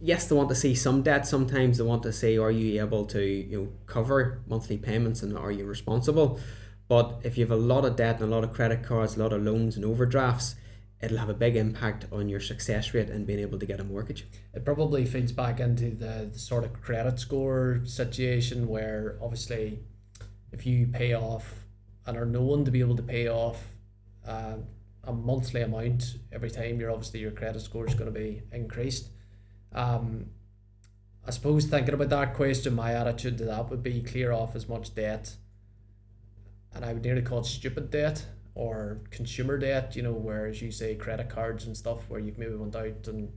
yes, 0.00 0.26
they 0.26 0.34
want 0.34 0.48
to 0.48 0.54
see 0.54 0.74
some 0.74 1.02
debt. 1.02 1.26
Sometimes 1.26 1.78
they 1.78 1.84
want 1.84 2.02
to 2.04 2.12
see, 2.12 2.38
are 2.38 2.50
you 2.50 2.80
able 2.80 3.04
to 3.06 3.22
you 3.22 3.58
know 3.58 3.68
cover 3.86 4.40
monthly 4.46 4.78
payments 4.78 5.22
and 5.22 5.36
are 5.36 5.52
you 5.52 5.64
responsible? 5.64 6.40
But 6.88 7.20
if 7.22 7.38
you 7.38 7.44
have 7.44 7.52
a 7.52 7.62
lot 7.62 7.84
of 7.84 7.96
debt 7.96 8.20
and 8.20 8.32
a 8.32 8.34
lot 8.34 8.42
of 8.42 8.52
credit 8.52 8.82
cards, 8.82 9.16
a 9.16 9.20
lot 9.20 9.32
of 9.32 9.42
loans 9.42 9.76
and 9.76 9.84
overdrafts, 9.84 10.56
it'll 11.00 11.18
have 11.18 11.28
a 11.28 11.34
big 11.34 11.56
impact 11.56 12.06
on 12.10 12.28
your 12.28 12.40
success 12.40 12.92
rate 12.92 13.08
and 13.08 13.26
being 13.26 13.38
able 13.38 13.58
to 13.58 13.66
get 13.66 13.80
a 13.80 13.84
mortgage. 13.84 14.26
It 14.52 14.64
probably 14.64 15.06
feeds 15.06 15.32
back 15.32 15.60
into 15.60 15.90
the, 15.90 16.28
the 16.32 16.38
sort 16.38 16.64
of 16.64 16.72
credit 16.72 17.20
score 17.20 17.80
situation 17.84 18.66
where 18.66 19.16
obviously 19.22 19.78
if 20.52 20.66
you 20.66 20.88
pay 20.88 21.14
off 21.14 21.64
and 22.06 22.16
are 22.16 22.26
known 22.26 22.64
to 22.64 22.70
be 22.70 22.80
able 22.80 22.96
to 22.96 23.02
pay 23.02 23.28
off 23.28 23.62
uh, 24.26 24.56
a 25.04 25.12
monthly 25.12 25.62
amount 25.62 26.16
every 26.32 26.50
time, 26.50 26.80
you're 26.80 26.90
obviously 26.90 27.20
your 27.20 27.30
credit 27.30 27.60
score 27.60 27.86
is 27.86 27.94
going 27.94 28.12
to 28.12 28.18
be 28.18 28.42
increased. 28.52 29.10
Um, 29.72 30.26
I 31.26 31.30
suppose 31.30 31.66
thinking 31.66 31.94
about 31.94 32.08
that 32.10 32.34
question, 32.34 32.74
my 32.74 32.94
attitude 32.94 33.38
to 33.38 33.44
that 33.44 33.70
would 33.70 33.82
be 33.82 34.02
clear 34.02 34.32
off 34.32 34.56
as 34.56 34.68
much 34.68 34.94
debt, 34.94 35.36
and 36.74 36.84
I 36.84 36.92
would 36.92 37.04
nearly 37.04 37.22
call 37.22 37.40
it 37.40 37.46
stupid 37.46 37.90
debt 37.90 38.24
or 38.54 39.00
consumer 39.10 39.58
debt. 39.58 39.94
You 39.94 40.02
know, 40.02 40.12
where 40.12 40.46
as 40.46 40.62
you 40.62 40.72
say, 40.72 40.94
credit 40.94 41.28
cards 41.28 41.66
and 41.66 41.76
stuff, 41.76 42.08
where 42.08 42.20
you've 42.20 42.38
maybe 42.38 42.54
went 42.54 42.74
out 42.74 43.06
and 43.06 43.32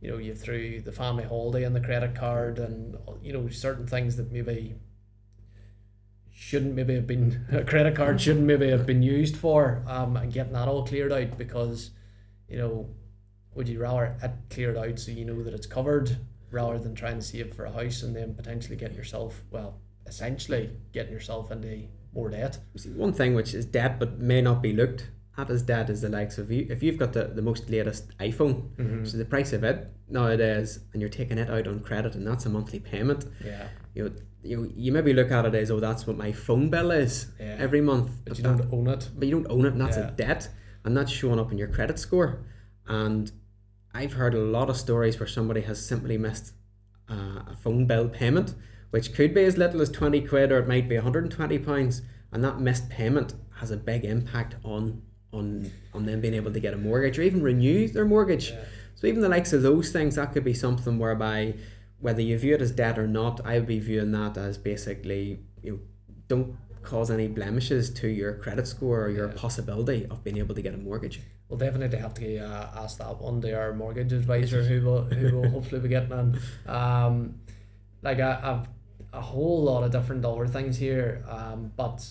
you 0.00 0.10
know 0.10 0.18
you 0.18 0.34
threw 0.34 0.80
the 0.80 0.92
family 0.92 1.24
holiday 1.24 1.64
on 1.64 1.72
the 1.72 1.80
credit 1.80 2.14
card, 2.14 2.58
and 2.58 2.96
you 3.22 3.32
know 3.32 3.48
certain 3.48 3.86
things 3.86 4.16
that 4.16 4.32
maybe 4.32 4.74
shouldn't 6.32 6.74
maybe 6.74 6.94
have 6.94 7.06
been 7.06 7.46
a 7.52 7.62
credit 7.64 7.94
card 7.94 8.20
shouldn't 8.20 8.46
maybe 8.46 8.70
have 8.70 8.86
been 8.86 9.02
used 9.02 9.36
for 9.36 9.84
um 9.86 10.16
and 10.16 10.32
getting 10.32 10.54
that 10.54 10.68
all 10.68 10.86
cleared 10.86 11.12
out 11.12 11.36
because 11.36 11.90
you 12.48 12.56
know 12.56 12.88
would 13.54 13.68
you 13.68 13.80
rather 13.80 14.16
it 14.22 14.30
cleared 14.50 14.76
out 14.76 14.98
so 14.98 15.10
you 15.10 15.24
know 15.24 15.42
that 15.42 15.54
it's 15.54 15.66
covered 15.66 16.16
rather 16.50 16.78
than 16.78 16.94
trying 16.94 17.16
to 17.16 17.22
save 17.22 17.54
for 17.54 17.64
a 17.64 17.72
house 17.72 18.02
and 18.02 18.14
then 18.14 18.34
potentially 18.34 18.76
getting 18.76 18.96
yourself 18.96 19.42
well 19.50 19.78
essentially 20.06 20.70
getting 20.92 21.12
yourself 21.12 21.50
into 21.50 21.84
more 22.12 22.28
debt 22.30 22.58
See, 22.76 22.90
one 22.90 23.12
thing 23.12 23.34
which 23.34 23.54
is 23.54 23.64
debt 23.66 23.98
but 23.98 24.18
may 24.18 24.40
not 24.42 24.62
be 24.62 24.72
looked 24.72 25.10
at 25.38 25.48
as 25.50 25.62
debt 25.62 25.88
is 25.90 26.00
the 26.00 26.08
likes 26.08 26.38
of 26.38 26.50
you 26.50 26.66
if 26.68 26.82
you've 26.82 26.98
got 26.98 27.12
the, 27.12 27.24
the 27.24 27.42
most 27.42 27.70
latest 27.70 28.16
iPhone 28.18 28.70
mm-hmm. 28.76 29.04
so 29.04 29.16
the 29.16 29.24
price 29.24 29.52
of 29.52 29.62
it 29.62 29.88
nowadays 30.08 30.80
and 30.92 31.00
you're 31.00 31.08
taking 31.08 31.38
it 31.38 31.48
out 31.48 31.68
on 31.68 31.80
credit 31.80 32.14
and 32.14 32.26
that's 32.26 32.46
a 32.46 32.48
monthly 32.48 32.80
payment 32.80 33.26
yeah 33.44 33.68
you 33.94 34.04
know 34.04 34.10
you, 34.42 34.72
you 34.74 34.90
maybe 34.90 35.12
look 35.12 35.30
at 35.30 35.44
it 35.44 35.54
as 35.54 35.70
oh 35.70 35.78
that's 35.80 36.06
what 36.06 36.16
my 36.16 36.32
phone 36.32 36.68
bill 36.70 36.90
is 36.90 37.26
Yeah. 37.38 37.56
every 37.60 37.80
month 37.80 38.10
but 38.26 38.38
you 38.38 38.42
that- 38.44 38.58
don't 38.58 38.72
own 38.72 38.88
it 38.88 39.08
but 39.16 39.28
you 39.28 39.40
don't 39.40 39.50
own 39.50 39.66
it 39.66 39.72
and 39.72 39.80
that's 39.80 39.96
Yeah. 39.96 40.08
a 40.08 40.10
debt 40.10 40.48
and 40.84 40.96
that's 40.96 41.12
showing 41.12 41.38
up 41.38 41.52
in 41.52 41.58
your 41.58 41.68
credit 41.68 41.98
score 41.98 42.44
and 42.88 43.30
i've 43.94 44.14
heard 44.14 44.34
a 44.34 44.38
lot 44.38 44.70
of 44.70 44.76
stories 44.76 45.18
where 45.18 45.26
somebody 45.26 45.60
has 45.62 45.84
simply 45.84 46.16
missed 46.18 46.52
uh, 47.10 47.42
a 47.48 47.56
phone 47.62 47.86
bill 47.86 48.08
payment 48.08 48.54
which 48.90 49.14
could 49.14 49.32
be 49.34 49.44
as 49.44 49.56
little 49.56 49.80
as 49.80 49.90
20 49.90 50.20
quid 50.22 50.50
or 50.52 50.58
it 50.58 50.68
might 50.68 50.88
be 50.88 50.96
120 50.96 51.58
pounds 51.60 52.02
and 52.32 52.42
that 52.44 52.60
missed 52.60 52.88
payment 52.88 53.34
has 53.56 53.70
a 53.70 53.76
big 53.76 54.04
impact 54.04 54.56
on 54.64 55.02
on 55.32 55.70
on 55.94 56.06
them 56.06 56.20
being 56.20 56.34
able 56.34 56.52
to 56.52 56.60
get 56.60 56.74
a 56.74 56.76
mortgage 56.76 57.18
or 57.18 57.22
even 57.22 57.42
renew 57.42 57.88
their 57.88 58.04
mortgage 58.04 58.50
Yeah. 58.50 58.64
so 58.94 59.06
even 59.06 59.20
the 59.20 59.28
likes 59.28 59.52
of 59.52 59.62
those 59.62 59.90
things 59.92 60.16
that 60.16 60.32
could 60.32 60.44
be 60.44 60.54
something 60.54 60.98
whereby 60.98 61.54
whether 62.00 62.20
you 62.22 62.38
view 62.38 62.54
it 62.54 62.62
as 62.62 62.70
debt 62.72 62.98
or 62.98 63.06
not 63.06 63.40
i 63.44 63.58
would 63.58 63.66
be 63.68 63.78
viewing 63.78 64.12
that 64.12 64.36
as 64.36 64.56
basically 64.58 65.40
you 65.62 65.72
know, 65.72 65.78
don't 66.28 66.56
cause 66.82 67.10
any 67.10 67.28
blemishes 67.28 67.90
to 67.90 68.08
your 68.08 68.32
credit 68.34 68.66
score 68.66 69.04
or 69.04 69.10
your 69.10 69.28
Yeah. 69.28 69.34
possibility 69.36 70.06
of 70.10 70.24
being 70.24 70.38
able 70.38 70.54
to 70.54 70.62
get 70.62 70.74
a 70.74 70.78
mortgage 70.78 71.20
We'll 71.50 71.58
definitely 71.58 71.98
have 71.98 72.14
to 72.14 72.38
uh, 72.38 72.70
ask 72.76 72.98
that 72.98 73.20
one 73.20 73.40
to 73.42 73.52
our 73.52 73.74
mortgage 73.74 74.12
advisor 74.12 74.62
who 74.62 74.82
will 74.82 75.02
who 75.02 75.36
will 75.36 75.50
hopefully 75.56 75.80
be 75.80 75.88
getting 75.88 76.12
on. 76.12 76.40
Um, 76.66 77.40
like 78.02 78.20
I, 78.20 78.38
I've 78.40 78.68
a 79.12 79.20
whole 79.20 79.64
lot 79.64 79.82
of 79.82 79.90
different 79.90 80.24
other 80.24 80.46
things 80.46 80.76
here, 80.76 81.24
um, 81.28 81.72
but 81.76 82.06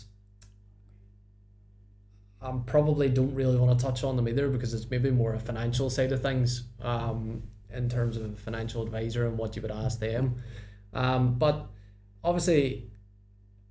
I 2.41 2.53
probably 2.65 3.09
don't 3.09 3.33
really 3.33 3.57
want 3.57 3.77
to 3.77 3.85
touch 3.85 4.03
on 4.03 4.15
them 4.15 4.27
either 4.27 4.49
because 4.49 4.73
it's 4.73 4.89
maybe 4.89 5.11
more 5.11 5.33
a 5.33 5.39
financial 5.39 5.89
side 5.89 6.11
of 6.11 6.21
things 6.21 6.63
um, 6.81 7.43
in 7.73 7.89
terms 7.89 8.17
of 8.17 8.33
a 8.33 8.35
financial 8.35 8.83
advisor 8.83 9.27
and 9.27 9.37
what 9.37 9.55
you 9.55 9.61
would 9.61 9.71
ask 9.71 9.99
them. 9.99 10.41
Um, 10.93 11.35
but 11.35 11.67
obviously, 12.23 12.89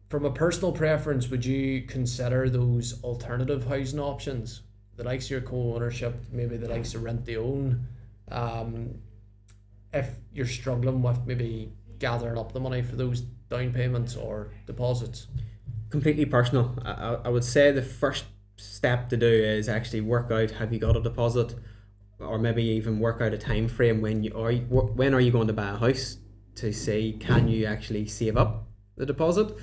from 0.09 0.24
a 0.24 0.31
personal 0.31 0.72
preference, 0.72 1.28
would 1.28 1.44
you 1.44 1.83
consider 1.83 2.48
those 2.48 3.02
alternative 3.02 3.66
housing 3.66 4.00
options? 4.00 4.62
The 4.99 5.05
likes 5.05 5.31
your 5.31 5.41
co-ownership, 5.41 6.15
maybe 6.31 6.59
the 6.59 6.69
likes 6.69 6.95
of 6.95 7.05
rent 7.05 7.25
to 7.25 7.37
own. 7.37 7.87
Um, 8.31 8.97
if 9.93 10.11
you're 10.33 10.47
struggling 10.47 11.03
with 11.03 11.27
maybe 11.27 11.73
gathering 11.99 12.37
up 12.37 12.53
the 12.53 12.61
money 12.61 12.83
for 12.83 12.97
those 12.97 13.23
down 13.49 13.73
payments 13.73 14.17
or 14.17 14.53
deposits. 14.67 15.27
completely 15.91 16.27
personal 16.27 16.77
I 16.85 17.17
I 17.25 17.29
would 17.29 17.45
say 17.45 17.73
the 17.73 17.83
first 17.83 18.25
step 18.57 19.09
to 19.09 19.17
do 19.17 19.27
is 19.27 19.69
actually 19.69 20.03
work 20.03 20.31
out 20.31 20.51
have 20.53 20.73
you 20.73 20.79
got 20.79 20.97
a 20.97 21.01
deposit 21.01 21.55
or 22.19 22.39
maybe 22.39 22.63
even 22.63 22.99
work 22.99 23.21
out 23.21 23.33
a 23.33 23.39
time 23.39 23.69
frame 23.69 24.03
when 24.03 24.23
you 24.23 24.33
are 24.37 24.53
when 24.53 25.15
are 25.15 25.21
you 25.21 25.31
going 25.31 25.47
to 25.47 25.53
buy 25.53 25.71
a 25.71 25.77
house 25.77 26.19
to 26.57 26.73
see 26.73 27.17
can 27.19 27.49
you 27.49 27.65
actually 27.65 28.07
save 28.07 28.37
up 28.37 28.67
the 28.97 29.07
deposit 29.07 29.57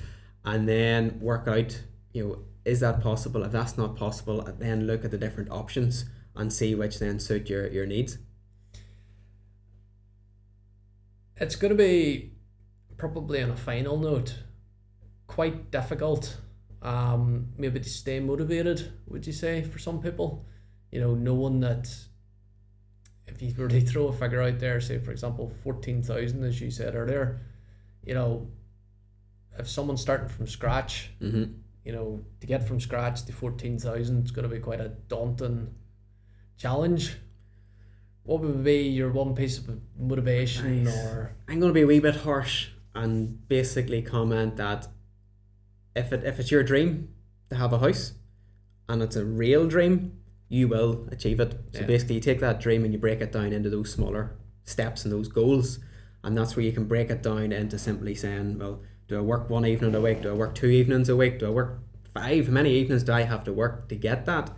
and 0.46 0.68
then 0.68 1.20
work 1.20 1.48
out 1.48 1.84
you 2.14 2.24
know 2.24 2.40
is 2.66 2.80
that 2.80 3.00
possible? 3.00 3.44
If 3.44 3.52
that's 3.52 3.78
not 3.78 3.96
possible 3.96 4.42
then 4.60 4.88
look 4.88 5.06
at 5.06 5.12
the 5.12 5.18
different 5.18 5.52
options 5.52 6.06
and 6.36 6.52
see 6.52 6.76
which 6.76 7.00
then 7.00 7.20
suit 7.20 7.50
your, 7.50 7.68
your 7.68 7.86
needs. 7.86 8.18
It's 11.38 11.56
going 11.56 11.70
to 11.70 11.78
be 11.78 12.34
probably 12.98 13.44
on 13.44 13.52
a 13.52 13.56
final 13.56 13.98
note 13.98 14.36
quite 15.28 15.70
difficult 15.70 16.38
um, 16.82 17.48
maybe 17.58 17.80
to 17.80 17.90
stay 17.90 18.20
motivated 18.20 18.92
would 19.08 19.26
you 19.26 19.34
say 19.34 19.64
for 19.64 19.80
some 19.80 20.02
people? 20.02 20.46
You 20.92 21.02
know 21.02 21.14
knowing 21.14 21.60
that 21.60 21.94
if 23.28 23.42
you 23.42 23.68
to 23.68 23.82
throw 23.82 24.08
a 24.08 24.14
figure 24.14 24.42
out 24.42 24.60
there 24.60 24.80
say 24.80 25.00
for 25.00 25.12
example 25.12 25.50
14,000 25.64 26.44
as 26.44 26.62
you 26.62 26.72
said 26.72 26.96
earlier 26.96 27.42
you 28.04 28.14
know 28.14 28.48
if 29.58 29.68
someone's 29.68 30.02
starting 30.02 30.30
from 30.30 30.48
scratch 30.48 31.10
mm-hmm. 31.22 31.52
You 31.86 31.92
know 31.94 32.24
to 32.42 32.48
get 32.48 32.68
from 32.68 32.80
scratch 32.80 33.24
to 33.26 33.32
14,000 33.32 34.22
it's 34.22 34.32
going 34.32 34.48
to 34.50 34.54
be 34.54 34.60
quite 34.62 34.82
a 34.82 34.90
daunting 35.08 35.74
challenge 36.58 37.18
what 38.24 38.42
would 38.42 38.64
be 38.64 38.82
your 38.90 39.12
one 39.12 39.36
piece 39.36 39.58
of 39.60 39.70
motivation 39.98 40.84
Nice. 40.86 40.96
or 41.06 41.36
I'm 41.48 41.60
going 41.60 41.70
to 41.70 41.74
be 41.74 41.82
a 41.82 41.88
wee 41.88 42.00
bit 42.00 42.16
harsh 42.18 42.70
and 42.96 43.48
basically 43.48 44.02
comment 44.02 44.58
that 44.58 44.88
if 45.96 46.12
it 46.12 46.24
if 46.24 46.40
it's 46.40 46.52
your 46.52 46.64
dream 46.64 47.10
to 47.50 47.56
have 47.56 47.72
a 47.72 47.80
house 47.80 48.14
and 48.90 49.02
it's 49.02 49.16
a 49.16 49.26
real 49.26 49.68
dream, 49.68 50.18
you 50.48 50.68
will 50.68 51.08
achieve 51.12 51.40
it. 51.40 51.52
So 51.74 51.82
Yeah. 51.82 51.88
basically, 51.88 52.16
you 52.16 52.22
take 52.22 52.40
that 52.40 52.60
dream 52.60 52.84
and 52.84 52.94
you 52.94 53.00
break 53.00 53.20
it 53.22 53.32
down 53.32 53.52
into 53.52 53.70
those 53.70 53.92
smaller 53.92 54.36
steps 54.64 55.04
and 55.04 55.12
those 55.12 55.28
goals, 55.28 55.80
and 56.24 56.38
that's 56.38 56.56
where 56.56 56.64
you 56.66 56.72
can 56.72 56.86
break 56.86 57.10
it 57.10 57.24
down 57.24 57.52
into 57.52 57.78
simply 57.80 58.14
saying, 58.16 58.60
well, 58.60 58.82
do 59.08 59.18
I 59.18 59.22
work 59.22 59.50
one 59.50 59.66
evening 59.66 59.94
a 59.94 60.02
week? 60.02 60.22
Do 60.22 60.32
I 60.32 60.34
work 60.34 60.56
two 60.56 60.68
evenings 60.68 61.10
a 61.10 61.16
week? 61.16 61.40
Do 61.40 61.48
I 61.48 61.50
work 61.50 61.80
five? 62.14 62.48
How 62.48 62.54
many 62.54 62.74
evenings 62.74 63.04
do 63.04 63.14
I 63.14 63.22
have 63.24 63.44
to 63.44 63.54
work 63.54 63.88
to 63.90 63.96
get 63.96 64.26
that? 64.26 64.52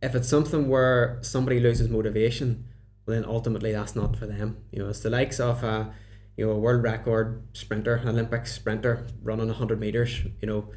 If 0.00 0.14
it's 0.14 0.28
something 0.28 0.68
where 0.68 1.18
somebody 1.20 1.60
loses 1.60 1.88
motivation, 1.88 2.64
well, 3.06 3.16
then 3.16 3.24
ultimately 3.24 3.72
that's 3.72 3.94
not 3.94 4.16
for 4.16 4.26
them. 4.26 4.58
You 4.72 4.82
know, 4.82 4.88
it's 4.88 5.00
the 5.00 5.10
likes 5.10 5.38
of 5.38 5.62
a, 5.62 5.92
you 6.36 6.46
know, 6.46 6.52
a 6.52 6.58
world 6.58 6.82
record 6.82 7.42
sprinter, 7.52 7.96
an 7.96 8.08
Olympic 8.08 8.46
sprinter 8.46 9.06
running 9.22 9.46
100 9.46 9.78
meters, 9.78 10.22
you 10.40 10.48
know, 10.48 10.70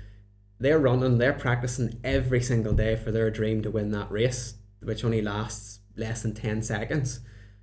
they're 0.59 0.79
running, 0.79 1.17
they're 1.17 1.33
practicing 1.33 1.99
every 2.03 2.41
single 2.41 2.73
day 2.73 2.95
for 2.95 3.11
their 3.11 3.29
dream 3.29 3.61
to 3.63 3.71
win 3.71 3.91
that 3.91 4.09
race, 4.11 4.55
which 4.81 5.03
only 5.03 5.21
lasts 5.21 5.79
less 5.97 6.21
than 6.21 6.33
10 6.33 6.61
seconds. 6.61 7.19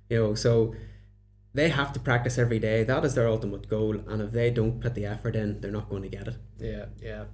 You 0.09 0.19
know, 0.19 0.35
so 0.35 0.75
they 1.53 1.69
have 1.69 1.93
to 1.93 1.99
practice 1.99 2.37
every 2.37 2.59
day. 2.59 2.83
That 2.83 3.05
is 3.05 3.15
their 3.15 3.27
ultimate 3.27 3.69
goal. 3.69 3.95
And 4.07 4.21
if 4.21 4.31
they 4.31 4.49
don't 4.51 4.79
put 4.81 4.95
the 4.95 5.05
effort 5.05 5.35
in, 5.35 5.61
they're 5.61 5.71
not 5.71 5.89
going 5.89 6.03
to 6.03 6.09
get 6.09 6.27
it. 6.27 6.35
Yeah, 6.59 6.85
yeah. 7.01 7.25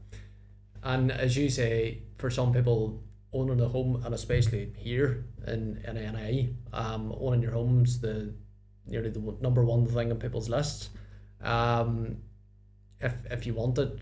And 0.84 1.12
as 1.12 1.38
you 1.38 1.50
say, 1.50 2.04
for 2.18 2.30
some 2.30 2.54
people, 2.54 3.04
owning 3.34 3.62
a 3.62 3.68
home, 3.68 4.02
and 4.06 4.14
especially 4.14 4.74
here 4.78 5.26
in, 5.48 5.82
in 5.88 5.96
NI, 5.96 6.56
um, 6.74 7.16
owning 7.20 7.42
your 7.42 7.52
home's 7.52 8.00
the 8.00 8.34
nearly 8.88 9.10
the 9.10 9.20
number 9.42 9.64
one 9.64 9.86
thing 9.86 10.12
on 10.12 10.20
people's 10.20 10.50
lists. 10.50 10.90
Um, 11.42 12.18
if 13.00 13.14
if 13.30 13.46
you 13.46 13.54
want 13.54 13.78
it, 13.78 14.00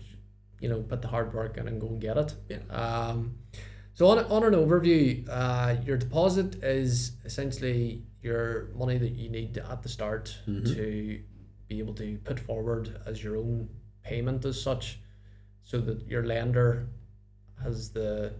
you 0.60 0.68
know, 0.68 0.80
put 0.82 1.02
the 1.02 1.08
hard 1.08 1.32
work 1.34 1.56
in 1.56 1.68
and 1.68 1.80
go 1.80 1.88
and 1.88 2.00
get 2.00 2.16
it. 2.16 2.34
Yeah. 2.48 2.58
Um, 2.70 3.38
So 3.94 4.06
on, 4.06 4.18
on 4.26 4.44
an 4.44 4.54
overview, 4.54 5.26
uh, 5.28 5.76
your 5.84 5.96
deposit 5.96 6.62
is 6.62 7.12
essentially 7.24 8.04
your 8.22 8.68
money 8.74 8.98
that 8.98 9.12
you 9.12 9.28
need 9.30 9.58
at 9.58 9.82
the 9.82 9.88
start 9.88 10.36
Mhm. 10.46 10.64
to 10.74 11.20
be 11.68 11.78
able 11.78 11.94
to 11.94 12.18
put 12.24 12.40
forward 12.40 13.00
as 13.06 13.22
your 13.22 13.36
own 13.36 13.68
payment 14.02 14.44
as 14.44 14.60
such, 14.60 15.00
so 15.64 15.80
that 15.80 16.06
your 16.08 16.24
lender 16.24 16.88
has 17.62 17.90
the 17.90 18.32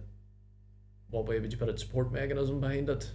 what 1.11 1.25
way 1.27 1.39
would 1.39 1.51
you 1.51 1.57
put 1.57 1.69
it 1.69 1.79
support 1.79 2.11
mechanism 2.11 2.59
behind 2.59 2.89
it. 2.89 3.09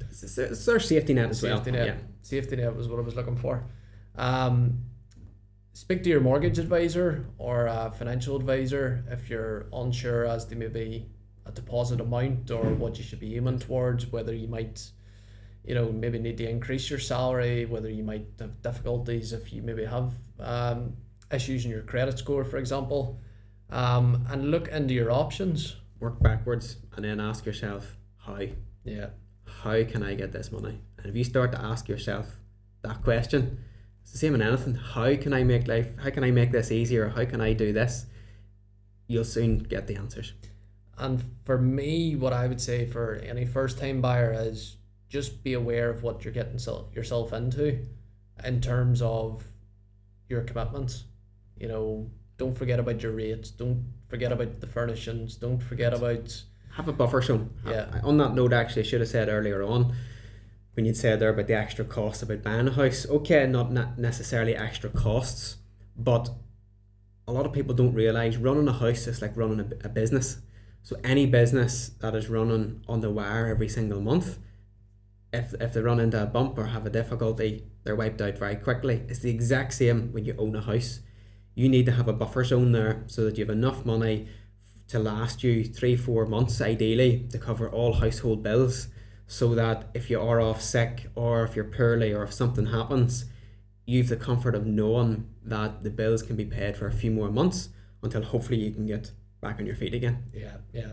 It's, 0.00 0.22
it's, 0.22 0.38
it's 0.38 0.64
their 0.64 0.78
safety 0.80 1.12
net 1.14 1.30
as 1.30 1.40
Safety 1.40 1.70
well. 1.72 1.86
net. 1.86 1.86
Yeah. 1.88 2.02
Safety 2.22 2.56
net 2.56 2.74
was 2.76 2.88
what 2.88 2.98
I 2.98 3.02
was 3.02 3.16
looking 3.16 3.36
for. 3.36 3.64
Um, 4.14 4.84
speak 5.72 6.02
to 6.04 6.08
your 6.10 6.20
mortgage 6.20 6.58
advisor 6.58 7.26
or 7.38 7.66
a 7.66 7.90
financial 7.98 8.36
advisor 8.36 9.04
if 9.10 9.28
you're 9.28 9.66
unsure 9.72 10.24
as 10.24 10.44
to 10.46 10.56
maybe 10.56 11.08
a 11.44 11.52
deposit 11.52 12.00
amount 12.00 12.50
or 12.50 12.72
what 12.74 12.96
you 12.98 13.04
should 13.04 13.20
be 13.20 13.36
aiming 13.36 13.58
towards, 13.58 14.06
whether 14.12 14.32
you 14.34 14.48
might, 14.48 14.88
you 15.66 15.74
know, 15.74 15.90
maybe 15.90 16.18
need 16.18 16.38
to 16.38 16.48
increase 16.48 16.88
your 16.88 17.00
salary, 17.00 17.66
whether 17.66 17.90
you 17.90 18.04
might 18.04 18.26
have 18.38 18.62
difficulties 18.62 19.32
if 19.32 19.52
you 19.52 19.62
maybe 19.62 19.84
have 19.84 20.12
um, 20.38 20.94
issues 21.32 21.64
in 21.64 21.70
your 21.70 21.82
credit 21.82 22.18
score, 22.18 22.44
for 22.44 22.56
example. 22.56 23.18
Um, 23.70 24.24
and 24.30 24.50
look 24.50 24.68
into 24.68 24.94
your 24.94 25.10
options. 25.10 25.76
Work 25.98 26.22
backwards 26.22 26.76
and 26.94 27.04
then 27.04 27.20
ask 27.20 27.44
yourself 27.44 27.96
how. 28.18 28.42
Yeah. 28.84 29.08
How 29.62 29.82
can 29.84 30.02
I 30.02 30.14
get 30.14 30.32
this 30.32 30.52
money? 30.52 30.80
And 30.98 31.06
if 31.06 31.16
you 31.16 31.24
start 31.24 31.50
to 31.52 31.60
ask 31.60 31.88
yourself 31.88 32.26
that 32.82 33.02
question, 33.02 33.58
it's 34.02 34.12
the 34.12 34.18
same 34.18 34.34
in 34.34 34.42
anything. 34.42 34.74
How 34.74 35.16
can 35.16 35.32
I 35.32 35.42
make 35.42 35.66
life? 35.66 35.88
How 35.98 36.10
can 36.10 36.22
I 36.22 36.30
make 36.30 36.52
this 36.52 36.70
easier? 36.70 37.08
How 37.08 37.24
can 37.24 37.40
I 37.40 37.54
do 37.54 37.72
this? 37.72 38.06
You'll 39.08 39.24
soon 39.24 39.58
get 39.58 39.88
the 39.88 39.96
answers. 39.96 40.32
And 40.98 41.22
for 41.44 41.58
me, 41.58 42.14
what 42.14 42.32
I 42.32 42.46
would 42.46 42.60
say 42.60 42.86
for 42.86 43.14
any 43.16 43.44
first 43.46 43.78
time 43.78 44.00
buyer 44.00 44.32
is 44.32 44.75
just 45.08 45.42
be 45.42 45.54
aware 45.54 45.90
of 45.90 46.02
what 46.02 46.24
you're 46.24 46.34
getting 46.34 46.58
sel- 46.58 46.90
yourself 46.94 47.32
into 47.32 47.78
in 48.44 48.60
terms 48.60 49.02
of 49.02 49.44
your 50.28 50.42
commitments. 50.42 51.04
You 51.58 51.68
know, 51.68 52.10
don't 52.36 52.56
forget 52.56 52.80
about 52.80 53.02
your 53.02 53.12
rates, 53.12 53.50
don't 53.50 53.84
forget 54.08 54.32
about 54.32 54.60
the 54.60 54.66
furnishings, 54.66 55.36
don't 55.36 55.62
forget 55.62 55.94
about 55.94 56.42
Have 56.74 56.88
a 56.88 56.92
buffer 56.92 57.22
zone. 57.22 57.50
Yeah. 57.66 58.00
On 58.02 58.18
that 58.18 58.34
note, 58.34 58.52
actually, 58.52 58.82
I 58.82 58.86
should 58.86 59.00
have 59.00 59.08
said 59.08 59.28
earlier 59.28 59.62
on 59.62 59.94
when 60.74 60.84
you'd 60.84 60.96
said 60.96 61.18
there 61.18 61.30
about 61.30 61.46
the 61.46 61.54
extra 61.54 61.84
cost 61.84 62.22
about 62.22 62.42
buying 62.42 62.68
a 62.68 62.72
house. 62.72 63.06
Okay, 63.08 63.46
not 63.46 63.72
not 63.72 63.98
necessarily 63.98 64.54
extra 64.54 64.90
costs, 64.90 65.56
but 65.96 66.28
a 67.26 67.32
lot 67.32 67.46
of 67.46 67.52
people 67.52 67.74
don't 67.74 67.94
realize 67.94 68.36
running 68.36 68.68
a 68.68 68.72
house 68.72 69.06
is 69.06 69.22
like 69.22 69.36
running 69.36 69.60
a, 69.60 69.86
a 69.86 69.88
business. 69.88 70.38
So 70.82 70.96
any 71.02 71.26
business 71.26 71.90
that 72.00 72.14
is 72.14 72.28
running 72.28 72.84
on 72.86 73.00
the 73.00 73.10
wire 73.10 73.48
every 73.48 73.68
single 73.68 74.00
month, 74.00 74.38
if 75.32 75.54
if 75.60 75.72
they 75.72 75.80
run 75.80 76.00
into 76.00 76.22
a 76.22 76.26
bump 76.26 76.58
or 76.58 76.66
have 76.66 76.86
a 76.86 76.90
difficulty, 76.90 77.64
they're 77.84 77.96
wiped 77.96 78.20
out 78.20 78.38
very 78.38 78.56
quickly. 78.56 79.04
It's 79.08 79.20
the 79.20 79.30
exact 79.30 79.74
same 79.74 80.12
when 80.12 80.24
you 80.24 80.34
own 80.38 80.56
a 80.56 80.60
house. 80.60 81.00
You 81.54 81.68
need 81.68 81.86
to 81.86 81.92
have 81.92 82.08
a 82.08 82.12
buffer 82.12 82.44
zone 82.44 82.72
there 82.72 83.04
so 83.06 83.24
that 83.24 83.38
you 83.38 83.44
have 83.44 83.56
enough 83.56 83.84
money 83.84 84.28
to 84.88 84.98
last 84.98 85.42
you 85.42 85.64
three, 85.64 85.96
four 85.96 86.26
months 86.26 86.60
ideally 86.60 87.26
to 87.30 87.38
cover 87.38 87.68
all 87.68 87.94
household 87.94 88.42
bills 88.42 88.88
so 89.26 89.54
that 89.54 89.88
if 89.94 90.08
you 90.08 90.20
are 90.20 90.40
off 90.40 90.62
sick 90.62 91.08
or 91.14 91.44
if 91.44 91.56
you're 91.56 91.64
poorly 91.64 92.12
or 92.12 92.22
if 92.22 92.32
something 92.32 92.66
happens, 92.66 93.24
you've 93.84 94.08
the 94.08 94.16
comfort 94.16 94.54
of 94.54 94.66
knowing 94.66 95.28
that 95.44 95.82
the 95.82 95.90
bills 95.90 96.22
can 96.22 96.36
be 96.36 96.44
paid 96.44 96.76
for 96.76 96.86
a 96.86 96.92
few 96.92 97.10
more 97.10 97.30
months 97.30 97.70
until 98.02 98.22
hopefully 98.22 98.58
you 98.58 98.70
can 98.70 98.86
get 98.86 99.10
back 99.40 99.58
on 99.58 99.66
your 99.66 99.76
feet 99.76 99.94
again. 99.94 100.24
yeah, 100.32 100.58
yeah. 100.72 100.92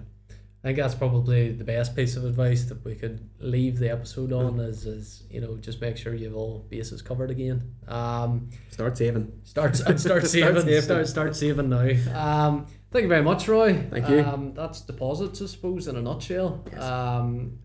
I 0.64 0.68
think 0.68 0.78
that's 0.78 0.96
probably 0.96 1.52
the 1.52 1.66
best 1.66 1.94
piece 1.94 2.16
of 2.16 2.24
advice 2.24 2.64
that 2.66 2.86
we 2.86 2.96
could 2.96 3.30
leave 3.40 3.80
the 3.80 3.92
episode 3.92 4.32
on 4.32 4.62
is, 4.62 4.86
is 4.86 5.24
you 5.30 5.42
know 5.42 5.58
just 5.58 5.82
make 5.82 5.98
sure 5.98 6.16
you 6.16 6.28
have 6.28 6.36
all 6.38 6.66
bases 6.70 7.02
covered 7.02 7.32
again. 7.32 7.76
Um, 7.86 8.50
Start 8.70 8.98
saving. 8.98 9.42
Start 9.44 9.76
start, 9.76 10.00
start 10.00 10.26
saving. 10.26 10.62
saving. 10.62 10.82
Start 10.82 11.08
start 11.10 11.36
saving 11.36 11.68
now. 11.68 11.90
Um, 12.16 12.68
thank 12.92 13.04
you 13.04 13.10
very 13.10 13.24
much, 13.24 13.46
Roy. 13.50 13.74
Thank 13.90 14.08
you. 14.08 14.22
Um, 14.22 14.54
that's 14.54 14.80
deposits, 14.80 15.42
I 15.42 15.48
suppose, 15.48 15.90
in 15.90 15.98
a 15.98 16.02
nutshell. 16.02 16.64
Yes. 16.72 16.82
Um, 16.82 17.60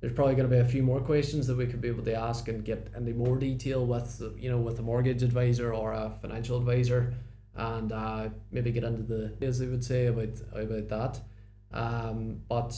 there's 0.00 0.12
probably 0.12 0.36
going 0.36 0.48
to 0.48 0.54
be 0.54 0.60
a 0.60 0.64
few 0.64 0.84
more 0.84 1.00
questions 1.00 1.48
that 1.48 1.56
we 1.56 1.66
could 1.66 1.80
be 1.80 1.88
able 1.88 2.04
to 2.04 2.14
ask 2.14 2.46
and 2.46 2.64
get 2.64 2.88
into 2.94 3.14
more 3.14 3.36
detail 3.36 3.84
with, 3.84 4.22
you 4.38 4.50
know, 4.50 4.58
with 4.58 4.78
a 4.78 4.82
mortgage 4.82 5.22
advisor 5.24 5.72
or 5.74 5.92
a 5.92 6.12
financial 6.20 6.56
advisor, 6.58 7.14
and 7.56 7.90
uh, 7.90 8.28
maybe 8.52 8.70
get 8.70 8.84
into 8.84 9.02
the 9.02 9.34
as 9.44 9.58
they 9.58 9.66
would 9.66 9.82
say 9.82 10.06
about 10.06 10.28
about 10.52 10.88
that. 10.88 11.20
Um, 11.74 12.40
but 12.48 12.74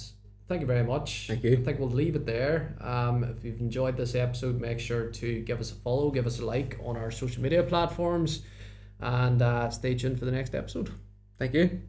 thank 0.48 0.60
you 0.62 0.66
very 0.66 0.82
much. 0.82 1.26
Thank 1.28 1.44
you. 1.44 1.52
I 1.52 1.56
think 1.56 1.78
we'll 1.78 1.90
leave 1.90 2.16
it 2.16 2.26
there. 2.26 2.76
Um, 2.80 3.22
if 3.24 3.44
you've 3.44 3.60
enjoyed 3.60 3.96
this 3.96 4.14
episode, 4.14 4.60
make 4.60 4.80
sure 4.80 5.10
to 5.10 5.40
give 5.42 5.60
us 5.60 5.70
a 5.70 5.74
follow, 5.76 6.10
give 6.10 6.26
us 6.26 6.40
a 6.40 6.44
like 6.44 6.78
on 6.82 6.96
our 6.96 7.10
social 7.10 7.42
media 7.42 7.62
platforms, 7.62 8.42
and 9.00 9.42
uh, 9.42 9.70
stay 9.70 9.94
tuned 9.94 10.18
for 10.18 10.24
the 10.24 10.32
next 10.32 10.54
episode. 10.54 10.90
Thank 11.38 11.54
you. 11.54 11.82